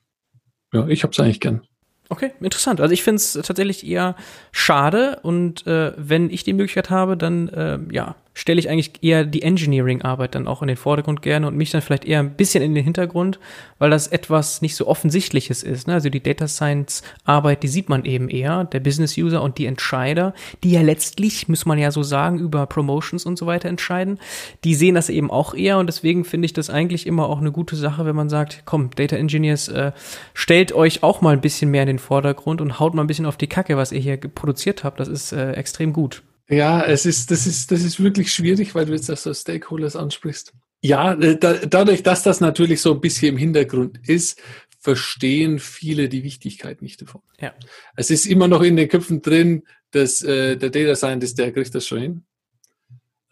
ja, 0.73 0.87
ich 0.89 1.03
habe 1.03 1.13
es 1.13 1.21
eigentlich 1.21 1.41
gern. 1.41 1.67
Okay, 2.09 2.33
interessant. 2.41 2.81
Also 2.81 2.93
ich 2.93 3.03
finde 3.03 3.17
es 3.17 3.33
tatsächlich 3.33 3.87
eher 3.87 4.17
schade 4.53 5.21
und 5.23 5.67
äh, 5.67 5.93
wenn 5.97 6.31
ich 6.31 6.45
die 6.45 6.53
Möglichkeit 6.53 6.91
habe, 6.91 7.17
dann 7.17 7.49
äh, 7.49 7.79
ja, 7.91 8.17
stelle 8.35 8.59
ich 8.59 8.71
eigentlich 8.71 8.93
eher 9.03 9.25
die 9.25 9.43
Engineering-Arbeit 9.43 10.35
dann 10.35 10.49
auch 10.49 10.63
in 10.63 10.69
den 10.69 10.77
Vordergrund 10.77 11.21
gerne 11.21 11.47
und 11.47 11.57
mich 11.57 11.71
dann 11.71 11.83
vielleicht 11.83 12.07
eher 12.07 12.21
ein 12.21 12.35
bisschen 12.35 12.63
in 12.63 12.75
den 12.75 12.85
Hintergrund, 12.85 13.39
weil 13.79 13.91
das 13.91 14.07
etwas 14.07 14.63
nicht 14.63 14.75
so 14.75 14.87
offensichtliches 14.87 15.63
ist. 15.63 15.87
Ne? 15.87 15.95
Also 15.95 16.09
die 16.09 16.23
Data 16.23 16.49
Science-Arbeit, 16.49 17.63
die 17.63 17.69
sieht 17.69 17.89
man 17.91 18.05
eben 18.05 18.31
eher, 18.31 18.65
der 18.65 18.81
Business-User 18.81 19.43
und 19.43 19.59
die 19.59 19.67
Entscheider, 19.67 20.33
die 20.65 20.73
ja 20.73 20.81
letztlich, 20.81 21.49
muss 21.49 21.67
man 21.67 21.79
ja 21.79 21.91
so 21.91 22.03
sagen, 22.03 22.39
über 22.39 22.67
Promotions 22.67 23.27
und 23.27 23.37
so 23.37 23.47
weiter 23.47 23.69
entscheiden, 23.69 24.19
die 24.65 24.75
sehen 24.75 24.95
das 24.95 25.11
eben 25.11 25.31
auch 25.31 25.55
eher 25.55 25.79
und 25.79 25.87
deswegen 25.87 26.25
finde 26.25 26.47
ich 26.47 26.55
das 26.55 26.71
eigentlich 26.71 27.07
immer 27.07 27.29
auch 27.29 27.39
eine 27.39 27.53
gute 27.53 27.77
Sache, 27.77 28.07
wenn 28.07 28.17
man 28.17 28.31
sagt, 28.31 28.63
komm, 28.65 28.91
Data 28.95 29.17
Engineers, 29.17 29.69
äh, 29.69 29.93
stellt 30.33 30.73
euch 30.73 31.03
auch 31.03 31.21
mal 31.21 31.35
ein 31.35 31.43
bisschen 31.43 31.71
mehr 31.71 31.83
in 31.83 31.89
den 31.89 31.99
Vordergrund 31.99 32.63
und 32.63 32.81
haut 32.81 32.95
mal 32.95 33.03
ein 33.03 33.09
bisschen 33.09 33.27
auf 33.27 33.37
die 33.37 33.47
Kacke, 33.47 33.77
was 33.77 33.93
ihr 33.93 34.01
hier 34.01 34.17
produziert 34.17 34.85
habt. 34.85 35.01
Das 35.01 35.09
ist 35.09 35.33
äh, 35.33 35.53
extrem 35.53 35.93
gut. 35.93 36.23
Ja, 36.53 36.83
es 36.83 37.07
ist, 37.07 37.31
das 37.31 37.47
ist, 37.47 37.71
das 37.71 37.83
ist 37.83 38.03
wirklich 38.03 38.33
schwierig, 38.33 38.75
weil 38.75 38.85
du 38.85 38.93
jetzt 38.93 39.09
das 39.09 39.23
so 39.23 39.33
Stakeholders 39.33 39.97
ansprichst. 39.97 40.53
Ja, 40.83 41.15
äh, 41.15 41.39
da, 41.39 41.55
dadurch, 41.55 42.03
dass 42.03 42.23
das 42.23 42.41
natürlich 42.41 42.83
so 42.83 42.93
ein 42.93 43.01
bisschen 43.01 43.31
im 43.31 43.37
Hintergrund 43.39 44.07
ist, 44.07 44.39
verstehen 44.79 45.59
viele 45.59 46.11
die 46.11 46.25
Wichtigkeit 46.25 46.83
nicht 46.83 47.01
davon. 47.01 47.23
Ja. 47.41 47.55
Es 47.97 48.11
ist 48.11 48.27
immer 48.27 48.49
noch 48.49 48.63
in 48.63 48.77
den 48.77 48.89
Köpfen 48.89 49.23
drin, 49.23 49.63
dass 49.93 50.23
äh, 50.23 50.57
der 50.57 50.71
Data 50.71 50.95
Scientist, 50.95 51.39
der 51.39 51.53
kriegt 51.53 51.75
das 51.75 51.87
schon 51.87 52.01
hin. 52.01 52.25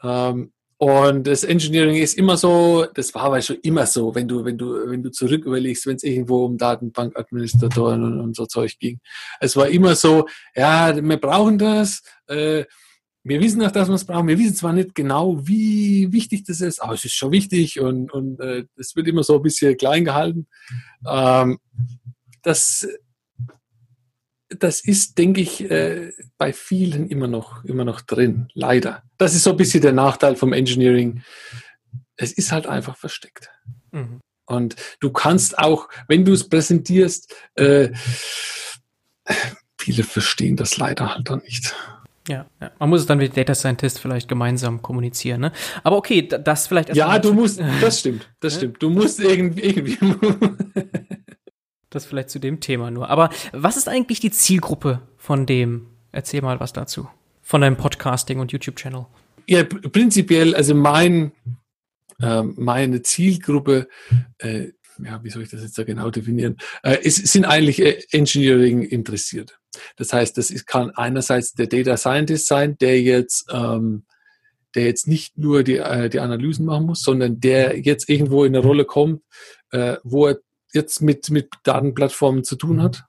Ähm, 0.02 0.52
und 0.78 1.26
das 1.26 1.44
Engineering 1.44 1.96
ist 1.96 2.16
immer 2.16 2.38
so, 2.38 2.86
das 2.94 3.14
war 3.14 3.24
aber 3.24 3.42
schon 3.42 3.58
immer 3.62 3.84
so, 3.84 4.14
wenn 4.14 4.28
du, 4.28 4.46
wenn 4.46 4.56
du, 4.56 4.88
wenn 4.88 5.02
du 5.02 5.10
zurück 5.10 5.44
überlegst, 5.44 5.84
wenn 5.86 5.96
es 5.96 6.04
irgendwo 6.04 6.46
um 6.46 6.56
Datenbankadministratoren 6.56 8.02
und, 8.02 8.18
und 8.18 8.36
so 8.36 8.46
Zeug 8.46 8.78
ging. 8.78 8.98
Es 9.40 9.56
war 9.56 9.68
immer 9.68 9.94
so, 9.94 10.26
ja, 10.54 10.96
wir 10.96 11.16
brauchen 11.18 11.58
das, 11.58 12.02
äh, 12.28 12.64
wir 13.22 13.40
wissen 13.40 13.62
auch, 13.62 13.70
dass 13.70 13.88
wir 13.88 13.94
es 13.94 14.04
brauchen. 14.04 14.28
Wir 14.28 14.38
wissen 14.38 14.54
zwar 14.54 14.72
nicht 14.72 14.94
genau, 14.94 15.46
wie 15.46 16.10
wichtig 16.12 16.44
das 16.44 16.60
ist, 16.60 16.82
aber 16.82 16.94
es 16.94 17.04
ist 17.04 17.14
schon 17.14 17.32
wichtig 17.32 17.80
und, 17.80 18.10
und 18.10 18.40
äh, 18.40 18.64
das 18.76 18.96
wird 18.96 19.08
immer 19.08 19.22
so 19.22 19.36
ein 19.36 19.42
bisschen 19.42 19.76
klein 19.76 20.04
gehalten. 20.04 20.46
Ähm, 21.06 21.58
das, 22.42 22.88
das 24.48 24.80
ist, 24.80 25.18
denke 25.18 25.42
ich, 25.42 25.70
äh, 25.70 26.12
bei 26.38 26.52
vielen 26.52 27.08
immer 27.08 27.28
noch, 27.28 27.62
immer 27.64 27.84
noch 27.84 28.00
drin, 28.00 28.48
leider. 28.54 29.02
Das 29.18 29.34
ist 29.34 29.44
so 29.44 29.50
ein 29.50 29.56
bisschen 29.56 29.82
der 29.82 29.92
Nachteil 29.92 30.34
vom 30.34 30.54
Engineering. 30.54 31.22
Es 32.16 32.32
ist 32.32 32.52
halt 32.52 32.66
einfach 32.66 32.96
versteckt. 32.96 33.50
Mhm. 33.92 34.20
Und 34.46 34.76
du 34.98 35.12
kannst 35.12 35.58
auch, 35.58 35.88
wenn 36.08 36.24
du 36.24 36.32
es 36.32 36.48
präsentierst, 36.48 37.34
äh, 37.54 37.90
viele 39.78 40.04
verstehen 40.04 40.56
das 40.56 40.78
leider 40.78 41.14
halt 41.14 41.28
dann 41.28 41.40
nicht. 41.40 41.74
Ja, 42.30 42.46
ja, 42.60 42.70
man 42.78 42.88
muss 42.90 43.00
es 43.00 43.06
dann 43.06 43.18
mit 43.18 43.36
Data 43.36 43.54
Scientist 43.54 43.98
vielleicht 43.98 44.28
gemeinsam 44.28 44.82
kommunizieren. 44.82 45.40
Ne? 45.40 45.52
Aber 45.82 45.96
okay, 45.96 46.22
da- 46.26 46.38
das 46.38 46.66
vielleicht 46.68 46.94
Ja, 46.94 47.18
du 47.18 47.34
musst, 47.34 47.60
das 47.80 48.00
stimmt, 48.00 48.30
das 48.40 48.54
stimmt. 48.56 48.80
Du 48.82 48.88
musst 48.90 49.18
irgendwie, 49.20 49.62
irgendwie 49.62 49.98
Das 51.90 52.04
vielleicht 52.06 52.30
zu 52.30 52.38
dem 52.38 52.60
Thema 52.60 52.90
nur. 52.92 53.10
Aber 53.10 53.30
was 53.52 53.76
ist 53.76 53.88
eigentlich 53.88 54.20
die 54.20 54.30
Zielgruppe 54.30 55.02
von 55.16 55.44
dem? 55.44 55.88
Erzähl 56.12 56.40
mal 56.40 56.60
was 56.60 56.72
dazu. 56.72 57.08
Von 57.42 57.62
deinem 57.62 57.76
Podcasting 57.76 58.38
und 58.38 58.52
YouTube-Channel. 58.52 59.06
Ja, 59.48 59.60
pr- 59.62 59.88
prinzipiell, 59.88 60.54
also 60.54 60.74
mein, 60.76 61.32
ähm, 62.22 62.54
meine 62.56 63.02
Zielgruppe, 63.02 63.88
äh, 64.38 64.68
ja, 65.04 65.22
wie 65.22 65.30
soll 65.30 65.42
ich 65.42 65.50
das 65.50 65.62
jetzt 65.62 65.78
da 65.78 65.84
genau 65.84 66.10
definieren? 66.10 66.56
Äh, 66.82 66.98
es 67.04 67.16
sind 67.16 67.44
eigentlich 67.44 67.80
äh, 67.80 68.02
Engineering 68.10 68.82
interessiert. 68.82 69.58
Das 69.96 70.12
heißt, 70.12 70.36
das 70.36 70.50
ist, 70.50 70.66
kann 70.66 70.90
einerseits 70.90 71.52
der 71.52 71.66
Data 71.66 71.96
Scientist 71.96 72.46
sein, 72.46 72.76
der 72.78 73.00
jetzt, 73.00 73.46
ähm, 73.52 74.04
der 74.74 74.84
jetzt 74.84 75.06
nicht 75.06 75.38
nur 75.38 75.62
die, 75.62 75.78
äh, 75.78 76.08
die 76.08 76.20
Analysen 76.20 76.66
machen 76.66 76.86
muss, 76.86 77.02
sondern 77.02 77.40
der 77.40 77.78
jetzt 77.78 78.08
irgendwo 78.08 78.44
in 78.44 78.54
eine 78.54 78.64
Rolle 78.64 78.84
kommt, 78.84 79.22
äh, 79.70 79.96
wo 80.02 80.28
er 80.28 80.40
jetzt 80.72 81.00
mit, 81.00 81.30
mit 81.30 81.48
Datenplattformen 81.64 82.44
zu 82.44 82.56
tun 82.56 82.82
hat. 82.82 83.04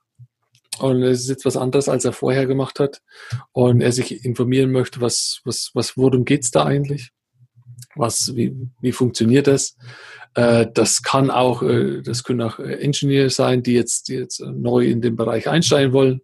Und 0.78 1.02
es 1.02 1.20
ist 1.20 1.28
jetzt 1.28 1.44
was 1.44 1.56
anderes, 1.56 1.88
als 1.88 2.04
er 2.04 2.12
vorher 2.12 2.46
gemacht 2.46 2.80
hat. 2.80 3.02
Und 3.52 3.82
er 3.82 3.92
sich 3.92 4.24
informieren 4.24 4.72
möchte, 4.72 5.00
was, 5.00 5.40
was, 5.44 5.70
was, 5.74 5.96
worum 5.96 6.24
geht's 6.24 6.50
da 6.50 6.64
eigentlich? 6.64 7.10
Was, 7.94 8.34
wie, 8.34 8.56
wie 8.80 8.92
funktioniert 8.92 9.46
das? 9.46 9.76
Äh, 10.34 10.66
das 10.72 11.02
kann 11.02 11.30
auch, 11.30 11.62
äh, 11.62 12.02
das 12.02 12.24
können 12.24 12.42
auch 12.42 12.58
äh, 12.58 12.74
Engineers 12.74 13.36
sein, 13.36 13.62
die 13.62 13.74
jetzt, 13.74 14.08
die 14.08 14.14
jetzt 14.14 14.40
neu 14.40 14.86
in 14.86 15.00
den 15.00 15.16
Bereich 15.16 15.48
einsteigen 15.48 15.92
wollen. 15.92 16.22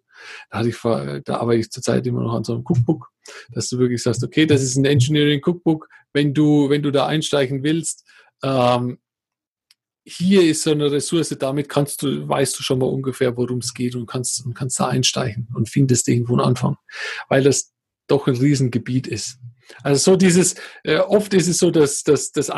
Da, 0.49 0.63
ich, 0.65 0.77
da 0.81 1.37
arbeite 1.37 1.61
ich 1.61 1.71
zurzeit 1.71 2.05
immer 2.05 2.21
noch 2.21 2.33
an 2.33 2.43
so 2.43 2.53
einem 2.53 2.65
Cookbook, 2.67 3.09
dass 3.53 3.69
du 3.69 3.79
wirklich 3.79 4.03
sagst, 4.03 4.23
okay, 4.23 4.45
das 4.45 4.61
ist 4.61 4.75
ein 4.75 4.85
Engineering 4.85 5.41
Cookbook. 5.45 5.87
Wenn 6.11 6.33
du, 6.33 6.69
wenn 6.69 6.81
du 6.81 6.91
da 6.91 7.07
einsteigen 7.07 7.63
willst, 7.63 8.05
ähm, 8.43 8.99
hier 10.03 10.43
ist 10.43 10.63
so 10.63 10.71
eine 10.71 10.91
Ressource, 10.91 11.29
damit 11.39 11.69
kannst 11.69 12.01
du, 12.01 12.27
weißt 12.27 12.57
du 12.57 12.63
schon 12.63 12.79
mal 12.79 12.87
ungefähr, 12.87 13.37
worum 13.37 13.59
es 13.59 13.73
geht 13.73 13.95
und 13.95 14.07
kannst, 14.07 14.45
und 14.45 14.55
kannst 14.55 14.79
da 14.79 14.87
einsteigen 14.87 15.47
und 15.53 15.69
findest 15.69 16.07
irgendwo 16.07 16.33
einen 16.33 16.47
Anfang, 16.47 16.77
weil 17.29 17.43
das 17.43 17.71
doch 18.07 18.27
ein 18.27 18.35
Riesengebiet 18.35 19.07
ist. 19.07 19.37
Also 19.83 20.11
so 20.11 20.17
dieses, 20.17 20.55
äh, 20.83 20.97
oft 20.97 21.33
ist 21.33 21.47
es 21.47 21.59
so, 21.59 21.69
dass, 21.69 22.03
dass 22.03 22.31
das 22.31 22.49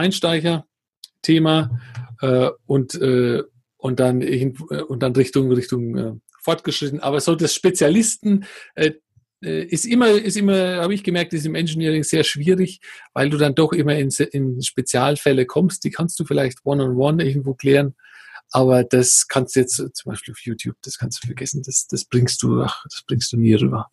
Einsteiger-Thema 1.22 1.80
äh, 2.22 2.50
und, 2.66 2.96
äh, 2.96 3.44
und 3.78 4.00
dann 4.00 4.22
äh, 4.22 4.54
und 4.88 5.04
dann 5.04 5.14
Richtung 5.14 5.52
Richtung 5.52 5.98
äh, 5.98 6.14
fortgeschritten, 6.42 7.00
aber 7.00 7.20
so 7.20 7.36
das 7.36 7.54
Spezialisten 7.54 8.46
äh, 8.76 8.94
äh, 9.44 9.64
ist 9.66 9.86
immer, 9.86 10.10
ist 10.10 10.38
immer, 10.38 10.82
habe 10.82 10.94
ich 10.94 11.04
gemerkt, 11.04 11.34
ist 11.34 11.46
im 11.46 11.56
Engineering 11.56 12.04
sehr 12.04 12.24
schwierig, 12.24 12.80
weil 13.14 13.30
du 13.30 13.38
dann 13.38 13.56
doch 13.56 13.74
immer 13.74 13.96
in, 13.96 14.10
in 14.32 14.62
Spezialfälle 14.62 15.46
kommst. 15.46 15.84
Die 15.84 15.92
kannst 15.92 16.20
du 16.20 16.26
vielleicht 16.26 16.60
one-on-one 16.64 16.96
-on 16.96 17.22
-one 17.22 17.28
irgendwo 17.28 17.54
klären. 17.54 17.96
Aber 18.54 18.84
das 18.84 19.28
kannst 19.28 19.56
du 19.56 19.62
jetzt 19.62 19.78
zum 19.78 20.12
Beispiel 20.12 20.34
auf 20.34 20.40
YouTube, 20.42 20.76
das 20.84 20.98
kannst 20.98 21.24
du 21.24 21.28
vergessen. 21.28 21.64
Das, 21.66 21.88
das 21.88 22.06
bringst 22.06 22.44
du, 22.44 22.62
ach, 22.62 22.84
das 22.84 23.04
bringst 23.08 23.32
du 23.32 23.38
nie 23.38 23.54
rüber. 23.54 23.90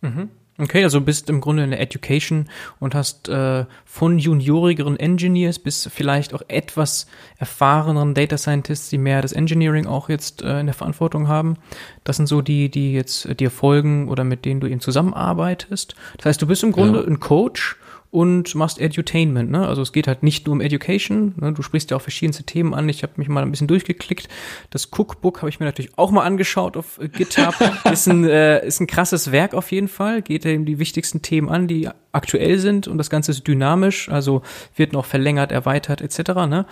Mhm. 0.00 0.30
Okay, 0.60 0.82
also 0.82 1.00
bist 1.00 1.30
im 1.30 1.40
Grunde 1.40 1.62
in 1.62 1.70
der 1.70 1.80
Education 1.80 2.48
und 2.80 2.96
hast 2.96 3.28
äh, 3.28 3.64
von 3.84 4.18
juniorigeren 4.18 4.98
Engineers 4.98 5.60
bis 5.60 5.88
vielleicht 5.92 6.34
auch 6.34 6.42
etwas 6.48 7.06
erfahreneren 7.38 8.12
Data 8.12 8.36
Scientists, 8.36 8.88
die 8.88 8.98
mehr 8.98 9.22
das 9.22 9.32
Engineering 9.32 9.86
auch 9.86 10.08
jetzt 10.08 10.42
äh, 10.42 10.58
in 10.58 10.66
der 10.66 10.74
Verantwortung 10.74 11.28
haben. 11.28 11.58
Das 12.02 12.16
sind 12.16 12.26
so 12.26 12.42
die, 12.42 12.70
die 12.70 12.92
jetzt 12.92 13.26
äh, 13.26 13.36
dir 13.36 13.52
folgen 13.52 14.08
oder 14.08 14.24
mit 14.24 14.44
denen 14.44 14.58
du 14.60 14.66
eben 14.66 14.80
zusammenarbeitest. 14.80 15.94
Das 16.16 16.26
heißt, 16.26 16.42
du 16.42 16.48
bist 16.48 16.64
im 16.64 16.72
Grunde 16.72 17.02
ja. 17.02 17.06
ein 17.06 17.20
Coach 17.20 17.76
und 18.10 18.54
machst 18.54 18.80
Edutainment. 18.80 19.50
Ne? 19.50 19.66
Also 19.66 19.82
es 19.82 19.92
geht 19.92 20.08
halt 20.08 20.22
nicht 20.22 20.46
nur 20.46 20.54
um 20.54 20.60
Education. 20.60 21.34
Ne? 21.36 21.52
Du 21.52 21.62
sprichst 21.62 21.90
ja 21.90 21.96
auch 21.96 22.02
verschiedenste 22.02 22.42
Themen 22.44 22.72
an. 22.72 22.88
Ich 22.88 23.02
habe 23.02 23.12
mich 23.16 23.28
mal 23.28 23.42
ein 23.42 23.50
bisschen 23.50 23.66
durchgeklickt. 23.66 24.28
Das 24.70 24.88
Cookbook 24.90 25.38
habe 25.38 25.50
ich 25.50 25.60
mir 25.60 25.66
natürlich 25.66 25.96
auch 25.98 26.10
mal 26.10 26.24
angeschaut 26.24 26.76
auf 26.76 26.98
äh, 26.98 27.08
GitHub. 27.08 27.54
ist, 27.92 28.08
ein, 28.08 28.24
äh, 28.24 28.66
ist 28.66 28.80
ein 28.80 28.86
krasses 28.86 29.30
Werk 29.30 29.52
auf 29.52 29.70
jeden 29.72 29.88
Fall. 29.88 30.22
Geht 30.22 30.46
eben 30.46 30.64
die 30.64 30.78
wichtigsten 30.78 31.20
Themen 31.20 31.50
an, 31.50 31.68
die 31.68 31.88
aktuell 32.12 32.58
sind 32.58 32.88
und 32.88 32.96
das 32.96 33.10
Ganze 33.10 33.32
ist 33.32 33.46
dynamisch, 33.46 34.08
also 34.08 34.42
wird 34.74 34.94
noch 34.94 35.04
verlängert, 35.04 35.52
erweitert 35.52 36.00
etc. 36.00 36.30
Ne? 36.48 36.64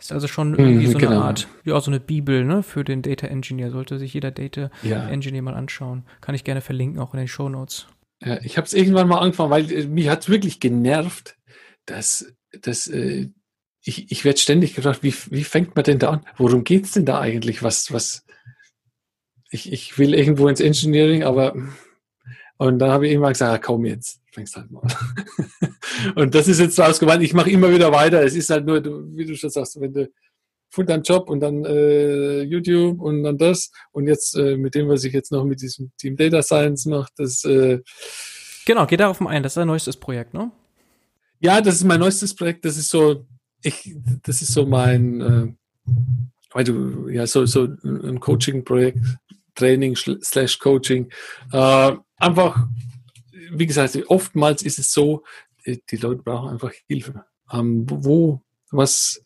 Ist 0.00 0.12
also 0.12 0.26
schon 0.26 0.58
irgendwie 0.58 0.88
mhm, 0.88 0.92
so 0.92 0.98
genau. 0.98 1.12
eine 1.12 1.22
Art, 1.22 1.48
ja, 1.64 1.80
so 1.80 1.90
eine 1.90 2.00
Bibel 2.00 2.44
ne, 2.44 2.64
für 2.64 2.82
den 2.82 3.02
Data 3.02 3.28
Engineer. 3.28 3.70
Sollte 3.70 4.00
sich 4.00 4.12
jeder 4.12 4.32
Data 4.32 4.70
ja. 4.82 5.08
Engineer 5.08 5.42
mal 5.42 5.54
anschauen. 5.54 6.02
Kann 6.20 6.34
ich 6.34 6.42
gerne 6.42 6.60
verlinken, 6.60 7.00
auch 7.00 7.14
in 7.14 7.18
den 7.18 7.28
Show 7.28 7.48
Notes. 7.48 7.86
Ja, 8.20 8.40
ich 8.42 8.56
habe 8.56 8.66
es 8.66 8.74
irgendwann 8.74 9.08
mal 9.08 9.18
angefangen, 9.18 9.50
weil 9.50 9.70
äh, 9.72 9.86
mich 9.86 10.08
hat 10.08 10.28
wirklich 10.28 10.60
genervt, 10.60 11.36
dass, 11.86 12.32
dass 12.60 12.86
äh, 12.86 13.28
ich, 13.82 14.10
ich 14.12 14.24
werde 14.24 14.38
ständig 14.38 14.74
gefragt, 14.74 15.02
wie, 15.02 15.14
wie 15.30 15.44
fängt 15.44 15.74
man 15.74 15.84
denn 15.84 15.98
da 15.98 16.10
an? 16.10 16.26
Worum 16.36 16.64
geht's 16.64 16.92
denn 16.92 17.06
da 17.06 17.20
eigentlich? 17.20 17.62
Was, 17.62 17.92
was, 17.92 18.26
ich, 19.50 19.72
ich 19.72 19.98
will 19.98 20.14
irgendwo 20.14 20.48
ins 20.48 20.60
Engineering, 20.60 21.22
aber 21.24 21.54
und 22.58 22.78
dann 22.78 22.90
habe 22.90 23.06
ich 23.06 23.12
irgendwann 23.12 23.32
gesagt, 23.32 23.52
ja, 23.52 23.58
komm 23.58 23.86
jetzt, 23.86 24.20
fängst 24.32 24.54
halt 24.54 24.70
mal 24.70 24.82
an. 24.82 25.74
und 26.14 26.34
das 26.34 26.46
ist 26.46 26.60
jetzt 26.60 26.78
rausgewandt, 26.78 27.22
ich 27.22 27.32
mache 27.32 27.50
immer 27.50 27.72
wieder 27.72 27.90
weiter. 27.90 28.22
Es 28.22 28.34
ist 28.34 28.50
halt 28.50 28.66
nur, 28.66 28.84
wie 29.16 29.24
du 29.24 29.34
schon 29.34 29.48
sagst, 29.48 29.80
wenn 29.80 29.94
du 29.94 30.10
Fulltime-Job 30.70 31.28
und 31.28 31.40
dann 31.40 31.64
äh, 31.64 32.42
YouTube 32.42 33.00
und 33.00 33.22
dann 33.22 33.38
das. 33.38 33.70
Und 33.92 34.06
jetzt 34.06 34.36
äh, 34.36 34.56
mit 34.56 34.74
dem, 34.74 34.88
was 34.88 35.04
ich 35.04 35.12
jetzt 35.12 35.32
noch 35.32 35.44
mit 35.44 35.60
diesem 35.60 35.92
Team 35.96 36.16
Data 36.16 36.42
Science 36.42 36.86
mache, 36.86 37.10
das. 37.16 37.44
Äh, 37.44 37.80
genau, 38.66 38.86
geh 38.86 38.96
darauf 38.96 39.20
ein. 39.20 39.42
Das 39.42 39.52
ist 39.52 39.56
dein 39.56 39.66
neuestes 39.66 39.96
Projekt, 39.96 40.34
ne? 40.34 40.50
Ja, 41.40 41.60
das 41.60 41.76
ist 41.76 41.84
mein 41.84 42.00
neuestes 42.00 42.34
Projekt. 42.34 42.64
Das 42.64 42.76
ist 42.76 42.90
so, 42.90 43.26
ich, 43.62 43.96
das 44.22 44.42
ist 44.42 44.52
so 44.52 44.66
mein, 44.66 45.20
äh, 45.20 45.92
weil 46.52 46.64
du, 46.64 47.08
ja, 47.08 47.26
so, 47.26 47.46
so 47.46 47.68
ein 47.82 48.20
Coaching-Projekt, 48.20 48.98
Training 49.54 49.96
slash 49.96 50.58
Coaching. 50.58 51.10
Äh, 51.52 51.92
einfach, 52.16 52.66
wie 53.52 53.66
gesagt, 53.66 53.98
oftmals 54.08 54.62
ist 54.62 54.78
es 54.78 54.92
so, 54.92 55.24
die 55.66 55.96
Leute 55.96 56.22
brauchen 56.22 56.50
einfach 56.50 56.72
Hilfe. 56.86 57.24
Ähm, 57.52 57.84
wo, 57.88 58.42
was, 58.70 59.22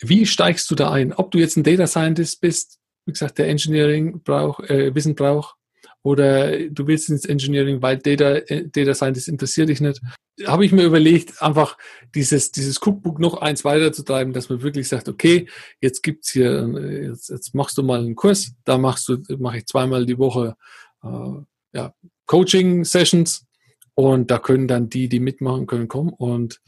wie 0.00 0.26
steigst 0.26 0.70
du 0.70 0.74
da 0.74 0.90
ein? 0.90 1.12
Ob 1.12 1.30
du 1.30 1.38
jetzt 1.38 1.56
ein 1.56 1.62
Data 1.62 1.86
Scientist 1.86 2.40
bist, 2.40 2.78
wie 3.06 3.12
gesagt, 3.12 3.38
der 3.38 3.48
Engineering 3.48 4.22
braucht, 4.22 4.68
äh, 4.70 4.94
Wissen 4.94 5.14
braucht, 5.14 5.56
oder 6.02 6.58
du 6.70 6.86
willst 6.86 7.10
ins 7.10 7.26
Engineering, 7.26 7.82
weil 7.82 7.98
Data, 7.98 8.36
äh, 8.36 8.68
Data 8.68 8.94
Scientist 8.94 9.28
interessiert 9.28 9.68
dich 9.68 9.80
nicht. 9.80 10.00
Habe 10.46 10.64
ich 10.64 10.72
mir 10.72 10.84
überlegt, 10.84 11.42
einfach 11.42 11.76
dieses, 12.14 12.50
dieses 12.50 12.78
Cookbook 12.80 13.18
noch 13.18 13.42
eins 13.42 13.64
weiterzutreiben, 13.64 14.32
dass 14.32 14.48
man 14.48 14.62
wirklich 14.62 14.88
sagt, 14.88 15.08
okay, 15.08 15.48
jetzt 15.80 16.02
gibt's 16.02 16.30
hier, 16.30 16.62
äh, 16.74 17.08
jetzt, 17.08 17.28
jetzt 17.28 17.54
machst 17.54 17.76
du 17.76 17.82
mal 17.82 18.00
einen 18.00 18.16
Kurs, 18.16 18.52
da 18.64 18.78
machst 18.78 19.08
du, 19.08 19.18
mache 19.38 19.58
ich 19.58 19.66
zweimal 19.66 20.06
die 20.06 20.18
Woche 20.18 20.56
äh, 21.02 21.42
ja, 21.74 21.94
Coaching-Sessions 22.26 23.46
und 23.94 24.30
da 24.30 24.38
können 24.38 24.68
dann 24.68 24.88
die, 24.88 25.08
die 25.08 25.20
mitmachen 25.20 25.66
können, 25.66 25.88
kommen 25.88 26.10
und 26.10 26.60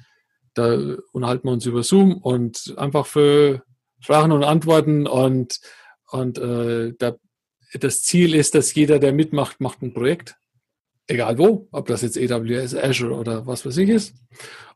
da 0.54 0.96
unterhalten 1.12 1.48
wir 1.48 1.52
uns 1.52 1.66
über 1.66 1.82
Zoom 1.82 2.16
und 2.18 2.74
einfach 2.76 3.06
für 3.06 3.62
Fragen 4.00 4.32
und 4.32 4.44
Antworten 4.44 5.06
und, 5.06 5.60
und 6.10 6.38
äh, 6.38 6.92
da, 6.98 7.16
das 7.74 8.02
Ziel 8.02 8.34
ist, 8.34 8.54
dass 8.54 8.74
jeder, 8.74 8.98
der 8.98 9.12
mitmacht, 9.12 9.60
macht 9.60 9.82
ein 9.82 9.94
Projekt. 9.94 10.36
Egal 11.06 11.38
wo, 11.38 11.68
ob 11.72 11.86
das 11.86 12.02
jetzt 12.02 12.18
AWS, 12.18 12.74
Azure 12.74 13.14
oder 13.14 13.46
was 13.46 13.66
weiß 13.66 13.76
ich 13.78 13.88
ist. 13.88 14.14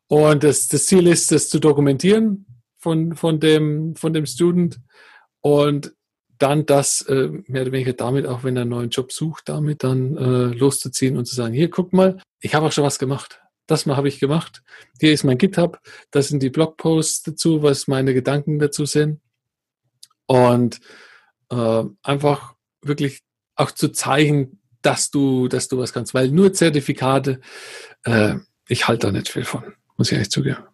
Und 0.09 0.45
das, 0.45 0.69
das 0.69 0.87
Ziel 0.87 1.07
ist, 1.07 1.31
das 1.33 1.49
zu 1.49 1.59
dokumentieren 1.59 2.47
von, 2.79 3.15
von, 3.15 3.41
dem, 3.41 3.97
von 3.97 4.13
dem 4.13 4.27
Student 4.27 4.81
und 5.41 5.95
dann 6.39 6.67
das 6.67 7.03
äh, 7.03 7.31
mehr 7.47 7.63
oder 7.63 7.73
weniger 7.73 7.95
damit, 7.95 8.27
auch 8.27 8.45
wenn 8.45 8.57
er 8.57 8.63
einen 8.63 8.71
neuen 8.71 8.91
Job 8.91 9.11
sucht, 9.11 9.49
damit 9.49 9.83
dann 9.83 10.17
äh, 10.17 10.57
loszuziehen 10.57 11.17
und 11.17 11.27
zu 11.27 11.35
sagen, 11.35 11.55
hier, 11.55 11.71
guck 11.71 11.93
mal, 11.93 12.21
ich 12.41 12.55
habe 12.55 12.67
auch 12.67 12.73
schon 12.73 12.85
was 12.85 12.99
gemacht 12.99 13.41
das 13.67 13.87
mal 13.87 13.97
habe 13.97 14.09
ich 14.09 14.21
gemacht. 14.21 14.63
Hier 15.01 15.13
ist 15.13 15.25
mein 15.25 15.39
GitHub, 15.39 15.81
das 16.11 16.29
sind 16.29 16.43
die 16.43 16.51
Blogposts 16.51 17.23
dazu, 17.23 17.63
was 17.63 17.89
meine 17.89 18.15
Gedanken 18.15 18.59
dazu 18.59 18.87
sind. 18.87 19.21
Und 20.27 20.81
äh, 21.51 21.85
einfach 22.03 22.55
wirklich 22.83 23.23
auch 23.55 23.71
zu 23.71 23.89
zeigen, 23.89 24.61
dass 24.83 25.11
du, 25.11 25.49
dass 25.49 25.69
du 25.69 25.79
was 25.79 25.93
kannst, 25.93 26.15
weil 26.15 26.31
nur 26.31 26.53
Zertifikate, 26.53 27.41
äh, 28.05 28.37
ich 28.69 28.87
halte 28.87 29.07
da 29.07 29.13
nicht 29.13 29.29
viel 29.29 29.45
von, 29.45 29.63
muss 29.97 30.09
ich 30.09 30.13
ehrlich 30.15 30.31
zugeben. 30.31 30.65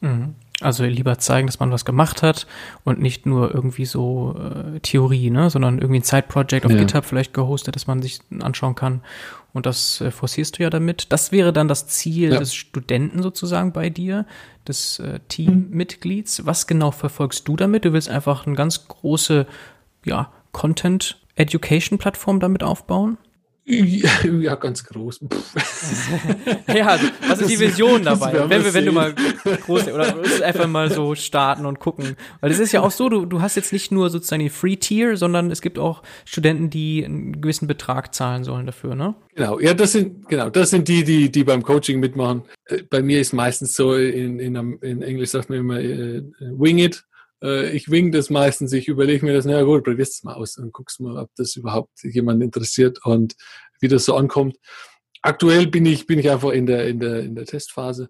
Mhm. 0.00 0.34
Also 0.60 0.84
lieber 0.84 1.18
zeigen, 1.18 1.46
dass 1.46 1.58
man 1.58 1.70
was 1.70 1.84
gemacht 1.84 2.22
hat 2.22 2.46
und 2.84 3.00
nicht 3.00 3.24
nur 3.24 3.54
irgendwie 3.54 3.86
so 3.86 4.36
äh, 4.38 4.80
Theorie, 4.80 5.30
ne, 5.30 5.48
sondern 5.48 5.78
irgendwie 5.78 6.00
ein 6.00 6.04
Side-Project 6.04 6.66
auf 6.66 6.72
ja. 6.72 6.78
GitHub 6.78 7.04
vielleicht 7.04 7.32
gehostet, 7.32 7.76
dass 7.76 7.86
man 7.86 8.02
sich 8.02 8.20
anschauen 8.40 8.74
kann. 8.74 9.00
Und 9.52 9.66
das 9.66 10.00
äh, 10.00 10.10
forcierst 10.10 10.58
du 10.58 10.62
ja 10.62 10.70
damit. 10.70 11.12
Das 11.12 11.32
wäre 11.32 11.52
dann 11.52 11.66
das 11.66 11.86
Ziel 11.86 12.32
ja. 12.32 12.38
des 12.38 12.54
Studenten 12.54 13.22
sozusagen 13.22 13.72
bei 13.72 13.90
dir, 13.90 14.26
des 14.68 14.98
äh, 14.98 15.20
Teammitglieds. 15.28 16.46
Was 16.46 16.66
genau 16.66 16.90
verfolgst 16.90 17.48
du 17.48 17.56
damit? 17.56 17.84
Du 17.84 17.92
willst 17.92 18.08
einfach 18.08 18.46
eine 18.46 18.54
ganz 18.54 18.86
große, 18.86 19.46
ja, 20.04 20.30
Content-Education-Plattform 20.52 22.40
damit 22.40 22.62
aufbauen? 22.62 23.18
Ja, 24.40 24.54
ganz 24.56 24.84
groß. 24.84 25.20
ja, 26.74 26.86
also, 26.86 27.06
was 27.28 27.40
ist 27.40 27.50
die 27.50 27.60
Vision 27.60 28.02
dabei? 28.02 28.48
Wenn, 28.48 28.64
wir, 28.64 28.74
wenn 28.74 28.86
du 28.86 28.92
mal 28.92 29.14
groß, 29.66 29.88
oder 29.88 30.16
einfach 30.44 30.66
mal 30.66 30.90
so 30.90 31.14
starten 31.14 31.66
und 31.66 31.78
gucken. 31.78 32.16
Weil 32.40 32.50
es 32.50 32.58
ist 32.58 32.72
ja 32.72 32.80
auch 32.80 32.90
so, 32.90 33.08
du, 33.08 33.26
du 33.26 33.40
hast 33.40 33.56
jetzt 33.56 33.72
nicht 33.72 33.92
nur 33.92 34.10
sozusagen 34.10 34.42
die 34.42 34.50
Free 34.50 34.76
Tier, 34.76 35.16
sondern 35.16 35.50
es 35.50 35.60
gibt 35.60 35.78
auch 35.78 36.02
Studenten, 36.24 36.70
die 36.70 37.04
einen 37.04 37.40
gewissen 37.40 37.66
Betrag 37.66 38.14
zahlen 38.14 38.44
sollen 38.44 38.66
dafür, 38.66 38.94
ne? 38.94 39.14
Genau, 39.34 39.60
ja, 39.60 39.74
das 39.74 39.92
sind, 39.92 40.28
genau, 40.28 40.50
das 40.50 40.70
sind 40.70 40.88
die, 40.88 41.04
die, 41.04 41.30
die 41.30 41.44
beim 41.44 41.62
Coaching 41.62 42.00
mitmachen. 42.00 42.42
Äh, 42.66 42.82
bei 42.82 43.02
mir 43.02 43.20
ist 43.20 43.32
meistens 43.32 43.74
so, 43.74 43.94
in, 43.94 44.40
in, 44.40 44.78
in 44.80 45.02
Englisch 45.02 45.30
sagt 45.30 45.48
man 45.50 45.58
immer, 45.58 45.78
uh, 45.78 46.22
wing 46.40 46.78
it. 46.78 47.04
Äh, 47.42 47.70
ich 47.70 47.90
wing 47.90 48.12
das 48.12 48.30
meistens, 48.30 48.72
ich 48.72 48.88
überlege 48.88 49.24
mir 49.24 49.32
das, 49.32 49.44
na 49.44 49.62
gut, 49.62 49.84
probier's 49.84 50.10
es 50.10 50.24
mal 50.24 50.34
aus 50.34 50.58
und 50.58 50.72
guckst 50.72 51.00
mal, 51.00 51.16
ob 51.16 51.30
das 51.36 51.56
überhaupt 51.56 52.02
jemand 52.02 52.42
interessiert 52.42 53.04
und 53.04 53.34
wie 53.80 53.88
das 53.88 54.04
so 54.04 54.14
ankommt. 54.14 54.56
Aktuell 55.22 55.66
bin 55.66 55.86
ich, 55.86 56.06
bin 56.06 56.18
ich 56.18 56.30
einfach 56.30 56.50
in 56.50 56.66
der, 56.66 56.88
in 56.88 57.00
der, 57.00 57.20
in 57.20 57.34
der 57.34 57.46
Testphase. 57.46 58.08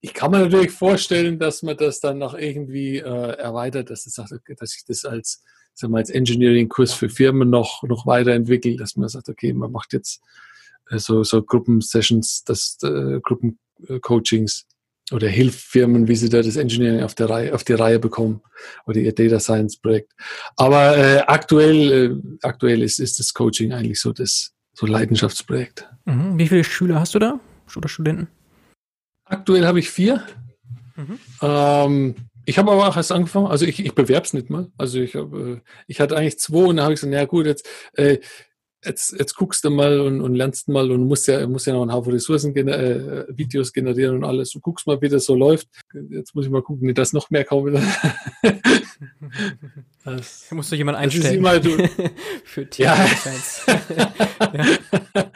Ich 0.00 0.14
kann 0.14 0.30
mir 0.30 0.40
natürlich 0.40 0.70
vorstellen, 0.70 1.38
dass 1.38 1.62
man 1.62 1.76
das 1.76 2.00
dann 2.00 2.18
noch 2.18 2.34
irgendwie 2.34 2.98
äh, 2.98 3.02
erweitert, 3.36 3.90
dass, 3.90 4.04
das, 4.04 4.16
dass 4.16 4.76
ich 4.76 4.84
das 4.86 5.04
als, 5.04 5.44
sagen 5.74 5.92
wir, 5.92 5.98
als 5.98 6.10
Engineering-Kurs 6.10 6.92
für 6.92 7.08
Firmen 7.08 7.50
noch, 7.50 7.82
noch 7.84 8.06
weiterentwickelt, 8.06 8.80
dass 8.80 8.96
man 8.96 9.08
sagt, 9.08 9.28
okay, 9.28 9.52
man 9.52 9.72
macht 9.72 9.92
jetzt 9.92 10.20
äh, 10.90 10.98
so, 10.98 11.22
so 11.22 11.42
Gruppensessions, 11.42 12.44
das, 12.44 12.78
äh, 12.82 13.20
Gruppencoachings 13.20 14.66
oder 15.12 15.28
hilft 15.28 15.60
Firmen, 15.60 16.08
wie 16.08 16.16
sie 16.16 16.28
da 16.28 16.42
das 16.42 16.56
Engineering 16.56 17.02
auf, 17.02 17.14
der 17.14 17.28
Reihe, 17.28 17.54
auf 17.54 17.64
die 17.64 17.74
Reihe 17.74 17.98
bekommen 17.98 18.40
oder 18.86 18.98
ihr 18.98 19.14
Data 19.14 19.40
Science 19.40 19.76
Projekt. 19.76 20.12
Aber 20.56 20.96
äh, 20.96 21.18
aktuell, 21.26 21.92
äh, 21.92 22.38
aktuell 22.42 22.82
ist, 22.82 22.98
ist 22.98 23.18
das 23.18 23.34
Coaching 23.34 23.72
eigentlich 23.72 24.00
so 24.00 24.12
das 24.12 24.52
so 24.74 24.86
Leidenschaftsprojekt. 24.86 25.88
Mhm. 26.04 26.38
Wie 26.38 26.48
viele 26.48 26.64
Schüler 26.64 27.00
hast 27.00 27.14
du 27.14 27.18
da 27.18 27.38
oder 27.76 27.88
Studenten? 27.88 28.28
Aktuell 29.24 29.66
habe 29.66 29.78
ich 29.78 29.90
vier. 29.90 30.22
Mhm. 30.96 31.18
Ähm, 31.40 32.14
ich 32.44 32.58
habe 32.58 32.72
aber 32.72 32.88
auch 32.88 32.96
erst 32.96 33.12
angefangen, 33.12 33.46
also 33.46 33.64
ich, 33.64 33.84
ich 33.84 33.94
bewerbe 33.94 34.26
es 34.26 34.32
nicht 34.32 34.50
mal. 34.50 34.70
Also 34.76 34.98
ich, 34.98 35.14
hab, 35.14 35.32
äh, 35.32 35.60
ich 35.86 36.00
hatte 36.00 36.16
eigentlich 36.16 36.38
zwei 36.38 36.64
und 36.64 36.76
dann 36.76 36.84
habe 36.84 36.94
ich 36.94 37.00
gesagt, 37.00 37.12
naja 37.12 37.26
gut, 37.26 37.46
jetzt, 37.46 37.66
äh, 37.94 38.18
jetzt, 38.84 39.14
jetzt 39.18 39.34
guckst 39.34 39.64
du 39.64 39.70
mal 39.70 40.00
und, 40.00 40.20
und 40.20 40.34
lernst 40.34 40.68
mal 40.68 40.90
und 40.90 41.06
musst 41.06 41.28
ja, 41.28 41.46
musst 41.46 41.66
ja 41.66 41.72
noch 41.72 41.82
einen 41.82 41.92
Haufen 41.92 42.12
Ressourcen, 42.12 42.54
gener 42.54 42.78
äh, 42.78 43.26
Videos 43.28 43.72
generieren 43.72 44.16
und 44.16 44.24
alles. 44.24 44.50
Du 44.50 44.60
guckst 44.60 44.86
mal, 44.86 45.00
wie 45.00 45.08
das 45.08 45.24
so 45.24 45.34
läuft. 45.34 45.68
Jetzt 46.10 46.34
muss 46.34 46.46
ich 46.46 46.50
mal 46.50 46.62
gucken, 46.62 46.88
wie 46.88 46.94
das 46.94 47.12
noch 47.12 47.30
mehr 47.30 47.44
kaufe. 47.44 47.70
das, 50.04 50.46
da 50.48 50.56
musst 50.56 50.72
du 50.72 50.76
jemanden 50.76 51.00
einstellen. 51.00 51.36
Immer, 51.36 51.60
du, 51.60 51.70
Für 52.44 52.68
ja. 52.76 53.06
ja. 53.66 55.30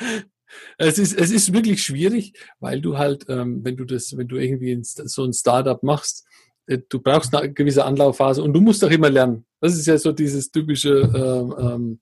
Es 0.79 0.99
ist, 0.99 1.19
es 1.19 1.31
ist 1.31 1.53
wirklich 1.53 1.83
schwierig, 1.83 2.35
weil 2.61 2.81
du 2.81 2.99
halt, 2.99 3.27
ähm, 3.29 3.65
wenn 3.65 3.77
du 3.77 3.85
das, 3.85 4.17
wenn 4.17 4.29
du 4.29 4.37
irgendwie 4.37 4.79
so 4.83 5.25
ein 5.25 5.33
Startup 5.33 5.83
machst, 5.83 6.27
äh, 6.67 6.79
du 6.89 7.01
brauchst 7.01 7.35
eine 7.35 7.53
gewisse 7.53 7.85
Anlaufphase 7.85 8.43
und 8.43 8.53
du 8.53 8.61
musst 8.61 8.85
auch 8.85 8.91
immer 8.91 9.09
lernen. 9.09 9.47
Das 9.61 9.75
ist 9.75 9.87
ja 9.87 9.97
so 9.97 10.13
dieses 10.13 10.51
typische 10.51 11.11
ähm, 11.15 11.55
ähm, 11.59 12.01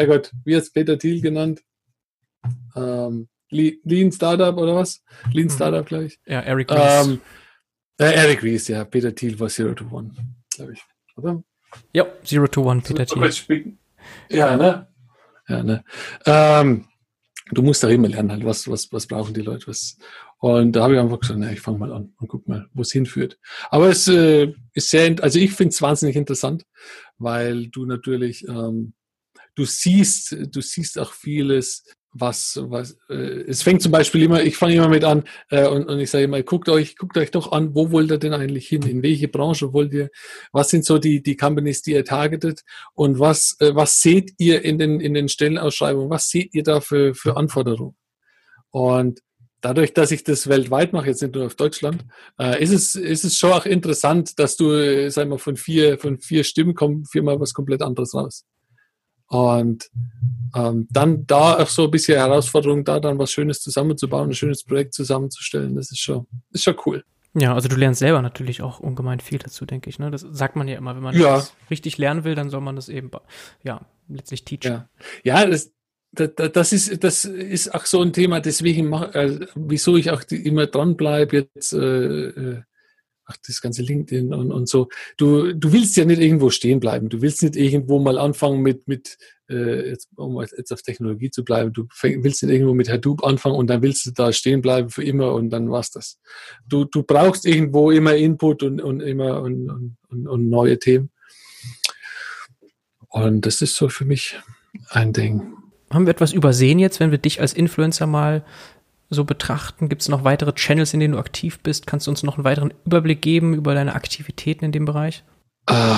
Herrgott, 0.00 0.32
wie 0.46 0.56
hat 0.56 0.64
Peter 0.72 0.98
Thiel 0.98 1.20
genannt? 1.20 1.62
Ähm, 2.74 3.28
Lean 3.50 4.10
Startup 4.10 4.56
oder 4.56 4.76
was? 4.76 5.02
Lean 5.30 5.48
mhm. 5.48 5.50
Startup 5.50 5.84
gleich. 5.84 6.18
Ja, 6.24 6.40
Eric 6.40 6.70
Ries. 6.70 7.06
Ähm, 7.06 7.20
äh, 7.98 8.14
Eric 8.14 8.42
Ries, 8.42 8.68
ja. 8.68 8.84
Peter 8.84 9.14
Thiel 9.14 9.38
war 9.38 9.50
Zero 9.50 9.74
to 9.74 9.84
One, 9.90 10.14
glaube 10.54 10.72
ich. 10.72 10.82
Oder? 11.16 11.44
Ja, 11.92 12.06
Zero 12.24 12.46
to 12.46 12.62
One, 12.62 12.80
Peter 12.80 13.04
Thiel. 13.04 13.76
Ja, 14.30 14.56
ne? 14.56 14.88
Ja, 15.46 15.62
ne? 15.62 15.84
Ähm, 16.24 16.86
du 17.50 17.60
musst 17.60 17.82
da 17.82 17.88
immer 17.88 18.08
lernen, 18.08 18.32
halt, 18.32 18.46
was, 18.46 18.70
was, 18.70 18.90
was 18.92 19.06
brauchen 19.06 19.34
die 19.34 19.42
Leute, 19.42 19.66
was. 19.66 19.98
Und 20.38 20.72
da 20.72 20.84
habe 20.84 20.94
ich 20.94 21.00
einfach 21.00 21.20
gesagt, 21.20 21.40
na, 21.40 21.52
ich 21.52 21.60
fange 21.60 21.76
mal 21.76 21.92
an 21.92 22.14
und 22.18 22.26
guck 22.26 22.48
mal, 22.48 22.70
wo 22.72 22.80
es 22.80 22.92
hinführt. 22.92 23.38
Aber 23.68 23.90
es 23.90 24.08
äh, 24.08 24.54
ist 24.72 24.88
sehr, 24.88 25.14
also 25.20 25.38
ich 25.38 25.52
finde 25.52 25.74
es 25.74 25.82
wahnsinnig 25.82 26.16
interessant, 26.16 26.64
weil 27.18 27.66
du 27.66 27.84
natürlich 27.84 28.48
ähm, 28.48 28.94
du 29.54 29.64
siehst, 29.64 30.36
du 30.50 30.60
siehst 30.60 30.98
auch 30.98 31.12
vieles, 31.12 31.84
was, 32.12 32.60
was 32.68 32.98
äh, 33.08 33.44
es 33.46 33.62
fängt 33.62 33.82
zum 33.82 33.92
Beispiel 33.92 34.22
immer, 34.22 34.42
ich 34.42 34.56
fange 34.56 34.74
immer 34.74 34.88
mit 34.88 35.04
an 35.04 35.24
äh, 35.48 35.68
und, 35.68 35.86
und 35.86 36.00
ich 36.00 36.10
sage 36.10 36.24
immer, 36.24 36.42
guckt 36.42 36.68
euch, 36.68 36.96
guckt 36.96 37.16
euch 37.16 37.30
doch 37.30 37.52
an, 37.52 37.74
wo 37.74 37.92
wollt 37.92 38.10
ihr 38.10 38.18
denn 38.18 38.32
eigentlich 38.32 38.66
hin? 38.68 38.82
In 38.82 39.02
welche 39.02 39.28
Branche 39.28 39.72
wollt 39.72 39.92
ihr? 39.92 40.10
Was 40.52 40.70
sind 40.70 40.84
so 40.84 40.98
die, 40.98 41.22
die 41.22 41.36
Companies, 41.36 41.82
die 41.82 41.92
ihr 41.92 42.04
targetet? 42.04 42.62
Und 42.94 43.18
was, 43.18 43.56
äh, 43.60 43.74
was 43.74 44.00
seht 44.00 44.32
ihr 44.38 44.64
in 44.64 44.78
den, 44.78 45.00
in 45.00 45.14
den 45.14 45.28
Stellenausschreibungen? 45.28 46.10
Was 46.10 46.28
seht 46.28 46.54
ihr 46.54 46.64
da 46.64 46.80
für, 46.80 47.14
für 47.14 47.36
Anforderungen? 47.36 47.96
Und 48.70 49.20
dadurch, 49.60 49.94
dass 49.94 50.10
ich 50.10 50.24
das 50.24 50.48
weltweit 50.48 50.92
mache, 50.92 51.08
jetzt 51.08 51.22
nicht 51.22 51.34
nur 51.34 51.46
auf 51.46 51.54
Deutschland, 51.54 52.04
äh, 52.40 52.60
ist, 52.62 52.72
es, 52.72 52.96
ist 52.96 53.24
es 53.24 53.36
schon 53.36 53.52
auch 53.52 53.66
interessant, 53.66 54.38
dass 54.38 54.56
du, 54.56 54.72
äh, 54.72 55.10
sag 55.10 55.28
mal, 55.28 55.38
von 55.38 55.56
vier, 55.56 55.98
von 55.98 56.18
vier 56.18 56.42
Stimmen 56.42 56.74
kommt 56.74 57.08
viermal 57.08 57.38
was 57.38 57.54
komplett 57.54 57.82
anderes 57.82 58.14
raus. 58.14 58.44
Und 59.30 59.88
ähm, 60.56 60.88
dann 60.90 61.24
da 61.26 61.58
auch 61.58 61.68
so 61.68 61.84
ein 61.84 61.90
bisschen 61.92 62.18
Herausforderung, 62.18 62.84
da 62.84 62.98
dann 62.98 63.16
was 63.16 63.30
Schönes 63.30 63.60
zusammenzubauen, 63.60 64.30
ein 64.30 64.34
schönes 64.34 64.64
Projekt 64.64 64.92
zusammenzustellen, 64.92 65.76
das 65.76 65.92
ist 65.92 66.00
schon, 66.00 66.26
ist 66.50 66.64
schon 66.64 66.74
cool. 66.84 67.04
Ja, 67.34 67.54
also 67.54 67.68
du 67.68 67.76
lernst 67.76 68.00
selber 68.00 68.22
natürlich 68.22 68.60
auch 68.60 68.80
ungemein 68.80 69.20
viel 69.20 69.38
dazu, 69.38 69.64
denke 69.66 69.88
ich. 69.88 70.00
Ne? 70.00 70.10
Das 70.10 70.22
sagt 70.32 70.56
man 70.56 70.66
ja 70.66 70.76
immer, 70.76 70.96
wenn 70.96 71.02
man 71.04 71.14
ja. 71.14 71.36
das 71.36 71.54
richtig 71.70 71.96
lernen 71.96 72.24
will, 72.24 72.34
dann 72.34 72.50
soll 72.50 72.60
man 72.60 72.74
das 72.74 72.88
eben, 72.88 73.08
ja, 73.62 73.82
letztlich 74.08 74.44
teachen. 74.44 74.88
Ja, 75.22 75.42
ja 75.42 75.46
das, 75.46 75.70
das, 76.10 76.32
das, 76.52 76.72
ist, 76.72 77.04
das 77.04 77.24
ist 77.24 77.72
auch 77.72 77.86
so 77.86 78.02
ein 78.02 78.12
Thema, 78.12 78.40
deswegen, 78.40 78.88
mach, 78.88 79.14
äh, 79.14 79.46
wieso 79.54 79.96
ich 79.96 80.10
auch 80.10 80.24
die, 80.24 80.44
immer 80.44 80.66
dranbleibe, 80.66 81.48
jetzt 81.54 81.72
äh, 81.72 81.78
äh 81.78 82.62
ach, 83.30 83.36
das 83.46 83.60
ganze 83.60 83.82
LinkedIn 83.82 84.34
und, 84.34 84.52
und 84.52 84.68
so. 84.68 84.88
Du, 85.16 85.52
du 85.52 85.72
willst 85.72 85.96
ja 85.96 86.04
nicht 86.04 86.20
irgendwo 86.20 86.50
stehen 86.50 86.80
bleiben. 86.80 87.08
Du 87.08 87.22
willst 87.22 87.42
nicht 87.42 87.56
irgendwo 87.56 87.98
mal 87.98 88.18
anfangen 88.18 88.60
mit, 88.60 88.88
mit 88.88 89.18
äh, 89.48 89.90
jetzt, 89.90 90.08
um 90.16 90.40
jetzt 90.40 90.72
auf 90.72 90.82
Technologie 90.82 91.30
zu 91.30 91.44
bleiben. 91.44 91.72
Du 91.72 91.86
willst 92.02 92.42
nicht 92.42 92.52
irgendwo 92.52 92.74
mit 92.74 92.88
Hadoop 92.88 93.24
anfangen 93.24 93.56
und 93.56 93.68
dann 93.68 93.82
willst 93.82 94.06
du 94.06 94.10
da 94.10 94.32
stehen 94.32 94.62
bleiben 94.62 94.90
für 94.90 95.04
immer 95.04 95.34
und 95.34 95.50
dann 95.50 95.70
war's 95.70 95.90
das. 95.90 96.18
Du, 96.66 96.84
du 96.84 97.02
brauchst 97.02 97.46
irgendwo 97.46 97.90
immer 97.90 98.16
Input 98.16 98.62
und, 98.62 98.80
und 98.80 99.00
immer 99.00 99.42
und, 99.42 99.70
und, 99.70 99.96
und, 100.08 100.28
und 100.28 100.48
neue 100.48 100.78
Themen. 100.78 101.10
Und 103.08 103.46
das 103.46 103.60
ist 103.60 103.74
so 103.74 103.88
für 103.88 104.04
mich 104.04 104.38
ein 104.88 105.12
Ding. 105.12 105.54
Haben 105.92 106.06
wir 106.06 106.12
etwas 106.12 106.32
übersehen 106.32 106.78
jetzt, 106.78 107.00
wenn 107.00 107.10
wir 107.10 107.18
dich 107.18 107.40
als 107.40 107.52
Influencer 107.52 108.06
mal 108.06 108.44
so 109.10 109.24
betrachten? 109.24 109.88
Gibt 109.88 110.02
es 110.02 110.08
noch 110.08 110.24
weitere 110.24 110.52
Channels, 110.54 110.94
in 110.94 111.00
denen 111.00 111.14
du 111.14 111.18
aktiv 111.18 111.58
bist? 111.60 111.86
Kannst 111.86 112.06
du 112.06 112.10
uns 112.10 112.22
noch 112.22 112.36
einen 112.36 112.44
weiteren 112.44 112.72
Überblick 112.86 113.20
geben 113.20 113.54
über 113.54 113.74
deine 113.74 113.94
Aktivitäten 113.94 114.64
in 114.64 114.72
dem 114.72 114.84
Bereich? 114.84 115.24
Uh, 115.68 115.96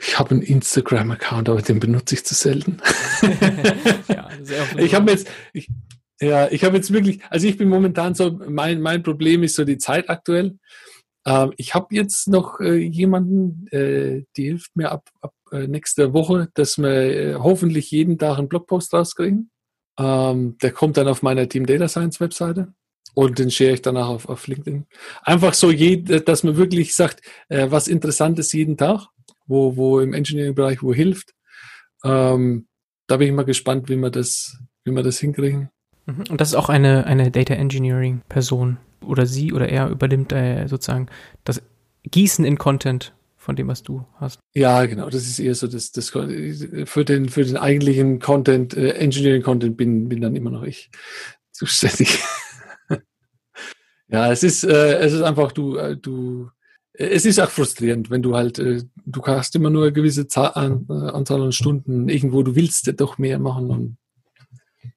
ich 0.00 0.18
habe 0.18 0.32
einen 0.32 0.42
Instagram-Account, 0.42 1.48
aber 1.48 1.62
den 1.62 1.80
benutze 1.80 2.16
ich 2.16 2.24
zu 2.24 2.34
selten. 2.34 2.78
ja, 4.08 4.28
ich 4.76 4.94
habe 4.94 5.10
jetzt, 5.10 5.28
ich, 5.52 5.68
ja, 6.20 6.48
ich 6.50 6.64
habe 6.64 6.76
jetzt 6.76 6.92
wirklich, 6.92 7.20
also 7.30 7.46
ich 7.46 7.56
bin 7.56 7.68
momentan 7.68 8.14
so, 8.14 8.38
mein, 8.48 8.80
mein 8.80 9.02
Problem 9.02 9.42
ist 9.42 9.54
so 9.54 9.64
die 9.64 9.78
Zeit 9.78 10.10
aktuell. 10.10 10.58
Ähm, 11.26 11.52
ich 11.56 11.74
habe 11.74 11.94
jetzt 11.94 12.28
noch 12.28 12.60
äh, 12.60 12.76
jemanden, 12.76 13.66
äh, 13.68 14.24
die 14.36 14.44
hilft 14.44 14.76
mir 14.76 14.90
ab, 14.92 15.08
ab 15.20 15.34
äh, 15.52 15.66
nächster 15.66 16.12
Woche, 16.12 16.48
dass 16.54 16.78
wir 16.78 16.90
äh, 16.90 17.34
hoffentlich 17.34 17.90
jeden 17.90 18.18
Tag 18.18 18.38
einen 18.38 18.48
Blogpost 18.48 18.92
rauskriegen. 18.94 19.50
Ähm, 19.98 20.58
der 20.58 20.72
kommt 20.72 20.96
dann 20.96 21.08
auf 21.08 21.22
meiner 21.22 21.48
Team 21.48 21.66
Data 21.66 21.88
Science 21.88 22.20
Webseite 22.20 22.72
und 23.14 23.38
den 23.38 23.50
share 23.50 23.72
ich 23.72 23.82
danach 23.82 24.08
auf, 24.08 24.28
auf 24.28 24.46
LinkedIn. 24.46 24.86
Einfach 25.22 25.54
so, 25.54 25.70
je, 25.70 25.96
dass 25.96 26.42
man 26.42 26.56
wirklich 26.56 26.94
sagt, 26.94 27.22
äh, 27.48 27.70
was 27.70 27.88
interessant 27.88 28.38
ist 28.38 28.52
jeden 28.52 28.76
Tag, 28.76 29.06
wo, 29.46 29.76
wo 29.76 30.00
im 30.00 30.12
Engineering-Bereich 30.12 30.82
wo 30.82 30.92
hilft. 30.92 31.34
Ähm, 32.04 32.66
da 33.06 33.16
bin 33.16 33.28
ich 33.28 33.34
mal 33.34 33.44
gespannt, 33.44 33.88
wie 33.88 33.96
wir 33.96 34.10
das, 34.10 34.58
wie 34.84 34.92
wir 34.92 35.02
das 35.02 35.18
hinkriegen. 35.18 35.70
Mhm. 36.04 36.24
Und 36.28 36.40
das 36.40 36.48
ist 36.48 36.54
auch 36.56 36.68
eine, 36.68 37.06
eine 37.06 37.30
Data 37.30 37.54
Engineering 37.54 38.20
Person 38.28 38.76
oder 39.00 39.24
sie 39.24 39.52
oder 39.52 39.68
er 39.68 39.88
übernimmt 39.88 40.32
äh, 40.32 40.66
sozusagen 40.66 41.06
das 41.44 41.62
Gießen 42.04 42.44
in 42.44 42.58
Content 42.58 43.14
von 43.46 43.54
dem, 43.54 43.68
was 43.68 43.84
du 43.84 44.04
hast. 44.16 44.40
Ja, 44.54 44.84
genau. 44.86 45.08
Das 45.08 45.22
ist 45.22 45.38
eher 45.38 45.54
so 45.54 45.68
das, 45.68 45.92
das 45.92 46.10
für 46.10 47.04
den, 47.04 47.28
für 47.28 47.44
den 47.44 47.56
eigentlichen 47.56 48.18
Content, 48.18 48.76
äh, 48.76 48.94
Engineering 48.94 49.42
Content 49.42 49.76
bin, 49.76 50.08
bin 50.08 50.20
dann 50.20 50.34
immer 50.34 50.50
noch 50.50 50.64
ich 50.64 50.90
zuständig. 51.52 52.18
ja, 54.08 54.32
es 54.32 54.42
ist, 54.42 54.64
äh, 54.64 54.98
es 54.98 55.12
ist 55.12 55.22
einfach, 55.22 55.52
du, 55.52 55.76
äh, 55.76 55.96
du, 55.96 56.50
es 56.92 57.24
ist 57.24 57.38
auch 57.38 57.48
frustrierend, 57.48 58.10
wenn 58.10 58.20
du 58.20 58.34
halt, 58.34 58.58
äh, 58.58 58.82
du 59.04 59.22
hast 59.22 59.54
immer 59.54 59.70
nur 59.70 59.84
eine 59.84 59.92
gewisse 59.92 60.26
Zahl, 60.26 60.50
an, 60.54 60.84
äh, 60.90 61.10
Anzahl 61.10 61.40
an 61.40 61.52
Stunden 61.52 62.08
irgendwo, 62.08 62.42
du 62.42 62.56
willst 62.56 62.92
doch 63.00 63.16
mehr 63.16 63.38
machen 63.38 63.70
und 63.70 63.96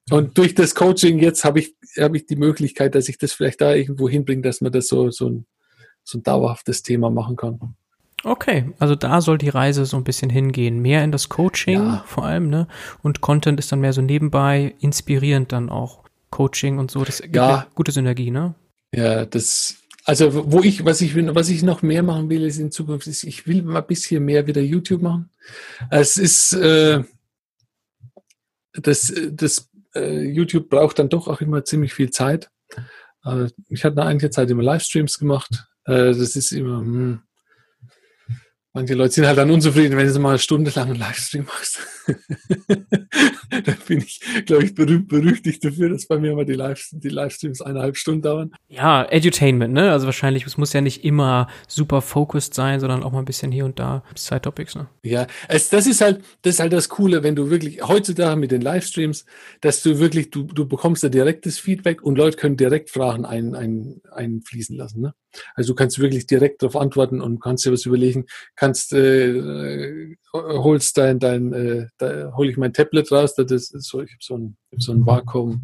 und 0.10 0.40
durch 0.40 0.56
das 0.56 0.74
Coaching 0.74 1.20
jetzt 1.20 1.44
habe 1.44 1.60
ich, 1.60 1.76
habe 2.00 2.18
ich 2.18 2.26
die 2.26 2.36
Möglichkeit, 2.36 2.96
dass 2.96 3.10
ich 3.10 3.20
das 3.20 3.34
vielleicht 3.34 3.62
da 3.62 3.76
irgendwo 3.76 4.10
hinbringe, 4.10 4.42
dass 4.42 4.60
man 4.60 4.72
das 4.72 4.88
so, 4.88 5.12
so 5.12 5.30
ein, 5.30 5.46
so 6.04 6.18
ein 6.18 6.24
dauerhaftes 6.24 6.82
Thema 6.82 7.12
machen 7.12 7.36
kann. 7.36 7.76
Okay, 8.24 8.74
also 8.80 8.96
da 8.96 9.22
soll 9.22 9.38
die 9.38 9.50
Reise 9.50 9.86
so 9.86 9.96
ein 9.96 10.04
bisschen 10.04 10.30
hingehen. 10.30 10.80
Mehr 10.82 11.04
in 11.04 11.12
das 11.12 11.30
Coaching 11.30 11.80
ja. 11.80 12.04
vor 12.06 12.26
allem, 12.26 12.50
ne? 12.50 12.68
Und 13.02 13.22
Content 13.22 13.60
ist 13.60 13.72
dann 13.72 13.80
mehr 13.80 13.94
so 13.94 14.02
nebenbei, 14.02 14.76
inspirierend 14.80 15.52
dann 15.52 15.70
auch. 15.70 16.04
Coaching 16.30 16.78
und 16.78 16.92
so, 16.92 17.04
das 17.04 17.22
gibt 17.22 17.36
ja 17.36 17.66
gute 17.74 17.92
Synergie, 17.92 18.30
ne? 18.30 18.54
Ja, 18.94 19.26
das, 19.26 19.78
also 20.06 20.52
wo 20.52 20.62
ich, 20.62 20.86
was 20.86 21.02
ich, 21.02 21.16
was 21.16 21.50
ich 21.50 21.64
noch 21.64 21.82
mehr 21.82 22.04
machen 22.04 22.30
will, 22.30 22.44
ist 22.46 22.60
in 22.60 22.72
Zukunft, 22.72 23.08
ist, 23.08 23.24
ich 23.24 23.48
will 23.48 23.64
mal 23.64 23.82
ein 23.82 23.88
bisschen 23.88 24.24
mehr 24.26 24.48
wieder 24.48 24.62
YouTube 24.62 25.02
machen. 25.02 25.30
Es 25.90 26.18
ist, 26.18 26.54
äh, 26.54 27.04
das, 28.74 29.14
das 29.32 29.70
äh, 29.96 30.22
YouTube 30.22 30.70
braucht 30.70 31.00
dann 31.00 31.10
doch 31.10 31.28
auch 31.28 31.42
immer 31.42 31.64
ziemlich 31.66 31.94
viel 31.94 32.12
Zeit. 32.12 32.50
Äh, 33.26 33.48
ich 33.68 33.84
hatte 33.84 34.02
eine 34.02 34.10
einige 34.10 34.30
Zeit 34.30 34.50
immer 34.50 34.64
Livestreams 34.64 35.18
gemacht. 35.20 35.68
Äh, 35.86 36.14
das 36.14 36.36
ist 36.36 36.52
immer, 36.52 36.80
hm, 36.80 37.22
Manche 38.74 38.94
Leute 38.94 39.14
sind 39.14 39.26
halt 39.26 39.38
dann 39.38 39.50
unzufrieden, 39.50 39.98
wenn 39.98 40.12
du 40.12 40.20
mal 40.20 40.30
eine 40.30 40.40
Stunde 40.40 40.72
lang 40.76 40.90
einen 40.90 41.00
Livestream 41.00 41.46
machst. 41.46 41.80
dann 43.50 43.78
bin 43.88 44.00
ich, 44.00 44.22
glaube 44.46 44.64
ich, 44.64 44.76
berühmt 44.76 45.08
berüchtigt 45.08 45.64
dafür, 45.64 45.90
dass 45.90 46.08
bei 46.08 46.18
mir 46.18 46.36
mal 46.36 46.46
die, 46.46 46.54
Live 46.54 46.90
die 46.92 47.10
Livestreams 47.10 47.62
eineinhalb 47.62 47.98
Stunden 47.98 48.22
dauern. 48.22 48.52
Ja, 48.68 49.06
Edutainment, 49.06 49.74
ne? 49.74 49.92
Also 49.92 50.06
wahrscheinlich, 50.06 50.46
es 50.46 50.58
muss 50.58 50.74
ja 50.74 50.82
nicht 50.82 51.04
immer 51.04 51.48
super 51.68 52.02
focused 52.02 52.54
sein, 52.54 52.80
sondern 52.80 53.04
auch 53.04 53.12
mal 53.12 53.20
ein 53.20 53.26
bisschen 53.26 53.52
hier 53.52 53.66
und 53.66 53.80
da 53.80 54.04
Side-Topics, 54.16 54.76
ne? 54.76 54.88
Ja, 55.04 55.28
es, 55.48 55.70
das 55.70 55.88
ist 55.88 56.02
halt, 56.02 56.22
das 56.42 56.56
ist 56.56 56.60
halt 56.60 56.74
das 56.74 56.90
Coole, 56.90 57.24
wenn 57.24 57.36
du 57.36 57.50
wirklich 57.50 57.82
heutzutage 57.88 58.40
mit 58.40 58.52
den 58.52 58.62
Livestreams, 58.62 59.26
dass 59.62 59.84
du 59.84 60.00
wirklich, 60.00 60.30
du, 60.32 60.44
du 60.44 60.68
bekommst 60.68 61.04
da 61.04 61.10
direktes 61.10 61.60
Feedback 61.60 62.02
und 62.02 62.18
Leute 62.18 62.38
können 62.38 62.58
direkt 62.58 62.90
Fragen 62.90 63.26
ein, 63.26 63.56
ein, 63.56 64.02
einfließen 64.12 64.76
lassen, 64.76 65.02
ne? 65.02 65.14
Also 65.56 65.74
du 65.74 65.76
kannst 65.76 66.00
wirklich 66.00 66.26
direkt 66.26 66.64
darauf 66.64 66.76
antworten 66.76 67.22
und 67.22 67.40
kannst 67.40 67.66
dir 67.66 67.72
was 67.72 67.86
überlegen, 67.86 68.26
kannst 68.56 68.94
äh, 68.94 69.30
äh 69.30 70.16
holst 70.34 70.98
dein, 70.98 71.20
dein 71.20 71.54
äh, 71.54 71.88
da 72.00 72.34
hole 72.36 72.50
ich 72.50 72.58
mein 72.58 72.74
Tablet 72.74 73.12
raus, 73.12 73.36
das 73.36 73.52
ist 73.52 73.84
so, 73.84 74.02
ich 74.02 74.12
habe 74.12 74.22
so 74.22 74.38
ein, 74.38 74.58
hab 74.72 74.82
so 74.82 74.92
ein 74.92 75.06
Vakuum 75.06 75.62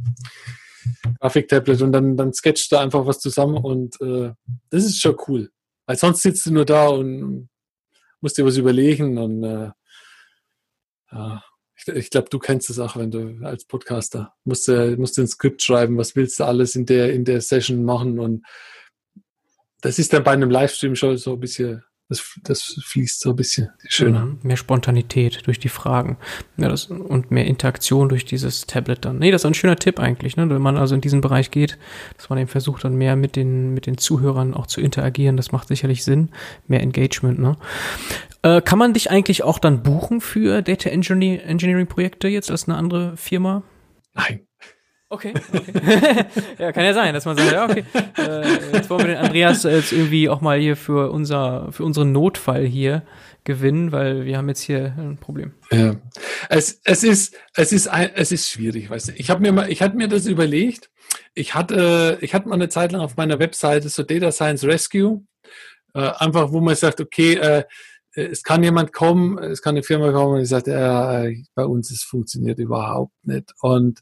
Grafiktablet 1.19 1.81
und 1.81 1.91
dann, 1.91 2.15
dann 2.15 2.33
sketcht 2.33 2.71
da 2.71 2.81
einfach 2.81 3.05
was 3.05 3.19
zusammen 3.19 3.57
und 3.57 3.99
äh, 4.01 4.33
das 4.69 4.85
ist 4.85 5.01
schon 5.01 5.17
cool. 5.27 5.49
Weil 5.87 5.97
sonst 5.97 6.21
sitzt 6.21 6.45
du 6.45 6.51
nur 6.51 6.65
da 6.65 6.87
und 6.87 7.49
musst 8.21 8.37
dir 8.37 8.45
was 8.45 8.57
überlegen 8.57 9.17
und 9.17 9.43
äh, 9.43 9.71
ja, 11.11 11.43
ich, 11.77 11.87
ich 11.87 12.09
glaube, 12.09 12.29
du 12.29 12.39
kennst 12.39 12.69
das 12.69 12.79
auch, 12.79 12.95
wenn 12.97 13.11
du 13.11 13.39
als 13.45 13.65
Podcaster 13.65 14.33
musst 14.43 14.67
musst 14.67 15.17
du 15.17 15.21
ein 15.21 15.27
Skript 15.27 15.61
schreiben, 15.61 15.97
was 15.97 16.15
willst 16.15 16.39
du 16.39 16.43
alles 16.43 16.75
in 16.75 16.85
der, 16.85 17.13
in 17.13 17.25
der 17.25 17.41
Session 17.41 17.83
machen 17.83 18.19
und 18.19 18.45
das 19.81 19.99
ist 19.99 20.13
dann 20.13 20.23
bei 20.23 20.31
einem 20.31 20.49
Livestream 20.49 20.95
schon 20.95 21.17
so 21.17 21.33
ein 21.33 21.39
bisschen, 21.39 21.83
das, 22.07 22.39
das 22.43 22.79
fließt 22.85 23.21
so 23.21 23.31
ein 23.31 23.35
bisschen 23.35 23.69
schöner. 23.87 24.25
Mhm, 24.25 24.39
mehr 24.43 24.57
Spontanität 24.57 25.47
durch 25.47 25.59
die 25.59 25.69
Fragen 25.69 26.17
ja, 26.57 26.69
das, 26.69 26.85
und 26.85 27.31
mehr 27.31 27.45
Interaktion 27.45 28.09
durch 28.09 28.25
dieses 28.25 28.67
Tablet 28.67 29.05
dann. 29.05 29.17
Nee, 29.17 29.31
das 29.31 29.41
ist 29.41 29.45
ein 29.45 29.55
schöner 29.55 29.77
Tipp 29.77 29.99
eigentlich, 29.99 30.37
ne? 30.37 30.47
wenn 30.49 30.61
man 30.61 30.77
also 30.77 30.93
in 30.93 31.01
diesen 31.01 31.21
Bereich 31.21 31.49
geht, 31.49 31.79
dass 32.17 32.29
man 32.29 32.37
eben 32.37 32.47
versucht, 32.47 32.83
dann 32.83 32.95
mehr 32.95 33.15
mit 33.15 33.35
den, 33.35 33.73
mit 33.73 33.87
den 33.87 33.97
Zuhörern 33.97 34.53
auch 34.53 34.67
zu 34.67 34.81
interagieren. 34.81 35.35
Das 35.35 35.51
macht 35.51 35.67
sicherlich 35.67 36.03
Sinn. 36.03 36.29
Mehr 36.67 36.81
Engagement. 36.81 37.39
Ne? 37.39 37.57
Äh, 38.43 38.61
kann 38.61 38.77
man 38.77 38.93
dich 38.93 39.09
eigentlich 39.09 39.43
auch 39.43 39.57
dann 39.57 39.81
buchen 39.81 40.21
für 40.21 40.61
Data 40.61 40.89
Engineering 40.89 41.87
Projekte 41.87 42.27
jetzt 42.27 42.51
als 42.51 42.67
eine 42.67 42.77
andere 42.77 43.17
Firma? 43.17 43.63
Nein. 44.13 44.41
Okay, 45.07 45.33
okay. 45.53 46.25
ja, 46.57 46.71
kann 46.71 46.83
ja 46.83 46.93
sein, 46.93 47.13
dass 47.13 47.25
man 47.25 47.37
sagt, 47.37 47.51
ja, 47.51 47.65
okay, 47.65 47.85
äh, 48.17 48.73
jetzt 48.73 48.89
wollen 48.89 49.01
wir 49.01 49.07
den 49.09 49.17
Andreas 49.17 49.61
jetzt 49.63 49.91
irgendwie 49.91 50.29
auch 50.29 50.41
mal 50.41 50.59
hier 50.59 50.75
für 50.75 51.11
unser, 51.11 51.71
für 51.71 51.83
unseren 51.83 52.11
Notfall 52.11 52.65
hier 52.65 53.03
gewinnen, 53.43 53.91
weil 53.91 54.25
wir 54.25 54.37
haben 54.37 54.49
jetzt 54.49 54.61
hier 54.61 54.95
ein 54.97 55.17
Problem. 55.17 55.53
Ja. 55.71 55.95
Es, 56.49 56.81
es 56.83 57.03
ist, 57.03 57.35
es 57.53 57.71
ist, 57.71 57.87
ein, 57.87 58.09
es 58.15 58.31
ist 58.31 58.49
schwierig, 58.49 58.89
weißt 58.89 59.09
du. 59.09 59.11
Ich 59.13 59.29
habe 59.29 59.41
mir 59.41 59.51
mal, 59.51 59.69
mir 59.93 60.07
das 60.07 60.25
überlegt. 60.25 60.89
Ich 61.35 61.53
hatte, 61.53 62.17
ich 62.21 62.33
hatte 62.33 62.49
mal 62.49 62.55
eine 62.55 62.69
Zeit 62.69 62.91
lang 62.91 63.01
auf 63.01 63.15
meiner 63.15 63.37
Webseite 63.37 63.89
so 63.89 64.01
Data 64.01 64.31
Science 64.31 64.63
Rescue, 64.63 65.21
äh, 65.93 66.09
einfach, 66.17 66.51
wo 66.51 66.61
man 66.61 66.75
sagt, 66.75 66.99
okay, 66.99 67.35
äh, 67.35 67.63
es 68.15 68.43
kann 68.43 68.63
jemand 68.63 68.93
kommen, 68.93 69.37
es 69.37 69.61
kann 69.61 69.75
eine 69.75 69.83
Firma 69.83 70.11
kommen 70.11 70.35
und 70.35 70.39
die 70.39 70.45
sagt, 70.45 70.67
ja, 70.67 71.25
bei 71.53 71.65
uns 71.65 71.91
es 71.91 72.01
funktioniert 72.01 72.57
überhaupt 72.59 73.13
nicht. 73.23 73.53
Und 73.61 74.01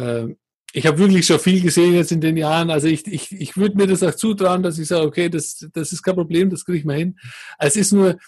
äh, 0.00 0.34
ich 0.72 0.86
habe 0.86 0.98
wirklich 0.98 1.26
schon 1.26 1.40
viel 1.40 1.60
gesehen 1.60 1.94
jetzt 1.94 2.12
in 2.12 2.20
den 2.20 2.36
Jahren. 2.36 2.70
Also 2.70 2.86
ich, 2.86 3.06
ich, 3.06 3.32
ich 3.32 3.56
würde 3.56 3.76
mir 3.76 3.86
das 3.86 4.02
auch 4.02 4.14
zutrauen, 4.14 4.62
dass 4.62 4.78
ich 4.78 4.86
sage, 4.86 5.06
okay, 5.06 5.28
das, 5.28 5.68
das 5.72 5.92
ist 5.92 6.02
kein 6.02 6.14
Problem, 6.14 6.48
das 6.48 6.64
kriege 6.64 6.78
ich 6.78 6.84
mal 6.84 6.96
hin. 6.96 7.18
Es 7.58 7.76
ist 7.76 7.92
nur 7.92 8.18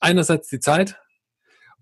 einerseits 0.00 0.48
die 0.48 0.60
Zeit 0.60 0.96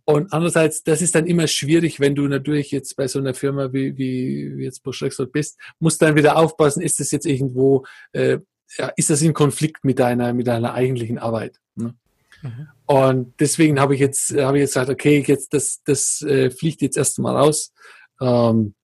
und 0.08 0.32
andererseits, 0.32 0.84
das 0.84 1.02
ist 1.02 1.16
dann 1.16 1.26
immer 1.26 1.48
schwierig, 1.48 1.98
wenn 1.98 2.14
du 2.14 2.28
natürlich 2.28 2.70
jetzt 2.70 2.96
bei 2.96 3.08
so 3.08 3.18
einer 3.18 3.34
Firma 3.34 3.72
wie, 3.72 3.98
wie, 3.98 4.62
jetzt 4.62 4.84
Bosch 4.84 5.02
Rexroth 5.02 5.32
bist, 5.32 5.58
musst 5.80 6.00
dann 6.00 6.14
wieder 6.14 6.36
aufpassen, 6.36 6.80
ist 6.80 7.00
das 7.00 7.10
jetzt 7.10 7.26
irgendwo, 7.26 7.84
äh, 8.12 8.38
ja, 8.78 8.92
ist 8.96 9.10
das 9.10 9.20
in 9.22 9.34
Konflikt 9.34 9.84
mit 9.84 9.98
deiner, 9.98 10.32
mit 10.32 10.46
deiner 10.46 10.74
eigentlichen 10.74 11.18
Arbeit. 11.18 11.58
Ne? 11.74 11.94
Mhm. 12.42 12.68
Und 12.86 13.34
deswegen 13.40 13.80
habe 13.80 13.94
ich 13.94 14.00
jetzt, 14.00 14.32
habe 14.36 14.58
ich 14.58 14.62
jetzt 14.62 14.74
gesagt, 14.74 14.90
okay, 14.90 15.24
jetzt 15.26 15.52
das, 15.52 15.82
das 15.84 16.22
äh, 16.22 16.50
fliegt 16.50 16.82
jetzt 16.82 16.96
erstmal 16.96 17.36
raus. 17.36 17.72
Ähm, 18.20 18.74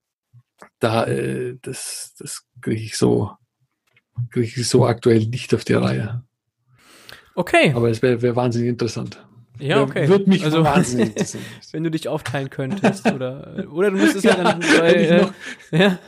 da, 0.79 1.05
äh, 1.07 1.57
das, 1.63 2.15
das 2.19 2.47
kriege 2.61 2.83
ich 2.83 2.97
so, 2.97 3.31
kriege 4.31 4.47
ich 4.47 4.69
so 4.69 4.87
aktuell 4.87 5.27
nicht 5.27 5.55
auf 5.55 5.65
die 5.65 5.75
Reihe. 5.75 6.25
Okay. 7.35 7.73
Aber 7.75 7.91
es 7.91 8.03
wäre 8.03 8.23
wär 8.23 8.37
wahnsinnig 8.37 8.69
interessant. 8.69 9.25
Ja, 9.59 9.83
okay. 9.83 10.09
Würde 10.09 10.29
mich 10.29 10.45
also, 10.45 10.65
wahnsinnig 10.65 11.09
interessieren. 11.11 11.45
wenn 11.73 11.85
du 11.85 11.91
dich 11.91 12.09
aufteilen 12.09 12.51
könntest 12.51 13.07
oder, 13.11 13.65
oder 13.71 13.91
du 13.91 13.97
müsstest 13.97 14.25
ja, 14.25 14.37
halt 14.37 14.47
dann 14.47 14.61
bei, 14.61 14.93
äh, 14.93 15.27
ja, 15.71 15.99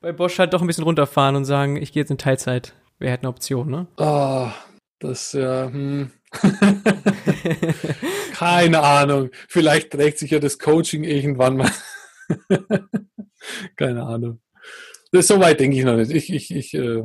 bei 0.00 0.12
Bosch 0.12 0.38
halt 0.38 0.52
doch 0.52 0.60
ein 0.60 0.66
bisschen 0.66 0.84
runterfahren 0.84 1.36
und 1.36 1.44
sagen, 1.44 1.76
ich 1.76 1.92
gehe 1.92 2.02
jetzt 2.02 2.10
in 2.10 2.18
Teilzeit. 2.18 2.74
Wäre 2.98 3.12
halt 3.12 3.22
eine 3.22 3.30
Option, 3.30 3.70
ne? 3.70 3.86
Ah, 3.96 4.48
oh, 4.48 4.52
das, 4.98 5.32
ja, 5.32 5.70
hm. 5.70 6.10
Keine 8.34 8.82
Ahnung. 8.82 9.30
Vielleicht 9.48 9.92
trägt 9.92 10.18
sich 10.18 10.32
ja 10.32 10.40
das 10.40 10.58
Coaching 10.58 11.04
irgendwann 11.04 11.56
mal. 11.56 11.70
Keine 13.76 14.04
Ahnung. 14.04 14.40
Das 15.12 15.26
so 15.26 15.40
weit 15.40 15.60
denke 15.60 15.76
ich 15.76 15.84
noch 15.84 15.96
nicht. 15.96 16.10
Ich, 16.10 16.32
ich, 16.32 16.54
ich, 16.54 16.74
äh, 16.74 17.02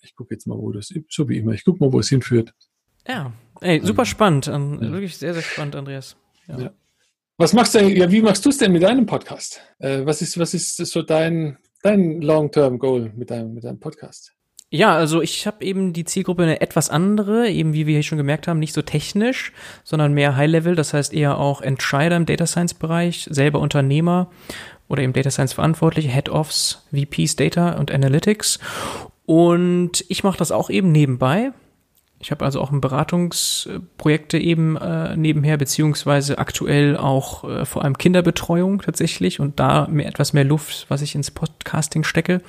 ich 0.00 0.14
gucke 0.14 0.34
jetzt 0.34 0.46
mal, 0.46 0.58
wo 0.58 0.72
das, 0.72 0.92
so 1.08 1.28
wie 1.28 1.38
immer, 1.38 1.52
ich 1.52 1.64
gucke 1.64 1.82
mal, 1.82 1.92
wo 1.92 2.00
es 2.00 2.08
hinführt. 2.08 2.52
Ja, 3.06 3.32
ey, 3.60 3.80
super 3.82 4.04
spannend. 4.04 4.46
Ja. 4.46 4.58
Wirklich 4.80 5.16
sehr, 5.16 5.34
sehr 5.34 5.42
spannend, 5.42 5.76
Andreas. 5.76 6.16
Ja. 6.48 6.58
ja. 6.58 6.70
Was 7.36 7.52
machst 7.52 7.74
du 7.74 7.80
denn, 7.80 7.96
ja, 7.96 8.10
wie 8.10 8.22
machst 8.22 8.44
du 8.44 8.50
es 8.50 8.58
denn 8.58 8.72
mit 8.72 8.82
deinem 8.82 9.06
Podcast? 9.06 9.60
Äh, 9.78 10.06
was 10.06 10.22
ist, 10.22 10.38
was 10.38 10.54
ist 10.54 10.76
so 10.76 11.02
dein, 11.02 11.58
dein 11.82 12.20
Long-Term-Goal 12.20 13.12
mit 13.16 13.30
deinem, 13.30 13.54
mit 13.54 13.64
deinem 13.64 13.80
Podcast? 13.80 14.32
Ja, 14.70 14.94
also 14.94 15.22
ich 15.22 15.46
habe 15.46 15.64
eben 15.64 15.92
die 15.92 16.04
Zielgruppe 16.04 16.42
eine 16.42 16.60
etwas 16.60 16.90
andere, 16.90 17.48
eben 17.48 17.74
wie 17.74 17.86
wir 17.86 17.94
hier 17.94 18.02
schon 18.02 18.18
gemerkt 18.18 18.48
haben, 18.48 18.58
nicht 18.58 18.72
so 18.72 18.82
technisch, 18.82 19.52
sondern 19.84 20.14
mehr 20.14 20.36
High-Level, 20.36 20.74
das 20.74 20.92
heißt 20.92 21.12
eher 21.12 21.38
auch 21.38 21.60
Entscheider 21.60 22.16
im 22.16 22.26
Data 22.26 22.46
Science-Bereich, 22.46 23.28
selber 23.30 23.60
Unternehmer 23.60 24.30
oder 24.88 25.02
eben 25.02 25.12
Data 25.12 25.30
Science 25.30 25.54
Verantwortliche, 25.54 26.08
Head-Offs, 26.08 26.86
VPs 26.92 27.36
Data 27.36 27.72
und 27.72 27.90
Analytics. 27.90 28.58
Und 29.26 30.04
ich 30.08 30.24
mache 30.24 30.38
das 30.38 30.52
auch 30.52 30.70
eben 30.70 30.92
nebenbei. 30.92 31.52
Ich 32.20 32.30
habe 32.30 32.44
also 32.44 32.60
auch 32.60 32.72
ein 32.72 32.80
Beratungsprojekte 32.80 34.38
eben 34.38 34.76
äh, 34.76 35.14
nebenher, 35.14 35.58
beziehungsweise 35.58 36.38
aktuell 36.38 36.96
auch 36.96 37.44
äh, 37.44 37.66
vor 37.66 37.84
allem 37.84 37.98
Kinderbetreuung 37.98 38.80
tatsächlich 38.80 39.40
und 39.40 39.60
da 39.60 39.86
mir 39.88 40.06
etwas 40.06 40.32
mehr 40.32 40.44
Luft, 40.44 40.86
was 40.88 41.02
ich 41.02 41.14
ins 41.14 41.30
Podcasting 41.30 42.02
stecke. 42.02 42.40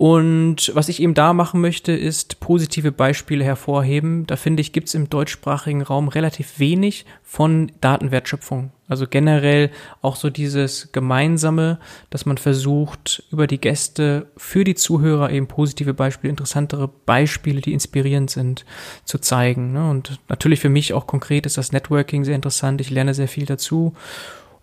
Und 0.00 0.72
was 0.74 0.88
ich 0.88 1.02
eben 1.02 1.12
da 1.12 1.34
machen 1.34 1.60
möchte, 1.60 1.92
ist 1.92 2.40
positive 2.40 2.90
Beispiele 2.90 3.44
hervorheben. 3.44 4.26
Da 4.26 4.36
finde 4.36 4.62
ich, 4.62 4.72
gibt 4.72 4.88
es 4.88 4.94
im 4.94 5.10
deutschsprachigen 5.10 5.82
Raum 5.82 6.08
relativ 6.08 6.58
wenig 6.58 7.04
von 7.22 7.70
Datenwertschöpfung. 7.82 8.70
Also 8.88 9.06
generell 9.06 9.70
auch 10.00 10.16
so 10.16 10.30
dieses 10.30 10.90
Gemeinsame, 10.92 11.78
dass 12.08 12.24
man 12.24 12.38
versucht, 12.38 13.24
über 13.30 13.46
die 13.46 13.60
Gäste 13.60 14.28
für 14.38 14.64
die 14.64 14.74
Zuhörer 14.74 15.30
eben 15.32 15.48
positive 15.48 15.92
Beispiele, 15.92 16.30
interessantere 16.30 16.88
Beispiele, 16.88 17.60
die 17.60 17.74
inspirierend 17.74 18.30
sind, 18.30 18.64
zu 19.04 19.18
zeigen. 19.18 19.74
Ne? 19.74 19.90
Und 19.90 20.18
natürlich 20.30 20.60
für 20.60 20.70
mich 20.70 20.94
auch 20.94 21.06
konkret 21.06 21.44
ist 21.44 21.58
das 21.58 21.72
Networking 21.72 22.24
sehr 22.24 22.36
interessant. 22.36 22.80
Ich 22.80 22.88
lerne 22.88 23.12
sehr 23.12 23.28
viel 23.28 23.44
dazu. 23.44 23.92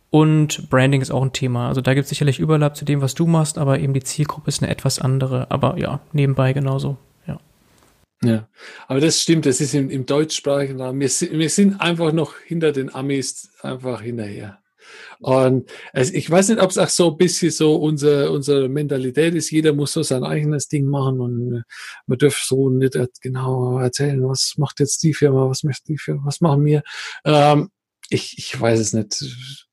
Und 0.10 0.70
Branding 0.70 1.02
ist 1.02 1.12
auch 1.12 1.22
ein 1.22 1.34
Thema. 1.34 1.68
Also 1.68 1.82
da 1.82 1.94
gibt 1.94 2.06
es 2.06 2.10
sicherlich 2.10 2.40
Überlapp 2.40 2.78
zu 2.78 2.86
dem, 2.86 3.02
was 3.02 3.14
du 3.14 3.28
machst, 3.28 3.58
aber 3.58 3.80
eben 3.80 3.94
die 3.94 4.04
Zielgruppe 4.04 4.48
ist 4.48 4.62
eine 4.62 4.72
etwas 4.72 5.00
andere. 5.00 5.52
Aber 5.52 5.78
ja, 5.78 6.00
nebenbei 6.14 6.54
genauso. 6.54 6.98
Ja, 7.28 7.40
ja. 8.24 8.48
aber 8.88 9.02
das 9.02 9.22
stimmt, 9.22 9.46
das 9.46 9.60
ist 9.60 9.74
im, 9.74 9.90
im 9.90 10.06
deutschsprachigen 10.06 10.80
Raum. 10.80 11.00
Wir, 11.00 11.10
wir 11.10 11.50
sind 11.50 11.82
einfach 11.82 12.14
noch 12.14 12.36
hinter 12.38 12.72
den 12.72 12.94
Amis 12.94 13.52
einfach 13.62 14.02
hinterher. 14.02 14.60
Und 15.20 15.70
also 15.92 16.14
ich 16.14 16.30
weiß 16.30 16.50
nicht, 16.50 16.62
ob 16.62 16.70
es 16.70 16.78
auch 16.78 16.88
so 16.88 17.12
ein 17.12 17.18
bisschen 17.18 17.52
so 17.52 17.76
unsere, 17.76 18.32
unsere 18.32 18.70
Mentalität 18.70 19.36
ist. 19.36 19.52
Jeder 19.52 19.74
muss 19.74 19.92
so 19.92 20.04
sein 20.04 20.24
eigenes 20.24 20.70
Ding 20.70 20.86
machen 20.86 21.20
und 21.20 21.64
man 22.06 22.18
darf 22.18 22.38
so 22.38 22.70
nicht 22.70 22.98
genau 23.22 23.80
erzählen, 23.80 24.24
was 24.28 24.54
macht 24.58 24.80
jetzt 24.80 25.04
die 25.04 25.14
Firma, 25.14 25.50
was 25.50 25.64
macht 25.64 25.88
die 25.88 25.98
Firma, 25.98 26.22
was 26.26 26.40
machen 26.40 26.64
wir. 26.64 26.84
Ähm, 27.26 27.70
ich, 28.10 28.38
ich 28.38 28.60
weiß 28.60 28.80
es 28.80 28.94
nicht 28.94 29.67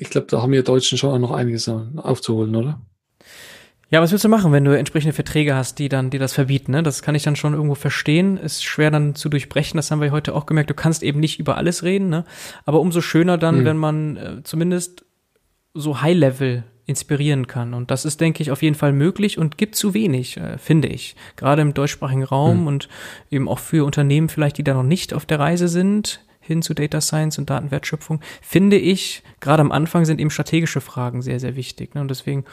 ich 0.00 0.10
glaube, 0.10 0.26
da 0.28 0.42
haben 0.42 0.52
wir 0.52 0.62
Deutschen 0.62 0.98
schon 0.98 1.10
auch 1.10 1.18
noch 1.18 1.32
einiges 1.32 1.68
aufzuholen, 1.68 2.54
oder? 2.56 2.80
Ja, 3.90 4.02
was 4.02 4.12
willst 4.12 4.24
du 4.24 4.28
machen, 4.28 4.52
wenn 4.52 4.64
du 4.64 4.76
entsprechende 4.76 5.14
Verträge 5.14 5.54
hast, 5.54 5.78
die 5.78 5.88
dann, 5.88 6.10
die 6.10 6.18
das 6.18 6.34
verbieten? 6.34 6.72
Ne? 6.72 6.82
Das 6.82 7.00
kann 7.00 7.14
ich 7.14 7.22
dann 7.22 7.36
schon 7.36 7.54
irgendwo 7.54 7.74
verstehen. 7.74 8.36
Ist 8.36 8.62
schwer 8.62 8.90
dann 8.90 9.14
zu 9.14 9.30
durchbrechen. 9.30 9.78
Das 9.78 9.90
haben 9.90 10.02
wir 10.02 10.10
heute 10.10 10.34
auch 10.34 10.44
gemerkt. 10.44 10.68
Du 10.68 10.74
kannst 10.74 11.02
eben 11.02 11.20
nicht 11.20 11.40
über 11.40 11.56
alles 11.56 11.82
reden. 11.82 12.10
Ne? 12.10 12.24
Aber 12.66 12.80
umso 12.80 13.00
schöner 13.00 13.38
dann, 13.38 13.60
mhm. 13.60 13.64
wenn 13.64 13.76
man 13.78 14.16
äh, 14.16 14.42
zumindest 14.42 15.06
so 15.72 16.02
High 16.02 16.18
Level 16.18 16.64
inspirieren 16.84 17.46
kann. 17.46 17.72
Und 17.72 17.90
das 17.90 18.04
ist, 18.04 18.20
denke 18.20 18.42
ich, 18.42 18.50
auf 18.50 18.62
jeden 18.62 18.74
Fall 18.74 18.92
möglich 18.92 19.38
und 19.38 19.56
gibt 19.56 19.74
zu 19.74 19.94
wenig, 19.94 20.36
äh, 20.36 20.58
finde 20.58 20.88
ich. 20.88 21.16
Gerade 21.36 21.62
im 21.62 21.72
deutschsprachigen 21.72 22.24
Raum 22.24 22.62
mhm. 22.62 22.66
und 22.66 22.88
eben 23.30 23.48
auch 23.48 23.58
für 23.58 23.86
Unternehmen 23.86 24.28
vielleicht, 24.28 24.58
die 24.58 24.64
da 24.64 24.74
noch 24.74 24.82
nicht 24.82 25.14
auf 25.14 25.24
der 25.24 25.38
Reise 25.38 25.68
sind, 25.68 26.20
hin 26.48 26.62
zu 26.62 26.74
Data 26.74 27.00
Science 27.00 27.38
und 27.38 27.48
Datenwertschöpfung, 27.48 28.20
finde 28.42 28.76
ich, 28.76 29.22
gerade 29.40 29.60
am 29.60 29.70
Anfang 29.70 30.04
sind 30.04 30.20
eben 30.20 30.30
strategische 30.30 30.80
Fragen 30.80 31.22
sehr, 31.22 31.38
sehr 31.38 31.54
wichtig. 31.54 31.94
Ne? 31.94 32.00
Und 32.00 32.08
deswegen, 32.08 32.44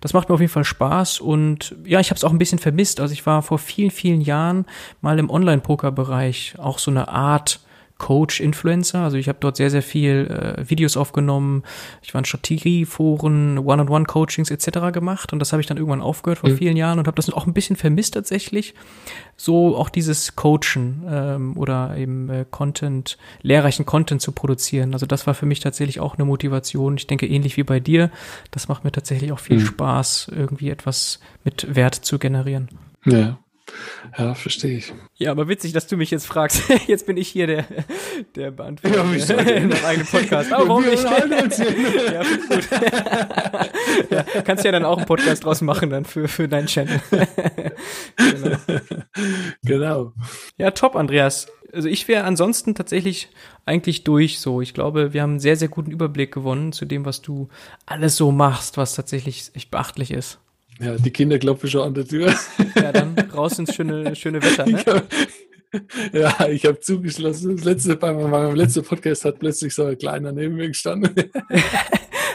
das 0.00 0.14
macht 0.14 0.28
mir 0.30 0.34
auf 0.34 0.40
jeden 0.40 0.52
Fall 0.52 0.64
Spaß. 0.64 1.20
Und 1.20 1.76
ja, 1.84 2.00
ich 2.00 2.10
habe 2.10 2.16
es 2.16 2.24
auch 2.24 2.32
ein 2.32 2.38
bisschen 2.38 2.58
vermisst. 2.58 3.00
Also 3.00 3.12
ich 3.12 3.26
war 3.26 3.42
vor 3.42 3.58
vielen, 3.58 3.90
vielen 3.90 4.22
Jahren 4.22 4.64
mal 5.02 5.18
im 5.18 5.28
Online-Poker-Bereich 5.28 6.54
auch 6.58 6.78
so 6.78 6.90
eine 6.90 7.08
Art 7.08 7.60
Coach, 8.00 8.40
Influencer. 8.40 9.00
Also 9.00 9.18
ich 9.18 9.28
habe 9.28 9.38
dort 9.40 9.56
sehr, 9.56 9.70
sehr 9.70 9.82
viel 9.82 10.26
äh, 10.26 10.68
Videos 10.68 10.96
aufgenommen. 10.96 11.62
Ich 12.02 12.12
war 12.12 12.18
in 12.18 12.24
Strategieforen, 12.24 13.58
One-on-One-Coachings 13.58 14.50
etc. 14.50 14.90
gemacht 14.92 15.32
und 15.32 15.38
das 15.38 15.52
habe 15.52 15.60
ich 15.60 15.68
dann 15.68 15.76
irgendwann 15.76 16.00
aufgehört 16.00 16.40
vor 16.40 16.50
mhm. 16.50 16.56
vielen 16.56 16.76
Jahren 16.76 16.98
und 16.98 17.06
habe 17.06 17.14
das 17.14 17.30
auch 17.30 17.46
ein 17.46 17.52
bisschen 17.52 17.76
vermisst 17.76 18.14
tatsächlich. 18.14 18.74
So 19.36 19.76
auch 19.76 19.90
dieses 19.90 20.34
Coachen 20.34 21.04
ähm, 21.08 21.56
oder 21.56 21.96
eben 21.96 22.28
äh, 22.30 22.44
Content, 22.50 23.18
lehrreichen 23.42 23.86
Content 23.86 24.20
zu 24.22 24.32
produzieren. 24.32 24.94
Also 24.94 25.06
das 25.06 25.26
war 25.26 25.34
für 25.34 25.46
mich 25.46 25.60
tatsächlich 25.60 26.00
auch 26.00 26.16
eine 26.16 26.24
Motivation. 26.24 26.96
Ich 26.96 27.06
denke 27.06 27.26
ähnlich 27.26 27.56
wie 27.56 27.62
bei 27.62 27.78
dir. 27.78 28.10
Das 28.50 28.66
macht 28.66 28.82
mir 28.82 28.92
tatsächlich 28.92 29.30
auch 29.30 29.38
viel 29.38 29.58
mhm. 29.58 29.66
Spaß, 29.66 30.32
irgendwie 30.34 30.70
etwas 30.70 31.20
mit 31.44 31.76
Wert 31.76 31.94
zu 31.94 32.18
generieren. 32.18 32.68
Ja. 33.04 33.38
Ja, 34.16 34.34
verstehe 34.34 34.78
ich. 34.78 34.92
Ja, 35.16 35.30
aber 35.30 35.48
witzig, 35.48 35.72
dass 35.72 35.86
du 35.86 35.96
mich 35.96 36.10
jetzt 36.10 36.26
fragst. 36.26 36.62
Jetzt 36.86 37.06
bin 37.06 37.16
ich 37.16 37.28
hier 37.28 37.46
der, 37.46 37.64
der 38.34 38.50
Beantworter 38.50 38.96
ja, 38.96 39.12
wieso? 39.12 39.34
in 39.38 39.70
deinem 39.70 39.84
eigenen 39.84 40.06
Podcast. 40.06 40.52
Aber 40.52 40.68
warum 40.68 40.84
nicht? 40.84 41.02
ja, 41.04 42.22
gut. 42.48 42.68
ja, 44.10 44.24
kannst 44.42 44.64
ja 44.64 44.72
dann 44.72 44.84
auch 44.84 44.98
einen 44.98 45.06
Podcast 45.06 45.44
draus 45.44 45.60
machen 45.60 45.90
dann 45.90 46.04
für, 46.04 46.28
für 46.28 46.48
deinen 46.48 46.66
Channel. 46.66 47.00
genau. 48.16 48.56
genau. 49.62 50.12
Ja, 50.56 50.70
top, 50.70 50.96
Andreas. 50.96 51.48
Also 51.72 51.88
ich 51.88 52.08
wäre 52.08 52.24
ansonsten 52.24 52.74
tatsächlich 52.74 53.28
eigentlich 53.64 54.04
durch 54.04 54.40
so. 54.40 54.60
Ich 54.60 54.74
glaube, 54.74 55.12
wir 55.12 55.22
haben 55.22 55.30
einen 55.30 55.40
sehr, 55.40 55.56
sehr 55.56 55.68
guten 55.68 55.90
Überblick 55.90 56.32
gewonnen 56.32 56.72
zu 56.72 56.84
dem, 56.84 57.04
was 57.04 57.22
du 57.22 57.48
alles 57.86 58.16
so 58.16 58.32
machst, 58.32 58.76
was 58.76 58.94
tatsächlich 58.94 59.50
echt 59.54 59.70
beachtlich 59.70 60.10
ist. 60.10 60.40
Ja, 60.80 60.96
die 60.96 61.10
Kinder 61.10 61.38
klopfen 61.38 61.68
schon 61.68 61.82
an 61.82 61.94
der 61.94 62.06
Tür. 62.06 62.34
Ja, 62.74 62.92
dann 62.92 63.18
raus 63.34 63.58
ins 63.58 63.74
schöne, 63.74 64.16
schöne 64.16 64.42
Wetter, 64.42 64.66
ne? 64.66 64.82
Ich 65.72 66.24
hab, 66.24 66.40
ja, 66.40 66.48
ich 66.48 66.66
habe 66.66 66.80
zugeschlossen. 66.80 67.54
Das 67.54 67.64
letzte, 67.64 67.94
bei 67.94 68.12
meinem 68.12 68.56
letzten 68.56 68.82
Podcast 68.82 69.24
hat 69.24 69.38
plötzlich 69.38 69.72
so 69.72 69.84
ein 69.84 69.96
kleiner 69.96 70.32
neben 70.32 70.56
mir 70.56 70.66
gestanden. 70.66 71.14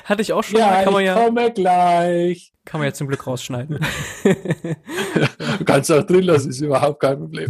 Hatte 0.05 0.21
ich 0.21 0.31
auch 0.31 0.43
schon. 0.43 0.59
Ja, 0.59 0.83
kann 0.83 0.93
man 0.93 1.01
ich 1.01 1.07
ja, 1.07 1.15
komme 1.15 1.51
gleich. 1.51 2.53
Kann 2.63 2.79
man 2.79 2.87
ja 2.87 2.93
zum 2.93 3.07
Glück 3.07 3.27
rausschneiden. 3.27 3.79
du 4.23 5.65
kannst 5.65 5.91
auch 5.91 6.03
drin 6.03 6.23
lassen, 6.23 6.49
ist 6.49 6.61
überhaupt 6.61 7.01
kein 7.01 7.17
Problem. 7.17 7.49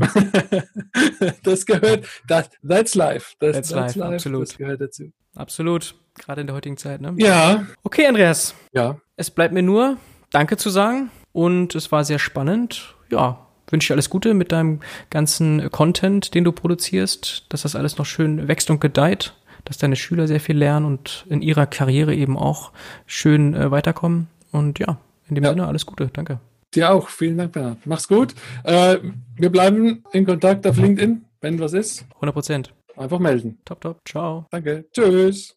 das 1.43 1.65
gehört, 1.65 2.07
das, 2.27 2.49
that's 2.67 2.95
life. 2.95 3.35
Das, 3.39 3.55
that's, 3.55 3.69
that's 3.69 3.95
life, 3.95 3.99
life, 3.99 4.13
absolut. 4.15 4.41
Das 4.49 4.57
gehört 4.57 4.81
dazu. 4.81 5.11
Absolut. 5.35 5.95
Gerade 6.17 6.41
in 6.41 6.47
der 6.47 6.55
heutigen 6.55 6.77
Zeit, 6.77 7.01
ne? 7.01 7.13
Ja. 7.17 7.67
Okay, 7.83 8.07
Andreas. 8.07 8.55
Ja. 8.73 8.99
Es 9.17 9.29
bleibt 9.29 9.53
mir 9.53 9.61
nur 9.61 9.97
Danke 10.35 10.57
zu 10.57 10.69
sagen 10.69 11.11
und 11.31 11.75
es 11.75 11.93
war 11.93 12.03
sehr 12.03 12.19
spannend. 12.19 12.93
Ja, 13.09 13.47
wünsche 13.69 13.87
dir 13.87 13.93
alles 13.93 14.09
Gute 14.09 14.33
mit 14.33 14.51
deinem 14.51 14.81
ganzen 15.09 15.71
Content, 15.71 16.35
den 16.35 16.43
du 16.43 16.51
produzierst, 16.51 17.45
dass 17.47 17.61
das 17.61 17.73
alles 17.73 17.97
noch 17.97 18.05
schön 18.05 18.49
wächst 18.49 18.69
und 18.69 18.81
gedeiht, 18.81 19.33
dass 19.63 19.77
deine 19.77 19.95
Schüler 19.95 20.27
sehr 20.27 20.41
viel 20.41 20.57
lernen 20.57 20.85
und 20.87 21.25
in 21.29 21.41
ihrer 21.41 21.67
Karriere 21.67 22.13
eben 22.13 22.37
auch 22.37 22.73
schön 23.05 23.53
äh, 23.53 23.71
weiterkommen. 23.71 24.27
Und 24.51 24.77
ja, 24.79 24.97
in 25.29 25.35
dem 25.35 25.45
ja. 25.45 25.51
Sinne 25.51 25.67
alles 25.67 25.85
Gute. 25.85 26.09
Danke. 26.11 26.41
Dir 26.73 26.91
auch. 26.91 27.07
Vielen 27.07 27.37
Dank, 27.37 27.53
Bernhard. 27.53 27.77
Mach's 27.85 28.09
gut. 28.09 28.35
Äh, 28.65 28.97
wir 29.37 29.49
bleiben 29.49 30.03
in 30.11 30.25
Kontakt 30.25 30.67
auf 30.67 30.75
LinkedIn, 30.75 31.23
wenn 31.39 31.59
was 31.61 31.71
ist. 31.71 32.03
100 32.15 32.33
Prozent. 32.33 32.73
Einfach 32.97 33.19
melden. 33.19 33.59
Top, 33.63 33.79
top. 33.79 34.01
Ciao. 34.05 34.47
Danke. 34.51 34.83
Tschüss. 34.91 35.55